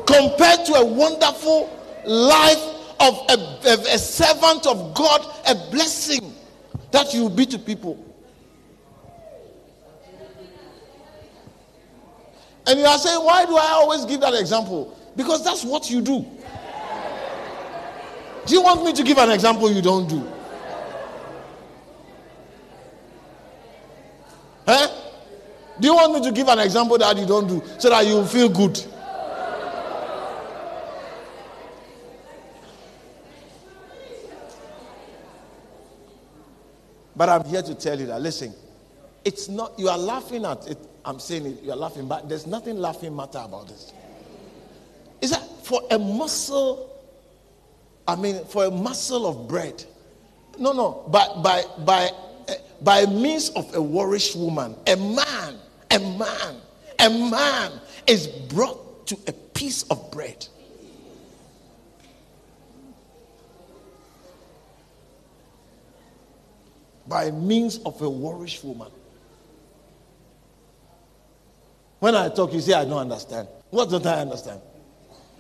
Compared 0.05 0.65
to 0.65 0.73
a 0.75 0.85
wonderful 0.85 1.69
life 2.05 2.63
of 2.99 3.13
a, 3.29 3.33
a, 3.67 3.95
a 3.95 3.97
servant 3.97 4.65
of 4.67 4.93
God, 4.93 5.25
a 5.47 5.55
blessing 5.71 6.35
that 6.91 7.13
you 7.13 7.23
will 7.23 7.29
be 7.29 7.45
to 7.47 7.57
people. 7.59 8.05
And 12.67 12.79
you 12.79 12.85
are 12.85 12.97
saying, 12.97 13.23
why 13.23 13.45
do 13.45 13.57
I 13.57 13.69
always 13.71 14.05
give 14.05 14.21
that 14.21 14.33
example? 14.33 14.97
Because 15.15 15.43
that's 15.43 15.63
what 15.63 15.89
you 15.89 16.01
do. 16.01 16.25
Do 18.45 18.53
you 18.53 18.61
want 18.61 18.83
me 18.83 18.93
to 18.93 19.03
give 19.03 19.17
an 19.17 19.31
example 19.31 19.71
you 19.71 19.81
don't 19.81 20.07
do? 20.07 20.27
Huh? 24.65 24.87
Do 25.79 25.87
you 25.87 25.95
want 25.95 26.13
me 26.13 26.21
to 26.21 26.31
give 26.31 26.47
an 26.47 26.59
example 26.59 26.97
that 26.97 27.17
you 27.17 27.25
don't 27.25 27.47
do 27.47 27.63
so 27.79 27.89
that 27.89 28.05
you 28.05 28.23
feel 28.25 28.49
good? 28.49 28.79
But 37.15 37.29
I'm 37.29 37.43
here 37.45 37.61
to 37.61 37.75
tell 37.75 37.99
you 37.99 38.05
that 38.07 38.21
listen, 38.21 38.53
it's 39.25 39.49
not 39.49 39.77
you 39.77 39.89
are 39.89 39.97
laughing 39.97 40.45
at 40.45 40.67
it. 40.67 40.77
I'm 41.03 41.19
saying 41.19 41.45
it, 41.45 41.63
you 41.63 41.71
are 41.71 41.77
laughing, 41.77 42.07
but 42.07 42.29
there's 42.29 42.45
nothing 42.45 42.77
laughing 42.77 43.15
matter 43.15 43.39
about 43.39 43.67
this. 43.67 43.91
Is 45.21 45.31
that 45.31 45.47
for 45.63 45.81
a 45.91 45.99
muscle? 45.99 46.89
I 48.07 48.15
mean, 48.15 48.43
for 48.45 48.65
a 48.65 48.71
muscle 48.71 49.27
of 49.27 49.47
bread. 49.47 49.83
No, 50.57 50.73
no, 50.73 51.05
but 51.07 51.41
by 51.41 51.63
by 51.85 52.09
by 52.81 53.05
means 53.05 53.49
of 53.51 53.73
a 53.75 53.79
warish 53.79 54.35
woman, 54.35 54.75
a 54.87 54.95
man, 54.95 55.59
a 55.91 55.99
man, 55.99 56.55
a 56.99 57.09
man 57.09 57.71
is 58.07 58.27
brought 58.27 59.07
to 59.07 59.17
a 59.27 59.31
piece 59.31 59.83
of 59.83 60.11
bread. 60.11 60.47
By 67.11 67.29
means 67.29 67.77
of 67.79 68.01
a 68.01 68.05
warish 68.05 68.63
woman. 68.63 68.89
When 71.99 72.15
I 72.15 72.29
talk, 72.29 72.53
you 72.53 72.61
say, 72.61 72.71
I 72.71 72.85
don't 72.85 72.99
understand. 72.99 73.49
What 73.69 73.89
don't 73.89 74.05
I 74.05 74.21
understand? 74.21 74.61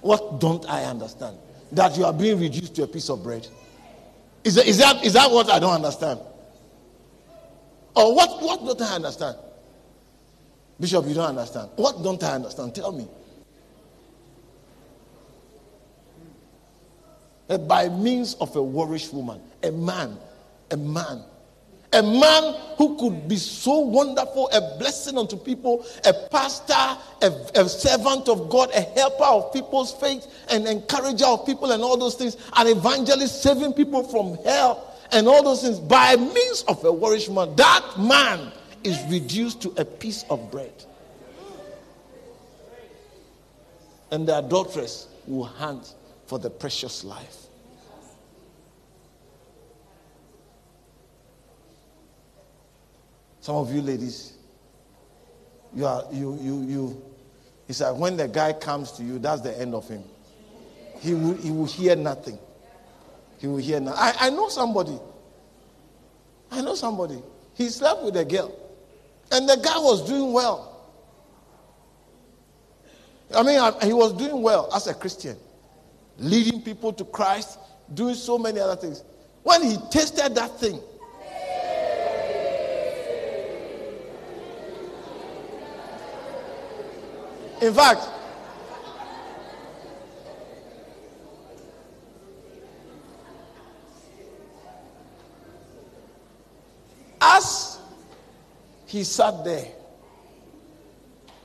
What 0.01 0.41
don't 0.41 0.69
I 0.69 0.83
understand? 0.83 1.37
That 1.71 1.97
you 1.97 2.03
are 2.03 2.11
being 2.11 2.37
reduced 2.37 2.75
to 2.75 2.83
a 2.83 2.87
piece 2.87 3.07
of 3.09 3.23
bread. 3.23 3.47
Is 4.43 4.55
that, 4.55 4.67
is 4.67 4.79
that, 4.79 5.01
is 5.05 5.13
that 5.13 5.31
what 5.31 5.49
I 5.49 5.59
don't 5.59 5.71
understand? 5.71 6.19
Or 7.95 8.15
what, 8.15 8.41
what 8.41 8.65
don't 8.65 8.81
I 8.81 8.95
understand? 8.95 9.37
Bishop, 10.77 11.07
you 11.07 11.13
don't 11.13 11.29
understand. 11.29 11.69
What 11.77 12.03
don't 12.03 12.21
I 12.21 12.33
understand? 12.33 12.75
Tell 12.75 12.91
me. 12.91 13.07
Eh, 17.47 17.55
by 17.55 17.87
means 17.87 18.33
of 18.41 18.53
a 18.57 18.59
warish 18.59 19.13
woman, 19.13 19.39
a 19.63 19.71
man, 19.71 20.17
a 20.69 20.75
man, 20.75 21.23
a 21.93 22.01
man 22.01 22.55
who 22.77 22.97
could 22.97 23.27
be 23.27 23.35
so 23.35 23.79
wonderful, 23.79 24.49
a 24.53 24.77
blessing 24.77 25.17
unto 25.17 25.35
people, 25.35 25.85
a 26.05 26.13
pastor, 26.29 26.73
a, 27.21 27.31
a, 27.55 27.67
servant 27.67 28.29
of 28.29 28.49
God, 28.49 28.71
a 28.73 28.81
helper 28.81 29.25
of 29.25 29.53
people's 29.53 29.93
faith, 29.93 30.25
an 30.49 30.67
encourager 30.67 31.25
of 31.25 31.45
people, 31.45 31.71
and 31.71 31.83
all 31.83 31.97
those 31.97 32.15
things, 32.15 32.37
an 32.55 32.67
evangelist 32.67 33.43
saving 33.43 33.73
people 33.73 34.03
from 34.03 34.35
hell 34.45 34.87
and 35.11 35.27
all 35.27 35.43
those 35.43 35.61
things 35.61 35.79
by 35.79 36.15
means 36.15 36.63
of 36.67 36.83
a 36.85 36.91
warish 36.91 37.29
man. 37.33 37.55
That 37.55 37.85
man 37.99 38.51
is 38.83 38.99
reduced 39.09 39.61
to 39.63 39.73
a 39.77 39.85
piece 39.85 40.23
of 40.29 40.51
bread. 40.51 40.73
And 44.11 44.27
the 44.27 44.39
adulteress 44.39 45.07
will 45.27 45.45
hunt 45.45 45.93
for 46.25 46.39
the 46.39 46.49
precious 46.49 47.03
life. 47.03 47.40
Some 53.41 53.55
of 53.55 53.73
you 53.73 53.81
ladies, 53.81 54.33
you 55.75 55.85
are 55.85 56.05
you 56.11 56.37
you 56.39 56.61
you. 56.61 57.05
He 57.65 57.73
said 57.73 57.91
when 57.91 58.15
the 58.15 58.27
guy 58.27 58.53
comes 58.53 58.91
to 58.93 59.03
you, 59.03 59.17
that's 59.17 59.41
the 59.41 59.59
end 59.59 59.73
of 59.73 59.87
him. 59.87 60.03
He 60.99 61.15
will 61.15 61.33
he 61.33 61.49
will 61.49 61.65
hear 61.65 61.95
nothing. 61.95 62.37
He 63.39 63.47
will 63.47 63.57
hear 63.57 63.79
nothing. 63.79 63.99
I, 63.99 64.27
I 64.27 64.29
know 64.29 64.47
somebody. 64.49 64.97
I 66.51 66.61
know 66.61 66.75
somebody. 66.75 67.19
He 67.55 67.69
slept 67.69 68.03
with 68.03 68.15
a 68.15 68.25
girl, 68.25 68.55
and 69.31 69.49
the 69.49 69.55
guy 69.55 69.77
was 69.79 70.07
doing 70.07 70.31
well. 70.31 70.67
I 73.35 73.41
mean, 73.41 73.59
I, 73.59 73.73
he 73.85 73.93
was 73.93 74.13
doing 74.13 74.41
well 74.43 74.69
as 74.75 74.85
a 74.85 74.93
Christian, 74.93 75.35
leading 76.19 76.61
people 76.61 76.93
to 76.93 77.05
Christ, 77.05 77.57
doing 77.95 78.13
so 78.13 78.37
many 78.37 78.59
other 78.59 78.75
things. 78.75 79.03
When 79.41 79.63
he 79.63 79.77
tasted 79.89 80.35
that 80.35 80.59
thing, 80.59 80.79
In 87.61 87.73
fact, 87.75 88.09
as 97.21 97.77
he 98.87 99.03
sat 99.03 99.45
there 99.45 99.67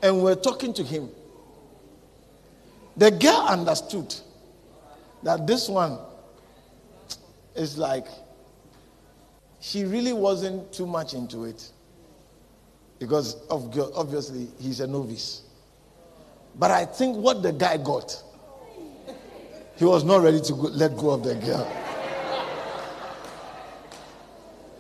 and 0.03 0.23
we're 0.23 0.35
talking 0.35 0.73
to 0.73 0.83
him, 0.83 1.11
the 2.97 3.11
girl 3.11 3.47
understood 3.49 4.15
that 5.23 5.47
this 5.47 5.69
one 5.69 5.99
is 7.55 7.77
like, 7.77 8.07
she 9.61 9.85
really 9.85 10.15
wasn't 10.15 10.73
too 10.73 10.87
much 10.87 11.13
into 11.13 11.45
it 11.45 11.71
because 12.99 13.35
of, 13.51 13.79
obviously 13.95 14.49
he's 14.59 14.81
a 14.81 14.87
novice. 14.87 15.43
But 16.59 16.71
I 16.71 16.87
think 16.87 17.17
what 17.17 17.43
the 17.43 17.53
guy 17.53 17.77
got, 17.77 18.23
he 19.77 19.85
was 19.85 20.05
not 20.05 20.23
ready 20.23 20.41
to 20.41 20.53
go, 20.53 20.63
let 20.63 20.97
go 20.97 21.11
of 21.11 21.23
the 21.23 21.35
girl. 21.35 21.83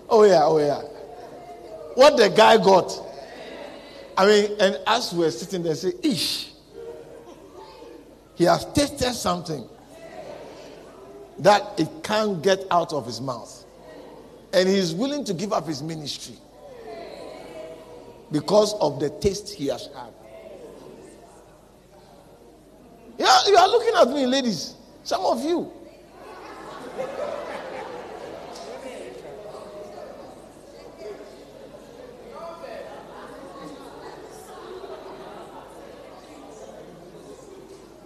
Oh, 0.08 0.24
yeah, 0.24 0.44
oh, 0.44 0.58
yeah. 0.58 0.80
What 1.94 2.16
the 2.16 2.30
guy 2.30 2.56
got, 2.56 2.92
I 4.16 4.26
mean, 4.26 4.50
and 4.60 4.78
as 4.86 5.12
we 5.12 5.24
were 5.24 5.30
sitting 5.30 5.62
there, 5.62 5.74
say, 5.74 5.92
Ish, 6.02 6.52
he 8.36 8.44
has 8.44 8.64
tasted 8.72 9.12
something 9.14 9.68
that 11.38 11.78
it 11.78 11.88
can't 12.02 12.42
get 12.42 12.64
out 12.70 12.92
of 12.92 13.04
his 13.04 13.20
mouth. 13.20 13.64
And 14.52 14.68
he's 14.68 14.94
willing 14.94 15.24
to 15.24 15.34
give 15.34 15.52
up 15.52 15.66
his 15.66 15.82
ministry 15.82 16.36
because 18.32 18.74
of 18.74 19.00
the 19.00 19.10
taste 19.10 19.52
he 19.52 19.66
has 19.66 19.88
had. 19.94 20.12
Yeah, 23.18 23.38
you 23.46 23.56
are 23.56 23.68
looking 23.68 23.94
at 23.94 24.08
me, 24.08 24.26
ladies. 24.26 24.74
Some 25.02 25.24
of 25.24 25.42
you. 25.42 25.72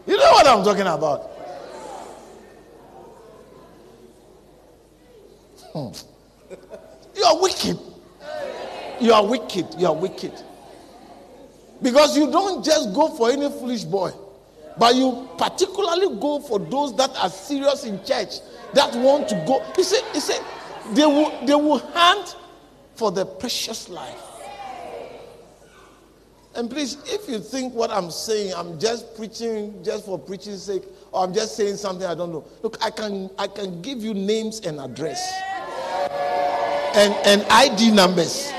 You 0.06 0.16
know 0.16 0.32
what 0.32 0.46
I'm 0.46 0.64
talking 0.64 0.82
about? 0.82 1.20
Hmm. 5.72 5.92
You 7.14 7.24
are 7.24 7.40
wicked. 7.40 7.78
You 9.00 9.12
are 9.12 9.26
wicked. 9.26 9.66
You 9.78 9.86
are 9.86 9.94
wicked. 9.94 10.32
Because 11.80 12.16
you 12.16 12.30
don't 12.30 12.64
just 12.64 12.92
go 12.92 13.14
for 13.16 13.30
any 13.30 13.48
foolish 13.48 13.84
boy. 13.84 14.12
But 14.81 14.97
you 14.97 15.28
particularly 15.37 16.18
go 16.18 16.41
for 16.41 16.59
those 16.59 16.97
that 16.97 17.14
are 17.18 17.28
serious 17.28 17.85
in 17.85 18.03
church, 18.03 18.41
that 18.72 18.95
want 18.97 19.28
to 19.28 19.35
go. 19.47 19.62
He 19.76 19.83
said, 19.83 20.03
he 20.14 20.20
said 20.20 20.43
they 20.93 21.05
will 21.05 21.47
they 21.47 21.55
will 21.55 21.78
hunt 21.78 22.37
for 22.95 23.12
the 23.12 23.26
precious 23.26 23.91
life. 23.91 24.22
And 26.55 26.70
please, 26.70 26.97
if 27.05 27.28
you 27.28 27.39
think 27.39 27.74
what 27.74 27.91
I'm 27.91 28.11
saying, 28.11 28.55
I'm 28.57 28.81
just 28.81 29.14
preaching 29.14 29.85
just 29.85 30.07
for 30.07 30.18
preaching's 30.18 30.62
sake, 30.62 30.83
or 31.12 31.24
I'm 31.24 31.35
just 31.35 31.57
saying 31.57 31.76
something 31.76 32.07
I 32.07 32.14
don't 32.14 32.33
know. 32.33 32.45
Look, 32.62 32.83
I 32.83 32.91
can 32.91 33.28
I 33.39 33.49
can 33.49 33.83
give 33.83 33.99
you 34.03 34.14
names 34.14 34.61
and 34.61 34.81
address 34.81 35.20
and, 36.95 37.14
and 37.26 37.43
ID 37.51 37.91
numbers. 37.93 38.51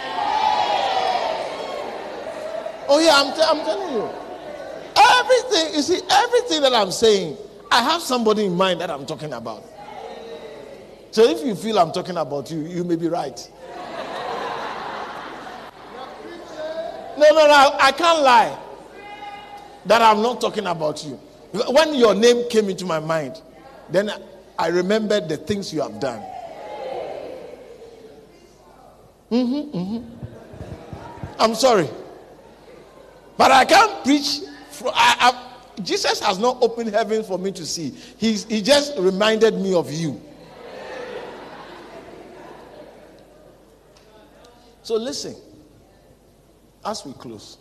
Oh 2.88 3.00
yeah, 3.00 3.14
I'm, 3.16 3.34
t- 3.34 3.42
I'm 3.44 3.66
telling 3.66 3.94
you. 3.94 4.31
Everything, 5.32 5.76
you 5.76 5.82
see, 5.82 6.00
everything 6.10 6.62
that 6.62 6.74
I'm 6.74 6.92
saying, 6.92 7.38
I 7.72 7.82
have 7.82 8.02
somebody 8.02 8.46
in 8.46 8.56
mind 8.56 8.82
that 8.82 8.90
I'm 8.90 9.06
talking 9.06 9.34
about. 9.34 9.64
So 11.12 11.24
if 11.24 11.46
you 11.46 11.56
feel 11.56 11.80
I'm 11.80 11.92
talking 11.92 12.18
about 12.18 12.50
you, 12.52 12.62
you 12.62 12.84
may 12.84 12.96
be 12.96 13.08
right. 13.08 13.50
No, 17.18 17.30
no, 17.30 17.48
no, 17.48 17.78
I 17.80 17.92
can't 17.96 18.22
lie 18.22 18.58
that 19.86 20.02
I'm 20.02 20.22
not 20.22 20.42
talking 20.42 20.66
about 20.66 21.06
you. 21.06 21.20
When 21.70 21.94
your 21.94 22.16
name 22.16 22.50
came 22.50 22.70
into 22.70 22.86
my 22.86 23.00
mind, 23.00 23.42
then 23.90 24.12
I 24.58 24.68
remembered 24.68 25.28
the 25.28 25.38
things 25.38 25.74
you 25.74 25.82
have 25.82 26.00
done. 26.00 26.22
Mm-hmm, 29.30 29.78
mm-hmm. 29.78 30.26
I'm 31.40 31.56
sorry. 31.56 31.90
But 33.38 33.52
I 33.52 33.66
can't 33.66 34.04
preach 34.04 34.42
I, 34.90 35.16
I, 35.20 35.82
Jesus 35.82 36.20
has 36.22 36.40
not 36.40 36.58
opened 36.62 36.90
heaven 36.90 37.24
for 37.24 37.38
me 37.38 37.52
to 37.54 37.66
see. 37.66 37.92
He's, 38.18 38.46
he 38.46 38.62
just 38.62 38.98
reminded 38.98 39.56
me 39.56 39.74
of 39.74 39.92
you. 39.92 40.22
So 44.84 44.96
listen. 44.96 45.36
as 46.84 47.06
we 47.06 47.14
close, 47.14 47.58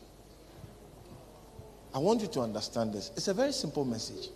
I 1.95 1.99
want 1.99 2.23
you 2.23 2.29
to 2.29 2.41
understand 2.41 2.93
this. 2.93 3.11
It's 3.17 3.29
a 3.29 3.35
very 3.35 3.53
simple 3.53 3.85
message. 3.85 4.31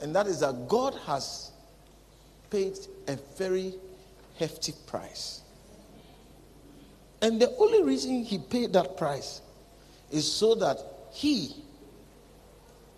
And 0.00 0.14
that 0.14 0.26
is 0.26 0.40
that 0.40 0.68
God 0.68 0.94
has 1.06 1.52
paid 2.50 2.78
a 3.08 3.16
very 3.38 3.74
hefty 4.38 4.74
price. 4.86 5.40
And 7.22 7.40
the 7.40 7.56
only 7.56 7.82
reason 7.82 8.22
he 8.24 8.38
paid 8.38 8.74
that 8.74 8.96
price 8.96 9.40
is 10.10 10.30
so 10.30 10.54
that 10.56 10.78
he, 11.16 11.54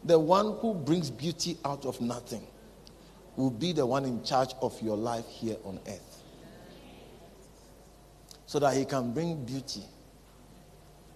the 0.02 0.18
one 0.18 0.56
who 0.58 0.74
brings 0.74 1.08
beauty 1.08 1.56
out 1.64 1.86
of 1.86 2.00
nothing, 2.00 2.44
will 3.36 3.52
be 3.52 3.70
the 3.72 3.86
one 3.86 4.04
in 4.04 4.24
charge 4.24 4.54
of 4.60 4.80
your 4.82 4.96
life 4.96 5.24
here 5.28 5.56
on 5.64 5.78
earth. 5.86 6.22
So 8.46 8.58
that 8.58 8.76
he 8.76 8.84
can 8.84 9.12
bring 9.12 9.44
beauty 9.44 9.84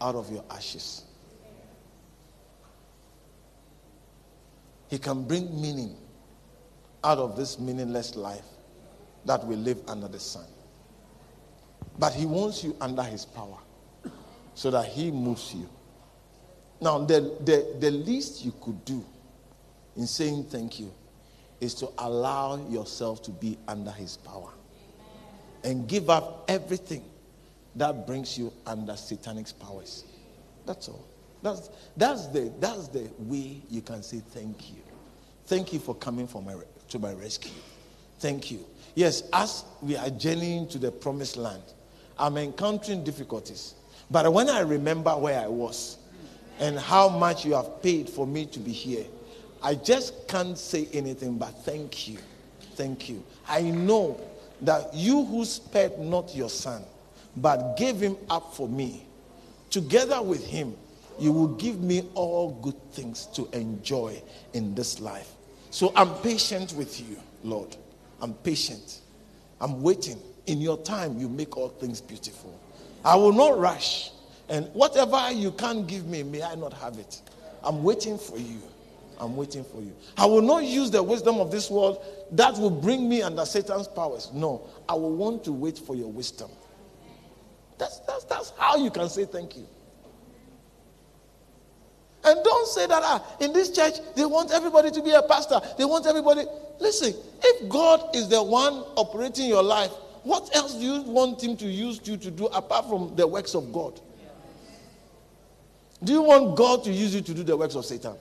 out 0.00 0.14
of 0.14 0.30
your 0.30 0.44
ashes. 0.48 1.02
He 4.88 4.98
can 4.98 5.24
bring 5.24 5.60
meaning 5.60 5.96
out 7.02 7.18
of 7.18 7.36
this 7.36 7.58
meaningless 7.58 8.14
life 8.14 8.44
that 9.24 9.44
we 9.44 9.56
live 9.56 9.80
under 9.88 10.06
the 10.06 10.20
sun. 10.20 10.46
But 11.98 12.14
he 12.14 12.26
wants 12.26 12.62
you 12.62 12.76
under 12.80 13.02
his 13.02 13.24
power 13.24 13.58
so 14.54 14.70
that 14.70 14.86
he 14.86 15.10
moves 15.10 15.52
you. 15.52 15.68
Now, 16.82 16.98
the, 16.98 17.20
the, 17.44 17.76
the 17.78 17.92
least 17.92 18.44
you 18.44 18.52
could 18.60 18.84
do 18.84 19.04
in 19.96 20.04
saying 20.04 20.46
thank 20.50 20.80
you 20.80 20.92
is 21.60 21.74
to 21.74 21.88
allow 21.96 22.56
yourself 22.68 23.22
to 23.22 23.30
be 23.30 23.56
under 23.68 23.92
his 23.92 24.16
power 24.16 24.50
and 25.62 25.86
give 25.86 26.10
up 26.10 26.44
everything 26.48 27.04
that 27.76 28.04
brings 28.04 28.36
you 28.36 28.52
under 28.66 28.96
satanic 28.96 29.46
powers. 29.60 30.04
That's 30.66 30.88
all. 30.88 31.06
That's, 31.40 31.70
that's, 31.96 32.26
the, 32.26 32.52
that's 32.58 32.88
the 32.88 33.08
way 33.20 33.62
you 33.70 33.80
can 33.80 34.02
say 34.02 34.20
thank 34.30 34.70
you. 34.70 34.82
Thank 35.46 35.72
you 35.72 35.78
for 35.78 35.94
coming 35.94 36.26
for 36.26 36.42
my, 36.42 36.56
to 36.88 36.98
my 36.98 37.12
rescue. 37.12 37.52
Thank 38.18 38.50
you. 38.50 38.66
Yes, 38.96 39.22
as 39.32 39.64
we 39.82 39.96
are 39.96 40.10
journeying 40.10 40.66
to 40.70 40.78
the 40.78 40.90
promised 40.90 41.36
land, 41.36 41.62
I'm 42.18 42.36
encountering 42.38 43.04
difficulties. 43.04 43.74
But 44.10 44.32
when 44.32 44.50
I 44.50 44.60
remember 44.60 45.12
where 45.12 45.38
I 45.38 45.46
was 45.46 45.98
and 46.58 46.78
how 46.78 47.08
much 47.08 47.44
you 47.44 47.54
have 47.54 47.82
paid 47.82 48.08
for 48.08 48.26
me 48.26 48.46
to 48.46 48.58
be 48.58 48.72
here, 48.72 49.04
I 49.62 49.74
just 49.74 50.28
can't 50.28 50.58
say 50.58 50.88
anything 50.92 51.38
but 51.38 51.50
thank 51.64 52.08
you. 52.08 52.18
Thank 52.74 53.08
you. 53.08 53.22
I 53.48 53.62
know 53.62 54.20
that 54.62 54.94
you 54.94 55.24
who 55.24 55.44
spared 55.44 55.98
not 55.98 56.34
your 56.34 56.48
son, 56.48 56.82
but 57.36 57.76
gave 57.76 58.00
him 58.00 58.16
up 58.30 58.54
for 58.54 58.68
me, 58.68 59.06
together 59.70 60.22
with 60.22 60.44
him, 60.46 60.76
you 61.18 61.32
will 61.32 61.54
give 61.56 61.80
me 61.80 62.08
all 62.14 62.52
good 62.62 62.80
things 62.92 63.26
to 63.34 63.48
enjoy 63.52 64.20
in 64.54 64.74
this 64.74 65.00
life. 65.00 65.30
So 65.70 65.92
I'm 65.96 66.14
patient 66.16 66.74
with 66.74 67.00
you, 67.00 67.16
Lord. 67.44 67.76
I'm 68.20 68.34
patient. 68.34 69.00
I'm 69.60 69.82
waiting. 69.82 70.18
In 70.46 70.60
your 70.60 70.78
time, 70.78 71.18
you 71.18 71.28
make 71.28 71.56
all 71.56 71.68
things 71.68 72.00
beautiful. 72.00 72.58
I 73.04 73.16
will 73.16 73.32
not 73.32 73.58
rush. 73.58 74.10
And 74.48 74.66
whatever 74.74 75.30
you 75.32 75.52
can't 75.52 75.86
give 75.86 76.06
me, 76.06 76.22
may 76.22 76.42
I 76.42 76.54
not 76.54 76.72
have 76.74 76.98
it. 76.98 77.20
I'm 77.62 77.82
waiting 77.82 78.18
for 78.18 78.38
you. 78.38 78.60
I'm 79.18 79.36
waiting 79.36 79.64
for 79.64 79.80
you. 79.80 79.94
I 80.16 80.26
will 80.26 80.42
not 80.42 80.64
use 80.64 80.90
the 80.90 81.02
wisdom 81.02 81.38
of 81.38 81.50
this 81.50 81.70
world 81.70 82.04
that 82.32 82.54
will 82.58 82.70
bring 82.70 83.08
me 83.08 83.22
under 83.22 83.44
Satan's 83.44 83.86
powers. 83.86 84.30
No, 84.34 84.68
I 84.88 84.94
will 84.94 85.14
want 85.14 85.44
to 85.44 85.52
wait 85.52 85.78
for 85.78 85.94
your 85.94 86.10
wisdom. 86.10 86.50
That's, 87.78 88.00
that's, 88.00 88.24
that's 88.24 88.52
how 88.58 88.76
you 88.76 88.90
can 88.90 89.08
say 89.08 89.24
thank 89.24 89.56
you. 89.56 89.66
And 92.24 92.42
don't 92.44 92.68
say 92.68 92.86
that 92.86 93.02
ah, 93.04 93.36
in 93.40 93.52
this 93.52 93.70
church 93.70 93.94
they 94.14 94.24
want 94.24 94.52
everybody 94.52 94.90
to 94.90 95.02
be 95.02 95.10
a 95.10 95.22
pastor. 95.22 95.60
They 95.76 95.84
want 95.84 96.06
everybody. 96.06 96.42
Listen, 96.78 97.14
if 97.42 97.68
God 97.68 98.14
is 98.14 98.28
the 98.28 98.42
one 98.42 98.74
operating 98.96 99.46
your 99.46 99.62
life, 99.62 99.90
what 100.22 100.54
else 100.54 100.74
do 100.74 100.80
you 100.80 101.02
want 101.02 101.42
Him 101.42 101.56
to 101.56 101.66
use 101.66 102.00
you 102.04 102.16
to 102.16 102.30
do 102.30 102.46
apart 102.46 102.88
from 102.88 103.14
the 103.16 103.26
works 103.26 103.54
of 103.54 103.72
God? 103.72 104.00
Do 106.04 106.12
you 106.12 106.22
want 106.22 106.56
God 106.56 106.84
to 106.84 106.92
use 106.92 107.14
you 107.14 107.20
to 107.20 107.34
do 107.34 107.42
the 107.42 107.56
works 107.56 107.74
of 107.74 107.84
Satan? 107.84 108.14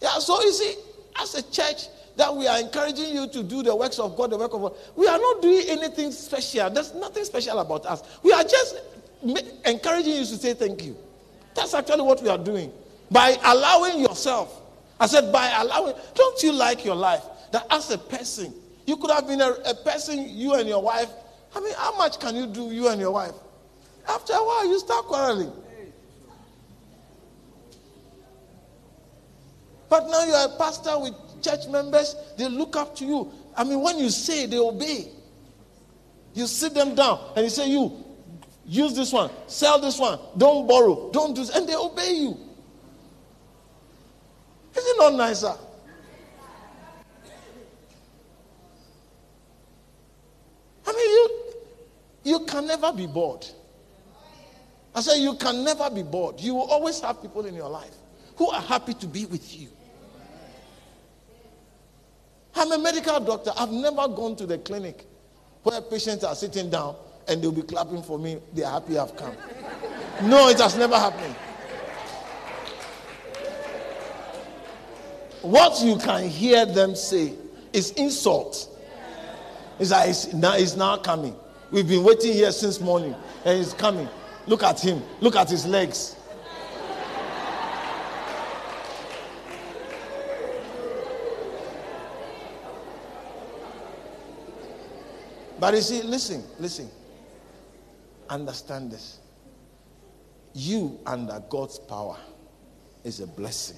Yeah, 0.00 0.18
so 0.18 0.40
you 0.42 0.52
see, 0.52 0.74
as 1.20 1.34
a 1.34 1.42
church, 1.50 1.88
that 2.16 2.34
we 2.34 2.48
are 2.48 2.58
encouraging 2.58 3.14
you 3.14 3.28
to 3.28 3.42
do 3.44 3.62
the 3.62 3.74
works 3.74 3.98
of 4.00 4.16
God, 4.16 4.30
the 4.30 4.38
work 4.38 4.52
of 4.52 4.60
God. 4.60 4.74
We 4.96 5.06
are 5.06 5.18
not 5.18 5.40
doing 5.40 5.64
anything 5.68 6.10
special. 6.10 6.68
There's 6.68 6.92
nothing 6.94 7.24
special 7.24 7.58
about 7.60 7.86
us. 7.86 8.02
We 8.22 8.32
are 8.32 8.42
just 8.42 8.76
encouraging 9.64 10.14
you 10.14 10.20
to 10.20 10.36
say 10.36 10.54
thank 10.54 10.84
you. 10.84 10.96
That's 11.54 11.74
actually 11.74 12.02
what 12.02 12.22
we 12.22 12.28
are 12.28 12.38
doing. 12.38 12.72
By 13.10 13.36
allowing 13.44 14.00
yourself, 14.00 14.62
I 14.98 15.06
said, 15.06 15.32
by 15.32 15.48
allowing, 15.60 15.94
don't 16.14 16.42
you 16.42 16.52
like 16.52 16.84
your 16.84 16.96
life? 16.96 17.22
That 17.52 17.66
as 17.70 17.90
a 17.92 17.98
person, 17.98 18.52
you 18.84 18.96
could 18.96 19.10
have 19.10 19.26
been 19.26 19.40
a, 19.40 19.50
a 19.64 19.74
person, 19.74 20.26
you 20.28 20.54
and 20.54 20.68
your 20.68 20.82
wife. 20.82 21.10
I 21.54 21.60
mean, 21.60 21.74
how 21.76 21.96
much 21.96 22.18
can 22.18 22.34
you 22.34 22.46
do, 22.46 22.72
you 22.72 22.88
and 22.88 23.00
your 23.00 23.12
wife? 23.12 23.34
After 24.08 24.32
a 24.32 24.36
while, 24.44 24.66
you 24.66 24.78
start 24.78 25.04
quarreling. 25.04 25.52
But 29.90 30.08
now 30.08 30.24
you 30.24 30.32
are 30.32 30.46
a 30.54 30.58
pastor 30.58 30.98
with 30.98 31.14
church 31.42 31.66
members, 31.68 32.14
they 32.36 32.48
look 32.48 32.76
up 32.76 32.96
to 32.96 33.04
you. 33.04 33.32
I 33.56 33.64
mean, 33.64 33.80
when 33.80 33.98
you 33.98 34.10
say, 34.10 34.46
they 34.46 34.58
obey. 34.58 35.08
You 36.34 36.46
sit 36.46 36.74
them 36.74 36.94
down 36.94 37.32
and 37.36 37.44
you 37.44 37.50
say, 37.50 37.68
You, 37.70 38.04
use 38.66 38.94
this 38.94 39.12
one, 39.12 39.30
sell 39.46 39.78
this 39.80 39.98
one, 39.98 40.18
don't 40.36 40.66
borrow, 40.66 41.10
don't 41.12 41.34
do 41.34 41.40
this, 41.42 41.54
and 41.54 41.68
they 41.68 41.74
obey 41.74 42.12
you. 42.12 42.38
Is 44.76 44.84
it 44.86 44.96
not 44.98 45.14
nicer? 45.14 45.54
I 50.86 50.92
mean, 50.92 51.10
you 51.10 51.38
you 52.24 52.44
can 52.46 52.66
never 52.66 52.92
be 52.92 53.06
bored. 53.06 53.46
I 54.94 55.00
say 55.00 55.20
you 55.20 55.34
can 55.34 55.64
never 55.64 55.90
be 55.90 56.02
bored. 56.02 56.40
You 56.40 56.54
will 56.54 56.70
always 56.70 57.00
have 57.00 57.20
people 57.22 57.44
in 57.46 57.54
your 57.54 57.68
life 57.68 57.94
who 58.36 58.48
are 58.50 58.60
happy 58.60 58.94
to 58.94 59.06
be 59.06 59.26
with 59.26 59.58
you. 59.58 59.68
I'm 62.54 62.72
a 62.72 62.78
medical 62.78 63.20
doctor. 63.20 63.52
I've 63.56 63.70
never 63.70 64.08
gone 64.08 64.34
to 64.36 64.46
the 64.46 64.58
clinic 64.58 65.06
where 65.62 65.80
patients 65.80 66.24
are 66.24 66.34
sitting 66.34 66.70
down 66.70 66.96
and 67.28 67.42
they'll 67.42 67.52
be 67.52 67.62
clapping 67.62 68.02
for 68.02 68.18
me. 68.18 68.38
They're 68.52 68.68
happy 68.68 68.98
I've 68.98 69.14
come. 69.16 69.34
No, 70.22 70.48
it 70.48 70.58
has 70.58 70.76
never 70.76 70.96
happened. 70.96 71.34
What 75.42 75.80
you 75.84 75.96
can 75.98 76.28
hear 76.28 76.66
them 76.66 76.96
say 76.96 77.34
is 77.72 77.92
insult. 77.92 78.68
It's 79.78 79.92
like 79.92 80.10
it's 80.10 80.32
now, 80.32 80.54
it's 80.56 80.74
now 80.74 80.96
coming. 80.96 81.36
We've 81.70 81.86
been 81.86 82.02
waiting 82.02 82.32
here 82.32 82.50
since 82.50 82.80
morning 82.80 83.14
and 83.44 83.60
it's 83.60 83.72
coming. 83.72 84.08
Look 84.48 84.62
at 84.62 84.80
him. 84.80 85.02
Look 85.20 85.36
at 85.36 85.50
his 85.50 85.66
legs. 85.66 86.16
But 95.60 95.74
you 95.74 95.80
see, 95.82 96.02
listen, 96.02 96.42
listen. 96.58 96.88
Understand 98.30 98.90
this. 98.90 99.18
You 100.54 100.98
under 101.04 101.42
God's 101.50 101.78
power 101.78 102.16
is 103.04 103.20
a 103.20 103.26
blessing. 103.26 103.76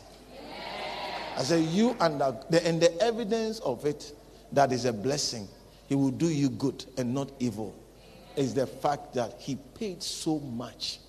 I 1.36 1.42
say 1.42 1.62
you 1.62 1.96
under 1.98 2.36
the 2.48 2.64
and 2.66 2.80
the 2.80 2.96
evidence 3.02 3.58
of 3.60 3.86
it 3.86 4.12
that 4.52 4.70
is 4.72 4.84
a 4.84 4.92
blessing. 4.92 5.48
He 5.88 5.96
will 5.96 6.10
do 6.10 6.28
you 6.28 6.48
good 6.48 6.84
and 6.96 7.12
not 7.12 7.32
evil. 7.40 7.74
Is 8.36 8.54
the 8.54 8.66
fact 8.66 9.14
that 9.14 9.34
he 9.38 9.56
paid 9.74 10.02
so 10.02 10.38
much 10.38 11.00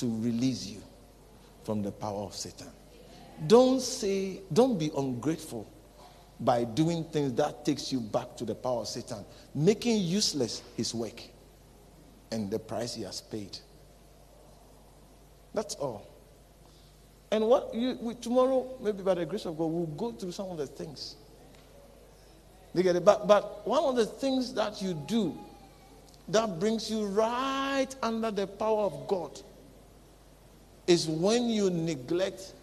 to 0.00 0.06
release 0.06 0.66
you 0.66 0.80
from 1.62 1.82
the 1.82 1.92
power 1.92 2.22
of 2.22 2.34
Satan. 2.34 2.68
Don't 3.46 3.80
say, 3.80 4.40
don't 4.52 4.78
be 4.78 4.90
ungrateful 4.96 5.70
by 6.40 6.64
doing 6.64 7.04
things 7.04 7.34
that 7.34 7.66
takes 7.66 7.92
you 7.92 8.00
back 8.00 8.34
to 8.38 8.46
the 8.46 8.54
power 8.54 8.80
of 8.80 8.88
Satan, 8.88 9.24
making 9.54 9.98
useless 9.98 10.62
his 10.74 10.94
work 10.94 11.22
and 12.32 12.50
the 12.50 12.58
price 12.58 12.94
he 12.94 13.02
has 13.02 13.20
paid. 13.20 13.58
That's 15.52 15.74
all. 15.74 16.06
And 17.30 17.46
what 17.46 17.74
you 17.74 17.98
we, 18.00 18.14
tomorrow, 18.14 18.78
maybe 18.80 19.02
by 19.02 19.14
the 19.14 19.26
grace 19.26 19.44
of 19.44 19.56
God, 19.58 19.66
we'll 19.66 19.86
go 19.86 20.12
through 20.12 20.32
some 20.32 20.48
of 20.50 20.56
the 20.56 20.66
things. 20.66 21.16
Get 22.74 22.96
it? 22.96 23.04
But, 23.04 23.26
but 23.26 23.66
one 23.66 23.84
of 23.84 23.96
the 23.96 24.06
things 24.06 24.54
that 24.54 24.80
you 24.80 24.94
do 24.94 25.38
that 26.32 26.60
brings 26.60 26.90
you 26.90 27.06
right 27.06 27.88
under 28.02 28.30
the 28.30 28.46
power 28.46 28.82
of 28.84 29.08
God 29.08 29.40
is 30.86 31.08
when 31.08 31.48
you 31.48 31.70
neglect 31.70 32.54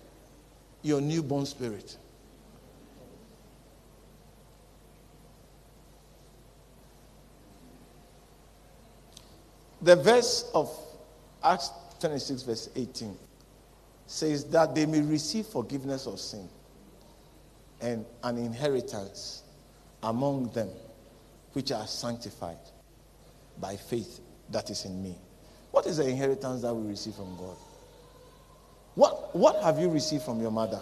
your 0.81 1.01
newborn 1.01 1.45
spirit. 1.45 1.97
The 9.81 9.95
verse 9.95 10.49
of 10.53 10.71
Acts 11.43 11.69
26, 11.99 12.43
verse 12.43 12.69
18 12.75 13.17
says 14.07 14.45
that 14.45 14.73
they 14.73 14.85
may 14.85 15.01
receive 15.01 15.45
forgiveness 15.45 16.07
of 16.07 16.19
sin 16.19 16.47
and 17.81 18.05
an 18.23 18.37
inheritance 18.37 19.43
among 20.03 20.49
them 20.49 20.69
which 21.53 21.71
are 21.71 21.85
sanctified 21.85 22.57
by 23.59 23.75
faith 23.75 24.19
that 24.49 24.69
is 24.69 24.85
in 24.85 25.01
me. 25.03 25.15
What 25.71 25.85
is 25.85 25.97
the 25.97 26.07
inheritance 26.07 26.61
that 26.61 26.73
we 26.73 26.89
receive 26.89 27.15
from 27.15 27.35
God? 27.37 27.55
What, 28.95 29.35
what 29.35 29.61
have 29.63 29.77
you 29.79 29.89
received 29.89 30.23
from 30.23 30.41
your 30.41 30.51
mother? 30.51 30.81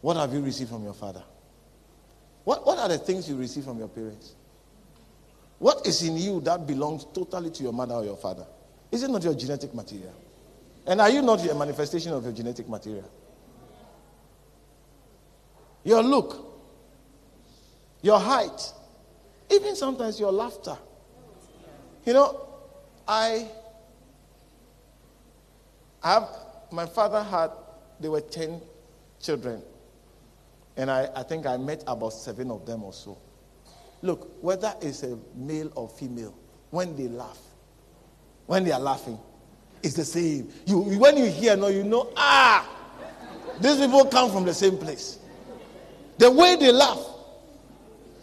What 0.00 0.16
have 0.16 0.32
you 0.32 0.40
received 0.40 0.70
from 0.70 0.84
your 0.84 0.94
father? 0.94 1.22
What, 2.44 2.64
what 2.64 2.78
are 2.78 2.88
the 2.88 2.98
things 2.98 3.28
you 3.28 3.36
receive 3.36 3.64
from 3.64 3.78
your 3.78 3.88
parents? 3.88 4.34
What 5.58 5.86
is 5.86 6.02
in 6.02 6.16
you 6.16 6.40
that 6.42 6.66
belongs 6.66 7.04
totally 7.12 7.50
to 7.50 7.62
your 7.62 7.72
mother 7.72 7.94
or 7.94 8.04
your 8.04 8.16
father? 8.16 8.46
Is 8.90 9.02
it 9.02 9.10
not 9.10 9.22
your 9.22 9.34
genetic 9.34 9.74
material? 9.74 10.14
And 10.86 11.00
are 11.00 11.10
you 11.10 11.20
not 11.20 11.46
a 11.46 11.54
manifestation 11.54 12.12
of 12.12 12.24
your 12.24 12.32
genetic 12.32 12.68
material? 12.68 13.10
Your 15.84 16.02
look, 16.02 16.46
your 18.00 18.18
height, 18.18 18.72
even 19.50 19.76
sometimes 19.76 20.18
your 20.18 20.32
laughter. 20.32 20.78
You 22.08 22.14
know, 22.14 22.40
I 23.06 23.46
have, 26.02 26.26
my 26.72 26.86
father 26.86 27.22
had, 27.22 27.50
there 28.00 28.10
were 28.10 28.22
10 28.22 28.62
children. 29.20 29.60
And 30.78 30.90
I, 30.90 31.10
I 31.14 31.22
think 31.22 31.44
I 31.44 31.58
met 31.58 31.84
about 31.86 32.14
seven 32.14 32.50
of 32.50 32.64
them 32.64 32.82
or 32.82 32.94
so. 32.94 33.18
Look, 34.00 34.42
whether 34.42 34.72
it's 34.80 35.02
a 35.02 35.18
male 35.34 35.70
or 35.74 35.86
female, 35.86 36.34
when 36.70 36.96
they 36.96 37.08
laugh, 37.08 37.38
when 38.46 38.64
they 38.64 38.72
are 38.72 38.80
laughing, 38.80 39.18
it's 39.82 39.92
the 39.92 40.04
same. 40.06 40.48
You, 40.64 40.78
when 40.78 41.18
you 41.18 41.26
hear, 41.26 41.58
no, 41.58 41.68
you 41.68 41.84
know, 41.84 42.10
ah, 42.16 42.66
these 43.60 43.76
people 43.76 44.06
come 44.06 44.32
from 44.32 44.46
the 44.46 44.54
same 44.54 44.78
place. 44.78 45.18
The 46.16 46.30
way 46.30 46.56
they 46.56 46.72
laugh, 46.72 47.06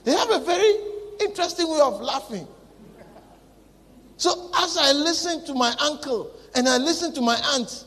they 0.04 0.14
have 0.14 0.32
a 0.32 0.40
very 0.40 0.74
interesting 1.22 1.70
way 1.70 1.82
of 1.82 2.02
laughing. 2.02 2.48
So 4.18 4.50
as 4.56 4.78
I 4.78 4.92
listen 4.92 5.46
to 5.46 5.54
my 5.54 5.76
uncle 5.80 6.32
and 6.54 6.68
I 6.68 6.78
listen 6.78 7.14
to 7.14 7.22
my 7.22 7.36
aunt, 7.54 7.86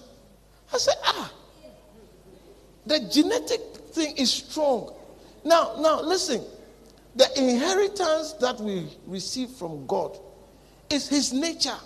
I 0.72 0.78
say, 0.78 0.92
ah, 1.04 1.32
the 2.86 3.00
genetic 3.10 3.60
thing 3.92 4.16
is 4.16 4.32
strong. 4.32 4.94
Now, 5.44 5.76
now 5.80 6.00
listen. 6.00 6.44
The 7.16 7.26
inheritance 7.36 8.34
that 8.34 8.60
we 8.60 8.86
receive 9.06 9.50
from 9.50 9.86
God 9.86 10.18
is 10.90 11.08
his 11.08 11.32
nature. 11.32 11.76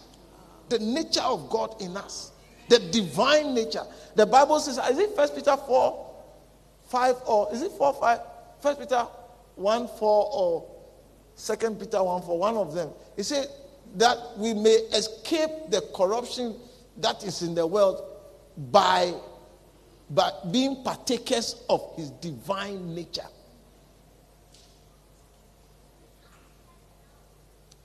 The 0.68 0.78
nature 0.78 1.22
of 1.22 1.48
God 1.48 1.80
in 1.80 1.96
us. 1.96 2.32
The 2.68 2.78
divine 2.78 3.54
nature. 3.54 3.84
The 4.14 4.26
Bible 4.26 4.58
says, 4.60 4.78
is 4.78 4.98
it 4.98 5.16
First 5.16 5.34
Peter 5.34 5.56
4, 5.56 6.10
5 6.88 7.16
or 7.26 7.52
is 7.52 7.62
it 7.62 7.72
4, 7.72 7.94
5? 7.94 8.20
First 8.60 8.80
Peter 8.80 9.06
1, 9.56 9.88
4 9.88 10.28
or 10.32 10.68
Second 11.34 11.78
Peter 11.78 12.02
1, 12.02 12.22
4, 12.22 12.38
one 12.38 12.56
of 12.56 12.74
them. 12.74 12.90
He 13.16 13.22
said 13.22 13.46
that 13.96 14.16
we 14.36 14.54
may 14.54 14.76
escape 14.94 15.50
the 15.70 15.82
corruption 15.94 16.56
that 16.98 17.22
is 17.24 17.42
in 17.42 17.54
the 17.54 17.66
world 17.66 18.02
by 18.70 19.12
but 20.10 20.52
being 20.52 20.82
partakers 20.82 21.62
of 21.68 21.94
his 21.96 22.10
divine 22.10 22.94
nature. 22.94 23.26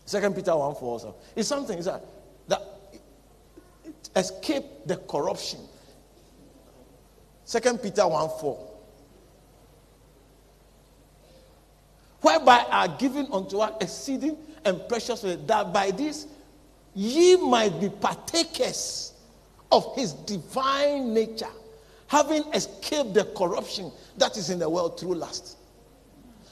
Second 0.06 0.36
Peter 0.36 0.56
1 0.56 0.76
4 0.76 0.82
also. 0.82 1.16
It's 1.36 1.50
something 1.50 1.82
that, 1.82 2.06
that 2.48 2.62
escape 4.16 4.64
the 4.86 4.98
corruption. 4.98 5.60
Second 7.44 7.82
Peter 7.82 8.08
1 8.08 8.30
4. 8.40 8.68
Whereby 12.22 12.66
are 12.70 12.88
given 12.88 13.28
unto 13.32 13.60
us 13.60 13.74
exceeding 13.82 14.38
and 14.68 14.88
precious 14.88 15.22
that 15.22 15.74
by 15.74 15.92
this 15.92 16.28
ye 16.94 17.36
might 17.36 17.80
be 17.80 17.90
partakers 17.90 19.14
of 19.72 19.96
his 19.96 20.14
divine 20.14 21.14
nature 21.14 21.48
having 22.08 22.44
escaped 22.54 23.14
the 23.14 23.26
corruption 23.36 23.92
that 24.18 24.38
is 24.38 24.50
in 24.50 24.60
the 24.60 24.70
world 24.70 25.00
through 25.00 25.16
lust. 25.16 25.58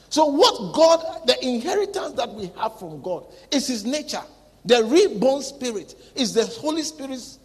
So, 0.08 0.26
what 0.26 0.74
God, 0.74 1.26
the 1.26 1.44
inheritance 1.44 2.12
that 2.12 2.32
we 2.32 2.50
have 2.58 2.78
from 2.78 3.02
God, 3.02 3.26
is 3.50 3.66
His 3.66 3.84
nature. 3.84 4.22
The 4.64 4.84
reborn 4.84 5.42
spirit 5.42 5.94
is 6.14 6.34
the 6.34 6.46
Holy 6.46 6.82
Spirit's 6.82 7.38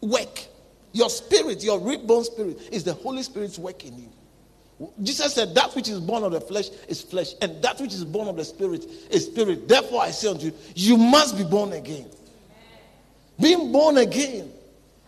work. 0.00 0.46
Your 0.92 1.08
spirit, 1.08 1.62
your 1.62 1.80
reborn 1.80 2.24
spirit, 2.24 2.58
is 2.70 2.84
the 2.84 2.94
Holy 2.94 3.22
Spirit's 3.22 3.58
work 3.58 3.84
in 3.84 3.98
you. 3.98 4.12
Jesus 5.02 5.34
said, 5.34 5.54
That 5.54 5.74
which 5.74 5.88
is 5.88 6.00
born 6.00 6.24
of 6.24 6.32
the 6.32 6.40
flesh 6.40 6.68
is 6.88 7.02
flesh, 7.02 7.34
and 7.40 7.62
that 7.62 7.80
which 7.80 7.94
is 7.94 8.04
born 8.04 8.28
of 8.28 8.36
the 8.36 8.44
spirit 8.44 8.86
is 9.10 9.26
spirit. 9.26 9.68
Therefore, 9.68 10.02
I 10.02 10.10
say 10.10 10.28
unto 10.28 10.46
you, 10.46 10.52
you 10.74 10.96
must 10.96 11.36
be 11.36 11.44
born 11.44 11.72
again. 11.72 12.06
Being 13.40 13.72
born 13.72 13.98
again 13.98 14.50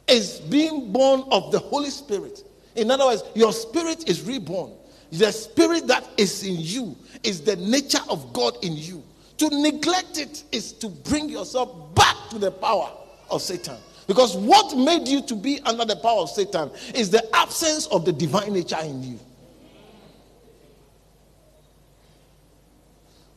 is 0.09 0.40
being 0.40 0.92
born 0.92 1.24
of 1.30 1.52
the 1.52 1.59
Holy 1.59 1.90
Spirit. 1.90 2.42
In 2.74 2.90
other 2.90 3.06
words, 3.06 3.22
your 3.34 3.52
spirit 3.52 4.09
is 4.09 4.22
reborn. 4.22 4.72
The 5.12 5.30
spirit 5.30 5.86
that 5.86 6.09
is 6.16 6.42
in 6.42 6.56
you 6.59 6.96
is 7.22 7.40
the 7.42 7.56
nature 7.56 8.01
of 8.09 8.32
God 8.32 8.56
in 8.62 8.76
you. 8.76 9.02
To 9.38 9.48
neglect 9.51 10.18
it 10.18 10.44
is 10.52 10.72
to 10.74 10.88
bring 10.88 11.28
yourself 11.28 11.94
back 11.94 12.16
to 12.30 12.38
the 12.38 12.51
power 12.51 12.90
of 13.30 13.42
Satan. 13.42 13.76
Because 14.06 14.36
what 14.36 14.76
made 14.76 15.09
you 15.09 15.22
to 15.22 15.34
be 15.34 15.60
under 15.60 15.84
the 15.84 15.96
power 15.96 16.20
of 16.20 16.30
Satan 16.30 16.70
is 16.94 17.10
the 17.10 17.24
absence 17.34 17.86
of 17.86 18.05
the 18.05 18.12
divine 18.12 18.52
nature 18.52 18.80
in 18.82 19.02
you. 19.02 19.18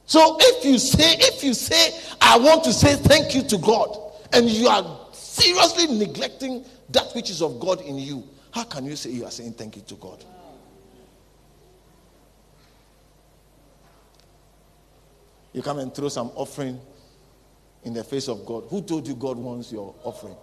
So 0.07 0.37
if 0.39 0.65
you 0.65 0.79
say, 0.79 1.17
if 1.19 1.43
you 1.43 1.53
say, 1.53 1.91
I 2.21 2.37
want 2.37 2.63
to 2.63 2.71
say 2.73 2.95
thank 2.95 3.35
you 3.35 3.43
to 3.43 3.57
God, 3.57 3.95
and 4.31 4.49
you 4.49 4.67
are 4.69 5.09
seriously 5.11 5.87
neglecting 5.97 6.65
that 6.89 7.11
which 7.13 7.29
is 7.29 7.41
of 7.41 7.59
God 7.59 7.81
in 7.81 7.97
you, 7.97 8.23
how 8.51 8.63
can 8.63 8.85
you 8.85 8.95
say 8.95 9.11
you 9.11 9.25
are 9.25 9.31
saying 9.31 9.53
thank 9.53 9.75
you 9.75 9.81
to 9.83 9.95
God? 9.95 10.23
You 15.51 15.61
come 15.61 15.79
and 15.79 15.93
throw 15.93 16.07
some 16.07 16.31
offering 16.35 16.79
in 17.83 17.93
the 17.93 18.03
face 18.03 18.29
of 18.29 18.45
God. 18.45 18.63
Who 18.69 18.81
told 18.81 19.07
you 19.07 19.15
God 19.15 19.37
wants 19.37 19.73
your 19.73 19.93
offering? 20.03 20.37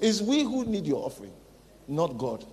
It's 0.00 0.20
we 0.20 0.44
who 0.44 0.64
need 0.64 0.86
your 0.86 1.04
offering, 1.04 1.32
not 1.88 2.16
God. 2.16 2.44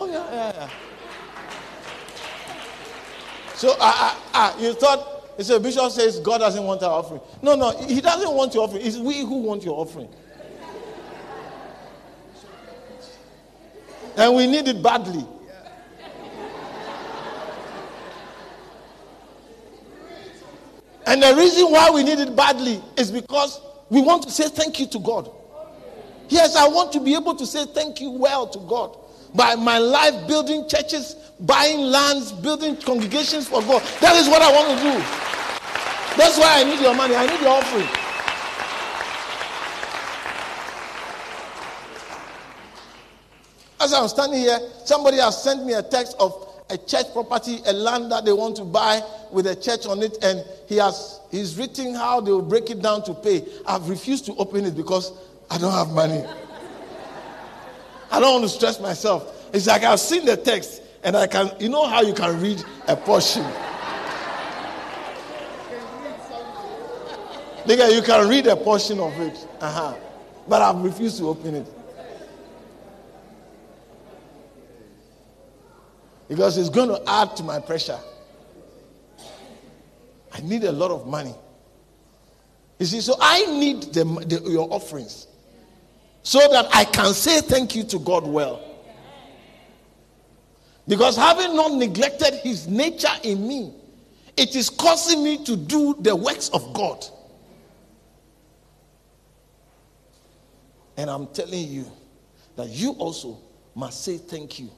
Oh, 0.00 0.06
yeah, 0.06 0.30
yeah, 0.30 0.52
yeah. 0.54 0.70
So, 3.58 3.72
uh, 3.72 3.74
uh, 3.80 4.14
uh, 4.34 4.56
you 4.60 4.72
thought 4.72 5.34
he 5.36 5.42
said, 5.42 5.60
Bishop 5.64 5.90
says 5.90 6.20
God 6.20 6.38
doesn't 6.38 6.62
want 6.62 6.80
our 6.84 6.92
offering. 6.92 7.20
No, 7.42 7.56
no, 7.56 7.76
he 7.86 8.00
doesn't 8.00 8.32
want 8.32 8.54
your 8.54 8.62
offering. 8.62 8.86
It's 8.86 8.98
we 8.98 9.18
who 9.22 9.42
want 9.42 9.64
your 9.64 9.76
offering. 9.80 10.08
And 14.16 14.36
we 14.36 14.46
need 14.46 14.68
it 14.68 14.80
badly. 14.80 15.26
And 21.04 21.20
the 21.20 21.34
reason 21.36 21.64
why 21.72 21.90
we 21.90 22.04
need 22.04 22.20
it 22.20 22.36
badly 22.36 22.80
is 22.96 23.10
because 23.10 23.60
we 23.90 24.00
want 24.00 24.22
to 24.22 24.30
say 24.30 24.48
thank 24.48 24.78
you 24.78 24.86
to 24.86 25.00
God. 25.00 25.32
Yes, 26.28 26.54
I 26.54 26.68
want 26.68 26.92
to 26.92 27.00
be 27.00 27.16
able 27.16 27.34
to 27.34 27.44
say 27.44 27.66
thank 27.66 28.00
you 28.00 28.12
well 28.12 28.46
to 28.46 28.60
God 28.60 28.97
by 29.34 29.54
my 29.54 29.78
life 29.78 30.26
building 30.26 30.68
churches, 30.68 31.16
buying 31.40 31.80
lands, 31.80 32.32
building 32.32 32.76
congregations 32.76 33.48
for 33.48 33.60
God. 33.62 33.82
That 34.00 34.16
is 34.16 34.28
what 34.28 34.42
I 34.42 34.50
want 34.52 34.78
to 34.78 34.84
do. 34.84 34.92
That's 36.16 36.38
why 36.38 36.60
I 36.60 36.64
need 36.64 36.80
your 36.80 36.94
money. 36.94 37.14
I 37.14 37.26
need 37.26 37.40
your 37.40 37.50
offering. 37.50 37.88
As 43.80 43.92
I'm 43.92 44.08
standing 44.08 44.40
here, 44.40 44.58
somebody 44.84 45.18
has 45.18 45.40
sent 45.42 45.64
me 45.64 45.74
a 45.74 45.82
text 45.82 46.16
of 46.18 46.48
a 46.70 46.76
church 46.76 47.06
property, 47.12 47.60
a 47.66 47.72
land 47.72 48.10
that 48.10 48.24
they 48.24 48.32
want 48.32 48.56
to 48.56 48.64
buy 48.64 49.00
with 49.30 49.46
a 49.46 49.54
church 49.54 49.86
on 49.86 50.02
it, 50.02 50.18
and 50.22 50.44
he 50.66 50.76
has 50.76 51.20
he's 51.30 51.56
written 51.56 51.94
how 51.94 52.20
they 52.20 52.30
will 52.30 52.42
break 52.42 52.70
it 52.70 52.82
down 52.82 53.02
to 53.04 53.14
pay. 53.14 53.44
I've 53.66 53.88
refused 53.88 54.26
to 54.26 54.34
open 54.34 54.64
it 54.64 54.76
because 54.76 55.12
I 55.50 55.58
don't 55.58 55.72
have 55.72 55.90
money. 55.90 56.24
I 58.10 58.20
don't 58.20 58.40
want 58.40 58.44
to 58.44 58.48
stress 58.48 58.80
myself. 58.80 59.50
It's 59.52 59.66
like 59.66 59.82
I've 59.82 60.00
seen 60.00 60.24
the 60.24 60.36
text, 60.36 60.82
and 61.02 61.16
I 61.16 61.26
can, 61.26 61.50
you 61.58 61.68
know 61.68 61.86
how 61.86 62.02
you 62.02 62.14
can 62.14 62.40
read 62.40 62.62
a 62.86 62.96
portion. 62.96 63.44
Nigga, 67.64 67.94
you 67.94 68.00
can 68.02 68.28
read 68.28 68.46
a 68.46 68.56
portion 68.56 68.98
of 68.98 69.12
it. 69.20 69.46
Uh-huh. 69.60 69.94
But 70.48 70.62
I've 70.62 70.82
refused 70.82 71.18
to 71.18 71.28
open 71.28 71.54
it. 71.54 71.66
Because 76.28 76.56
it's 76.56 76.70
going 76.70 76.88
to 76.88 77.02
add 77.06 77.36
to 77.36 77.42
my 77.42 77.60
pressure. 77.60 77.98
I 80.32 80.40
need 80.40 80.64
a 80.64 80.72
lot 80.72 80.90
of 80.90 81.06
money. 81.06 81.34
You 82.78 82.86
see, 82.86 83.00
so 83.00 83.16
I 83.20 83.44
need 83.58 83.82
the, 83.94 84.04
the, 84.04 84.50
your 84.50 84.72
offerings 84.72 85.27
so 86.28 86.46
that 86.52 86.68
I 86.74 86.84
can 86.84 87.14
say 87.14 87.40
thank 87.40 87.74
you 87.74 87.84
to 87.84 87.98
God 88.00 88.26
well. 88.26 88.62
Because 90.86 91.16
having 91.16 91.56
not 91.56 91.72
neglected 91.72 92.34
his 92.42 92.68
nature 92.68 93.08
in 93.22 93.48
me, 93.48 93.72
it 94.36 94.54
is 94.54 94.68
causing 94.68 95.24
me 95.24 95.42
to 95.46 95.56
do 95.56 95.96
the 96.00 96.14
works 96.14 96.50
of 96.50 96.74
God. 96.74 97.02
And 100.98 101.08
I'm 101.08 101.28
telling 101.28 101.66
you 101.66 101.90
that 102.56 102.68
you 102.68 102.90
also 102.98 103.38
must 103.74 104.04
say 104.04 104.18
thank 104.18 104.58
you 104.58 104.70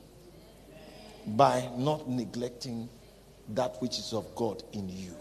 by 1.27 1.68
not 1.77 2.09
neglecting 2.09 2.89
that 3.48 3.74
which 3.82 3.98
is 3.98 4.12
of 4.12 4.32
God 4.36 4.62
in 4.72 4.89
you. 4.89 5.16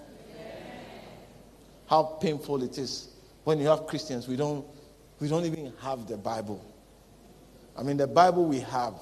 How 1.87 2.03
painful 2.03 2.61
it 2.61 2.77
is 2.77 3.07
when 3.45 3.57
you 3.59 3.65
have 3.65 3.87
Christians, 3.87 4.27
we 4.27 4.35
don't, 4.35 4.63
we 5.19 5.27
don't 5.27 5.45
even 5.45 5.73
have 5.81 6.07
the 6.07 6.17
Bible. 6.17 6.63
I 7.77 7.83
mean, 7.83 7.97
the 7.97 8.07
Bible 8.07 8.45
we 8.45 8.59
have, 8.61 8.93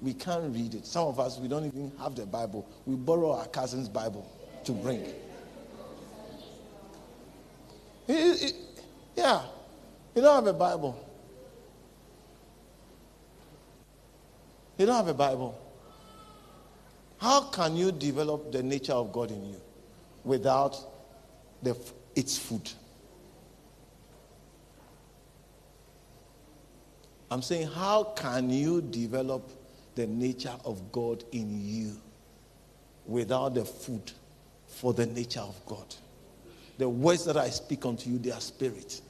we 0.00 0.14
can't 0.14 0.54
read 0.54 0.74
it. 0.74 0.86
Some 0.86 1.08
of 1.08 1.20
us, 1.20 1.38
we 1.38 1.48
don't 1.48 1.66
even 1.66 1.92
have 1.98 2.14
the 2.14 2.26
Bible. 2.26 2.68
We 2.86 2.96
borrow 2.96 3.32
our 3.32 3.46
cousin's 3.46 3.88
Bible 3.88 4.30
to 4.64 4.72
bring. 4.72 5.04
yeah, 9.16 9.42
you 10.14 10.22
don't 10.22 10.34
have 10.34 10.46
a 10.46 10.52
Bible. 10.52 11.06
You 14.78 14.86
don't 14.86 14.96
have 14.96 15.08
a 15.08 15.14
Bible. 15.14 15.60
How 17.18 17.42
can 17.42 17.76
you 17.76 17.92
develop 17.92 18.50
the 18.50 18.62
nature 18.62 18.94
of 18.94 19.12
God 19.12 19.30
in 19.30 19.44
you 19.44 19.60
without 20.24 20.76
the, 21.62 21.76
its 22.16 22.38
food? 22.38 22.70
I'm 27.30 27.42
saying, 27.42 27.68
how 27.68 28.04
can 28.16 28.50
you 28.50 28.82
develop 28.82 29.50
the 29.94 30.06
nature 30.06 30.54
of 30.64 30.90
God 30.90 31.24
in 31.32 31.64
you 31.64 31.96
without 33.06 33.54
the 33.54 33.64
food 33.64 34.10
for 34.66 34.92
the 34.92 35.06
nature 35.06 35.40
of 35.40 35.60
God? 35.66 35.94
The 36.78 36.88
words 36.88 37.24
that 37.26 37.36
I 37.36 37.50
speak 37.50 37.86
unto 37.86 38.10
you, 38.10 38.18
they 38.18 38.32
are 38.32 38.40
spirit. 38.40 39.00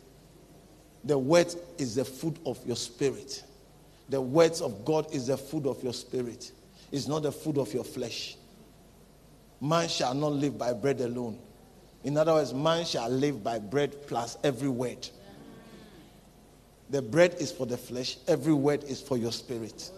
The 1.05 1.17
word 1.17 1.55
is 1.79 1.95
the 1.95 2.05
food 2.05 2.39
of 2.45 2.59
your 2.67 2.77
spirit. 2.77 3.43
The 4.11 4.21
words 4.21 4.61
of 4.61 4.85
God 4.85 5.07
is 5.15 5.29
the 5.29 5.37
food 5.37 5.67
of 5.67 5.83
your 5.83 5.95
spirit, 5.95 6.53
it's 6.93 7.07
not 7.07 7.23
the 7.23 7.33
food 7.33 7.59
of 7.59 7.73
your 7.73 7.85
flesh. 7.85 8.37
Man 9.61 9.89
shall 9.89 10.15
not 10.15 10.33
live 10.33 10.59
by 10.59 10.73
bread 10.73 11.01
alone. 11.01 11.39
In 12.03 12.17
other 12.17 12.33
words, 12.33 12.53
man 12.53 12.85
shall 12.85 13.09
live 13.09 13.45
by 13.45 13.59
bread 13.59 13.95
plus 14.07 14.37
every 14.43 14.69
word. 14.69 15.09
The 16.91 17.01
bread 17.01 17.37
is 17.39 17.53
for 17.53 17.67
the 17.67 17.77
flesh, 17.77 18.17
every 18.27 18.53
word 18.53 18.85
is 18.85 19.01
for 19.01 19.17
your 19.17 19.33
spirit. 19.33 19.91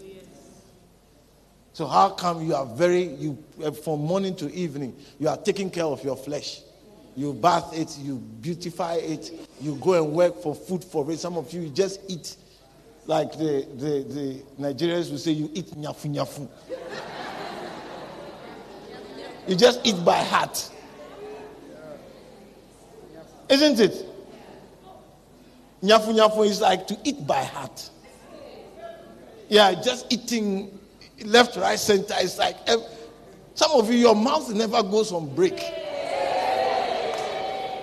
So 1.72 1.86
how 1.86 2.10
come 2.10 2.46
you 2.46 2.54
are 2.54 2.66
very 2.66 3.02
you 3.04 3.42
from 3.82 4.00
morning 4.00 4.36
to 4.36 4.52
evening 4.52 4.94
you 5.18 5.28
are 5.28 5.38
taking 5.38 5.70
care 5.70 5.84
of 5.84 6.04
your 6.04 6.16
flesh? 6.16 6.60
You 7.16 7.32
bath 7.32 7.72
it, 7.74 7.96
you 7.98 8.16
beautify 8.16 8.94
it, 8.96 9.30
you 9.60 9.74
go 9.76 10.02
and 10.02 10.12
work 10.12 10.42
for 10.42 10.54
food 10.54 10.84
for 10.84 11.10
it. 11.10 11.18
Some 11.18 11.36
of 11.36 11.52
you, 11.52 11.62
you 11.62 11.68
just 11.70 12.00
eat 12.08 12.36
like 13.06 13.32
the, 13.32 13.66
the, 13.76 14.04
the 14.14 14.42
Nigerians 14.62 15.10
will 15.10 15.18
say, 15.18 15.32
you 15.32 15.50
eat 15.52 15.66
nyafu 15.72 16.14
nyafu. 16.14 16.48
you 19.46 19.56
just 19.56 19.80
eat 19.84 20.02
by 20.04 20.18
heart. 20.18 20.70
Isn't 23.48 23.80
it? 23.80 24.06
Nyafu 25.82 26.12
nyafu 26.14 26.46
is 26.46 26.60
like 26.60 26.86
to 26.86 26.96
eat 27.04 27.26
by 27.26 27.42
heart. 27.42 27.90
Yeah, 29.48 29.74
just 29.74 30.06
eating 30.12 30.78
left, 31.24 31.56
right, 31.56 31.78
center. 31.78 32.14
It's 32.18 32.38
like 32.38 32.56
some 33.54 33.72
of 33.72 33.90
you, 33.90 33.98
your 33.98 34.14
mouth 34.14 34.48
never 34.50 34.82
goes 34.82 35.12
on 35.12 35.34
break. 35.34 35.56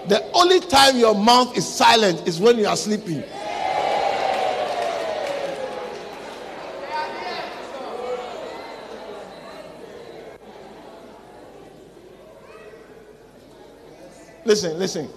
The 0.08 0.28
only 0.34 0.62
time 0.62 0.98
your 0.98 1.14
mouth 1.14 1.56
is 1.58 1.68
silent 1.68 2.28
is 2.28 2.40
when 2.40 2.58
you 2.58 2.68
are 2.68 2.78
sleeping. 2.78 3.24
Listen, 14.46 14.80
listen. 14.80 15.10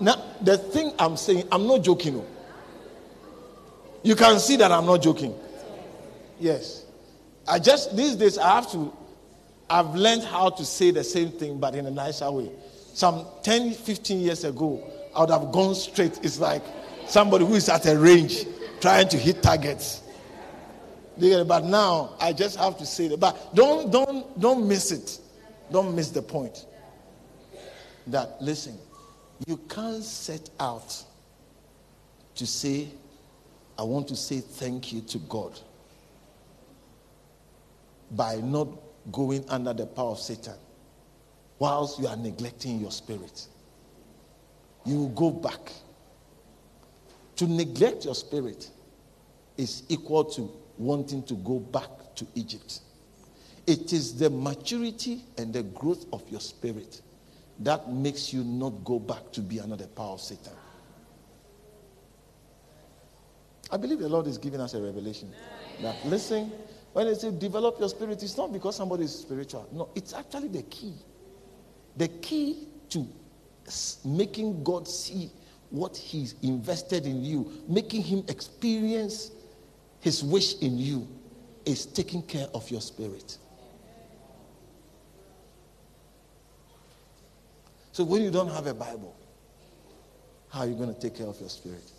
Now, 0.00 0.22
the 0.40 0.58
thing 0.58 0.92
I'm 0.98 1.16
saying, 1.16 1.48
I'm 1.50 1.66
not 1.66 1.82
joking. 1.82 2.16
Oh. 2.16 2.26
You 4.02 4.14
can 4.14 4.38
see 4.38 4.56
that 4.56 4.70
I'm 4.70 4.86
not 4.86 5.02
joking. 5.02 5.34
Yes. 6.38 6.84
I 7.48 7.58
just, 7.58 7.96
these 7.96 8.14
days, 8.16 8.38
I 8.38 8.56
have 8.56 8.70
to, 8.72 8.92
I've 9.68 9.94
learned 9.94 10.22
how 10.22 10.50
to 10.50 10.64
say 10.64 10.90
the 10.90 11.02
same 11.02 11.30
thing, 11.30 11.58
but 11.58 11.74
in 11.74 11.86
a 11.86 11.90
nicer 11.90 12.30
way. 12.30 12.50
Some 12.94 13.26
10, 13.42 13.72
15 13.72 14.20
years 14.20 14.44
ago, 14.44 14.82
I 15.14 15.20
would 15.20 15.30
have 15.30 15.50
gone 15.50 15.74
straight. 15.74 16.20
It's 16.22 16.38
like 16.38 16.62
somebody 17.06 17.44
who 17.44 17.54
is 17.54 17.68
at 17.68 17.86
a 17.86 17.98
range 17.98 18.44
trying 18.80 19.08
to 19.08 19.16
hit 19.16 19.42
targets. 19.42 20.02
But 21.18 21.64
now 21.64 22.14
I 22.20 22.32
just 22.32 22.58
have 22.58 22.76
to 22.78 22.86
say 22.86 23.08
that. 23.08 23.18
But 23.18 23.54
don't 23.54 23.90
don't 23.90 24.38
don't 24.38 24.68
miss 24.68 24.92
it. 24.92 25.18
Don't 25.72 25.96
miss 25.96 26.10
the 26.10 26.20
point 26.20 26.66
that, 28.08 28.40
listen, 28.40 28.78
you 29.44 29.58
can't 29.68 30.02
set 30.02 30.48
out 30.58 31.04
to 32.36 32.46
say, 32.46 32.88
I 33.78 33.82
want 33.82 34.08
to 34.08 34.16
say 34.16 34.40
thank 34.40 34.92
you 34.92 35.02
to 35.02 35.18
God 35.18 35.58
by 38.12 38.36
not 38.36 38.68
going 39.12 39.44
under 39.48 39.74
the 39.74 39.86
power 39.86 40.12
of 40.12 40.18
Satan 40.18 40.54
whilst 41.58 41.98
you 41.98 42.06
are 42.06 42.16
neglecting 42.16 42.80
your 42.80 42.90
spirit. 42.90 43.46
You 44.84 44.96
will 44.96 45.08
go 45.08 45.30
back. 45.30 45.72
To 47.36 47.46
neglect 47.46 48.04
your 48.04 48.14
spirit 48.14 48.70
is 49.56 49.82
equal 49.88 50.24
to 50.24 50.50
wanting 50.78 51.22
to 51.24 51.34
go 51.34 51.58
back 51.58 51.90
to 52.14 52.26
Egypt. 52.34 52.80
It 53.66 53.92
is 53.92 54.16
the 54.18 54.30
maturity 54.30 55.22
and 55.36 55.52
the 55.52 55.64
growth 55.64 56.06
of 56.12 56.22
your 56.30 56.40
spirit 56.40 57.02
that 57.60 57.90
makes 57.90 58.32
you 58.32 58.44
not 58.44 58.84
go 58.84 58.98
back 58.98 59.32
to 59.32 59.40
be 59.40 59.58
another 59.58 59.86
power 59.86 60.12
of 60.12 60.20
Satan. 60.20 60.52
I 63.70 63.76
believe 63.76 63.98
the 63.98 64.08
Lord 64.08 64.26
is 64.26 64.38
giving 64.38 64.60
us 64.60 64.74
a 64.74 64.80
revelation 64.80 65.32
that 65.82 65.96
listen, 66.06 66.52
when 66.92 67.06
they 67.06 67.14
say 67.14 67.30
develop 67.30 67.78
your 67.78 67.88
spirit, 67.88 68.22
it's 68.22 68.36
not 68.36 68.52
because 68.52 68.76
somebody 68.76 69.04
is 69.04 69.18
spiritual. 69.18 69.68
No, 69.72 69.88
it's 69.94 70.14
actually 70.14 70.48
the 70.48 70.62
key. 70.62 70.94
The 71.96 72.08
key 72.08 72.68
to 72.90 73.06
making 74.04 74.62
God 74.62 74.86
see 74.86 75.30
what 75.70 75.96
He's 75.96 76.34
invested 76.42 77.06
in 77.06 77.24
you, 77.24 77.52
making 77.68 78.02
Him 78.02 78.24
experience 78.28 79.32
His 80.00 80.22
wish 80.22 80.58
in 80.60 80.78
you, 80.78 81.08
is 81.64 81.86
taking 81.86 82.22
care 82.22 82.46
of 82.54 82.70
your 82.70 82.80
spirit. 82.80 83.38
So 87.96 88.04
when 88.04 88.20
you 88.20 88.30
don't 88.30 88.50
have 88.50 88.66
a 88.66 88.74
Bible, 88.74 89.16
how 90.50 90.60
are 90.60 90.66
you 90.66 90.74
going 90.74 90.94
to 90.94 91.00
take 91.00 91.16
care 91.16 91.26
of 91.26 91.40
your 91.40 91.48
spirit? 91.48 91.90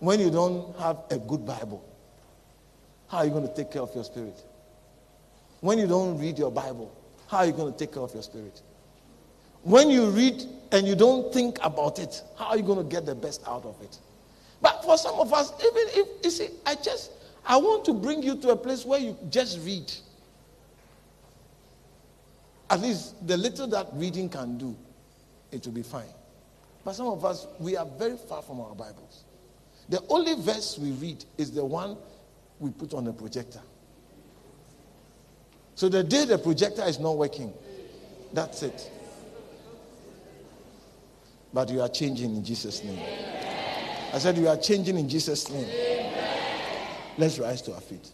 When 0.00 0.18
you 0.18 0.32
don't 0.32 0.76
have 0.80 0.96
a 1.12 1.16
good 1.16 1.46
Bible, 1.46 1.88
how 3.06 3.18
are 3.18 3.24
you 3.24 3.30
going 3.30 3.46
to 3.46 3.54
take 3.54 3.70
care 3.70 3.82
of 3.82 3.94
your 3.94 4.02
spirit? 4.02 4.42
When 5.60 5.78
you 5.78 5.86
don't 5.86 6.18
read 6.18 6.40
your 6.40 6.50
Bible, 6.50 6.92
how 7.28 7.36
are 7.36 7.46
you 7.46 7.52
going 7.52 7.72
to 7.72 7.78
take 7.78 7.92
care 7.92 8.02
of 8.02 8.12
your 8.12 8.24
spirit? 8.24 8.60
When 9.62 9.88
you 9.88 10.10
read 10.10 10.42
and 10.72 10.88
you 10.88 10.96
don't 10.96 11.32
think 11.32 11.58
about 11.62 12.00
it, 12.00 12.20
how 12.36 12.46
are 12.46 12.56
you 12.56 12.64
going 12.64 12.84
to 12.84 12.92
get 12.92 13.06
the 13.06 13.14
best 13.14 13.46
out 13.46 13.64
of 13.64 13.80
it? 13.80 13.96
But 14.60 14.82
for 14.82 14.98
some 14.98 15.20
of 15.20 15.32
us, 15.32 15.52
even 15.60 16.00
if 16.00 16.24
you 16.24 16.30
see, 16.32 16.48
I 16.66 16.74
just 16.74 17.12
I 17.46 17.58
want 17.58 17.84
to 17.84 17.94
bring 17.94 18.24
you 18.24 18.36
to 18.38 18.48
a 18.48 18.56
place 18.56 18.84
where 18.84 18.98
you 18.98 19.16
just 19.30 19.64
read. 19.64 19.92
At 22.68 22.80
least 22.80 23.26
the 23.26 23.36
little 23.36 23.66
that 23.68 23.88
reading 23.92 24.28
can 24.28 24.58
do, 24.58 24.76
it 25.52 25.64
will 25.64 25.72
be 25.72 25.82
fine. 25.82 26.08
But 26.84 26.94
some 26.94 27.06
of 27.06 27.24
us, 27.24 27.46
we 27.58 27.76
are 27.76 27.86
very 27.98 28.16
far 28.16 28.42
from 28.42 28.60
our 28.60 28.74
Bibles. 28.74 29.24
The 29.88 30.02
only 30.08 30.34
verse 30.34 30.78
we 30.78 30.90
read 30.92 31.24
is 31.38 31.52
the 31.52 31.64
one 31.64 31.96
we 32.58 32.70
put 32.70 32.94
on 32.94 33.04
the 33.04 33.12
projector. 33.12 33.60
So 35.74 35.88
the 35.88 36.02
day 36.02 36.24
the 36.24 36.38
projector 36.38 36.82
is 36.84 36.98
not 36.98 37.16
working, 37.16 37.52
that's 38.32 38.62
it. 38.62 38.90
But 41.52 41.70
you 41.70 41.80
are 41.80 41.88
changing 41.88 42.34
in 42.34 42.44
Jesus' 42.44 42.82
name. 42.82 42.98
I 44.12 44.18
said, 44.18 44.36
You 44.36 44.48
are 44.48 44.56
changing 44.56 44.98
in 44.98 45.08
Jesus' 45.08 45.50
name. 45.50 45.68
Let's 47.18 47.38
rise 47.38 47.62
to 47.62 47.74
our 47.74 47.80
feet. 47.80 48.10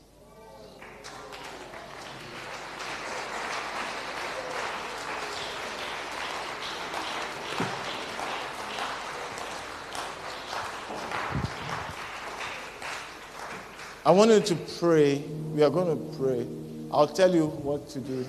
I 14.04 14.10
want 14.10 14.30
you 14.30 14.40
to 14.40 14.54
pray. 14.78 15.18
We 15.54 15.62
are 15.62 15.70
going 15.70 15.86
to 15.86 16.18
pray. 16.18 16.46
I'll 16.90 17.06
tell 17.06 17.32
you 17.32 17.46
what 17.46 17.88
to 17.90 18.00
do. 18.00 18.26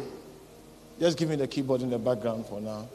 Just 0.99 1.17
give 1.17 1.29
me 1.29 1.35
the 1.35 1.47
keyboard 1.47 1.81
in 1.81 1.89
the 1.89 1.97
background 1.97 2.45
for 2.45 2.61
now. 2.61 2.87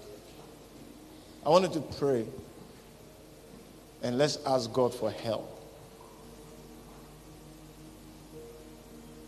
I 1.44 1.48
want 1.48 1.64
you 1.64 1.80
to 1.80 1.96
pray. 1.96 2.24
And 4.02 4.16
let's 4.16 4.38
ask 4.46 4.72
God 4.72 4.94
for 4.94 5.10
help. 5.10 5.56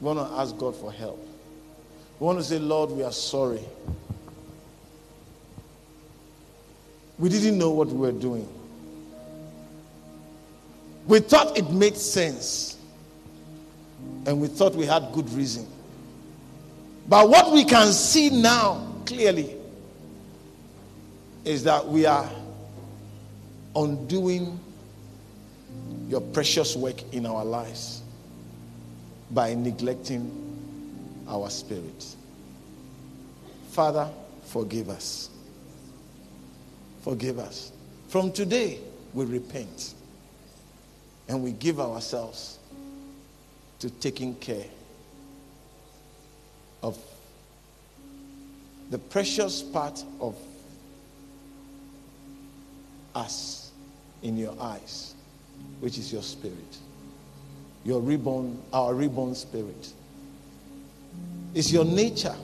We 0.01 0.07
want 0.07 0.21
to 0.21 0.35
ask 0.37 0.57
God 0.57 0.77
for 0.77 0.93
help. 0.93 1.19
We 2.21 2.27
want 2.27 2.39
to 2.39 2.45
say, 2.45 2.59
Lord, 2.59 2.91
we 2.91 3.03
are 3.03 3.13
sorry. 3.13 3.65
We 7.19 7.29
didn't 7.29 7.59
know 7.59 7.71
what 7.71 7.89
we 7.89 7.99
were 7.99 8.13
doing. 8.13 8.49
We 11.07 11.19
thought 11.19 11.59
it 11.59 11.69
made 11.71 11.97
sense. 11.97 12.79
And 14.27 14.41
we 14.41 14.49
thought 14.49 14.75
we 14.75 14.87
had 14.87 15.11
good 15.13 15.31
reason. 15.33 15.67
But 17.09 17.29
what 17.29 17.53
we 17.53 17.65
can 17.65 17.93
see 17.93 18.31
now 18.31 18.87
clearly 19.07 19.57
is 21.45 21.65
that 21.65 21.87
we 21.87 22.07
are 22.07 22.31
undoing 23.75 24.61
your 26.09 26.21
precious 26.21 26.77
work 26.77 27.03
in 27.13 27.27
our 27.27 27.45
lives 27.45 28.03
by 29.31 29.55
neglecting 29.55 30.31
our 31.29 31.51
spirit. 31.51 32.17
Father, 33.71 34.09
forgive 34.45 34.89
us. 34.89 35.31
Forgive 37.03 37.39
us. 37.39 37.73
From 38.09 38.33
today, 38.33 38.79
we 39.15 39.25
repent 39.25 39.95
and 41.29 41.43
we 41.43 41.53
give 41.53 41.81
ourselves 41.81 42.60
to 43.81 43.91
taking 43.91 44.35
care 44.37 44.67
of 46.83 46.99
the 48.91 48.99
precious 48.99 49.63
part 49.63 50.05
of 50.21 50.37
us 53.15 53.73
in 54.23 54.37
your 54.37 54.55
eyes, 54.61 55.15
which 55.81 55.99
is 55.99 56.13
your 56.13 56.23
spirit. 56.23 56.79
Your 57.85 58.01
reborn, 58.01 58.61
our 58.73 58.95
reborn 58.95 59.35
spirit. 59.35 59.93
It's 61.55 61.73
your 61.73 61.85
nature. 61.85 62.37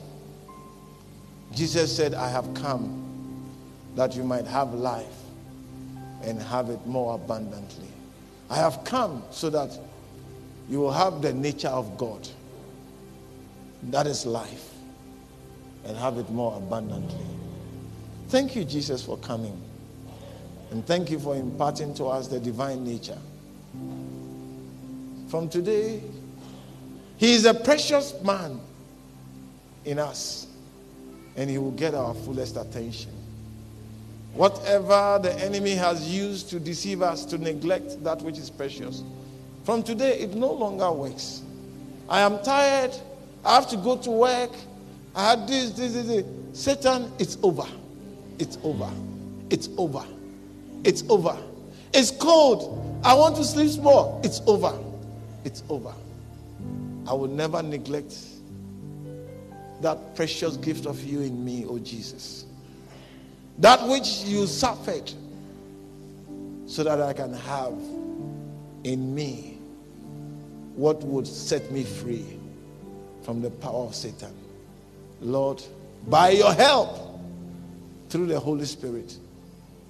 Jesus 1.53 1.95
said, 1.95 2.13
I 2.13 2.29
have 2.29 2.53
come 2.55 3.03
that 3.95 4.15
you 4.15 4.23
might 4.23 4.45
have 4.45 4.73
life 4.73 5.05
and 6.23 6.41
have 6.41 6.69
it 6.69 6.85
more 6.85 7.15
abundantly. 7.15 7.87
I 8.49 8.55
have 8.55 8.83
come 8.83 9.23
so 9.31 9.49
that 9.49 9.77
you 10.69 10.79
will 10.79 10.91
have 10.91 11.21
the 11.21 11.33
nature 11.33 11.69
of 11.69 11.97
God. 11.97 12.27
That 13.83 14.07
is 14.07 14.25
life. 14.25 14.73
And 15.85 15.95
have 15.95 16.17
it 16.17 16.29
more 16.29 16.57
abundantly. 16.57 17.25
Thank 18.27 18.55
you, 18.55 18.65
Jesus, 18.65 19.03
for 19.03 19.17
coming. 19.17 19.61
And 20.71 20.85
thank 20.85 21.09
you 21.09 21.17
for 21.19 21.35
imparting 21.35 21.93
to 21.95 22.05
us 22.05 22.27
the 22.27 22.39
divine 22.39 22.83
nature. 22.83 23.17
From 25.29 25.47
today, 25.47 26.01
He 27.15 27.33
is 27.33 27.45
a 27.45 27.53
precious 27.53 28.13
man 28.21 28.59
in 29.85 29.99
us, 29.99 30.47
and 31.37 31.49
He 31.49 31.57
will 31.57 31.71
get 31.71 31.93
our 31.93 32.13
fullest 32.13 32.57
attention. 32.57 33.11
Whatever 34.33 35.19
the 35.23 35.33
enemy 35.41 35.75
has 35.75 36.13
used 36.13 36.49
to 36.49 36.59
deceive 36.59 37.01
us, 37.01 37.23
to 37.25 37.37
neglect 37.37 38.03
that 38.03 38.21
which 38.21 38.37
is 38.37 38.49
precious, 38.49 39.03
from 39.67 39.83
today 39.83 40.17
it 40.19 40.33
no 40.33 40.49
longer 40.49 40.89
works. 40.93 41.41
I 42.07 42.21
am 42.21 42.41
tired. 42.41 42.95
I 43.43 43.55
have 43.55 43.67
to 43.71 43.75
go 43.75 43.97
to 43.97 44.09
work. 44.09 44.51
I 45.13 45.31
had 45.31 45.45
this, 45.45 45.71
this, 45.71 45.91
this, 45.91 46.07
this. 46.07 46.25
Satan, 46.53 47.11
it's 47.19 47.37
over. 47.43 47.67
It's 48.39 48.57
over. 48.63 48.89
It's 49.49 49.67
over. 49.77 50.05
It's 50.85 51.03
over. 51.09 51.37
It's 51.93 52.11
cold. 52.11 53.01
I 53.03 53.13
want 53.13 53.35
to 53.35 53.43
sleep 53.43 53.77
more. 53.81 54.21
It's 54.23 54.39
over. 54.47 54.71
It's 55.43 55.63
over. 55.67 55.93
I 57.05 57.11
will 57.11 57.27
never 57.27 57.61
neglect 57.61 58.15
that 59.81 60.15
precious 60.15 60.55
gift 60.55 60.85
of 60.85 61.03
you 61.03 61.19
in 61.19 61.43
me, 61.43 61.65
oh 61.67 61.77
Jesus. 61.79 62.45
That 63.57 63.85
which 63.85 64.21
you 64.23 64.47
suffered 64.47 65.11
so 66.67 66.85
that 66.85 67.01
I 67.01 67.11
can 67.11 67.33
have 67.33 67.77
in 68.85 69.13
me 69.13 69.55
what 70.77 71.03
would 71.03 71.27
set 71.27 71.69
me 71.71 71.83
free 71.83 72.23
from 73.23 73.41
the 73.41 73.49
power 73.49 73.85
of 73.85 73.95
Satan. 73.95 74.31
Lord, 75.21 75.61
by 76.07 76.29
your 76.29 76.53
help, 76.53 77.19
through 78.09 78.27
the 78.27 78.39
Holy 78.39 78.65
Spirit, 78.65 79.17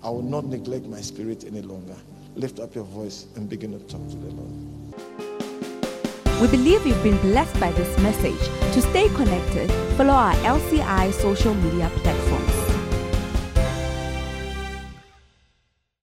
I 0.02 0.10
will 0.10 0.24
not 0.24 0.46
neglect 0.46 0.86
my 0.86 1.02
spirit 1.02 1.44
any 1.46 1.62
longer. 1.62 1.96
Lift 2.36 2.60
up 2.60 2.74
your 2.74 2.86
voice 2.86 3.28
and 3.36 3.50
begin 3.50 3.78
to 3.78 3.80
talk 3.86 4.08
to 4.10 4.16
the 4.16 4.34
Lord. 4.34 4.68
We 6.42 6.48
believe 6.48 6.86
you've 6.88 7.04
been 7.04 7.18
blessed 7.18 7.60
by 7.60 7.72
this 7.74 8.00
message. 8.00 8.40
To 8.74 8.82
stay 8.82 9.10
connected, 9.10 9.70
follow 9.98 10.14
our 10.14 10.36
LCI 10.36 11.12
social 11.14 11.54
media 11.56 11.92
platforms 11.96 12.27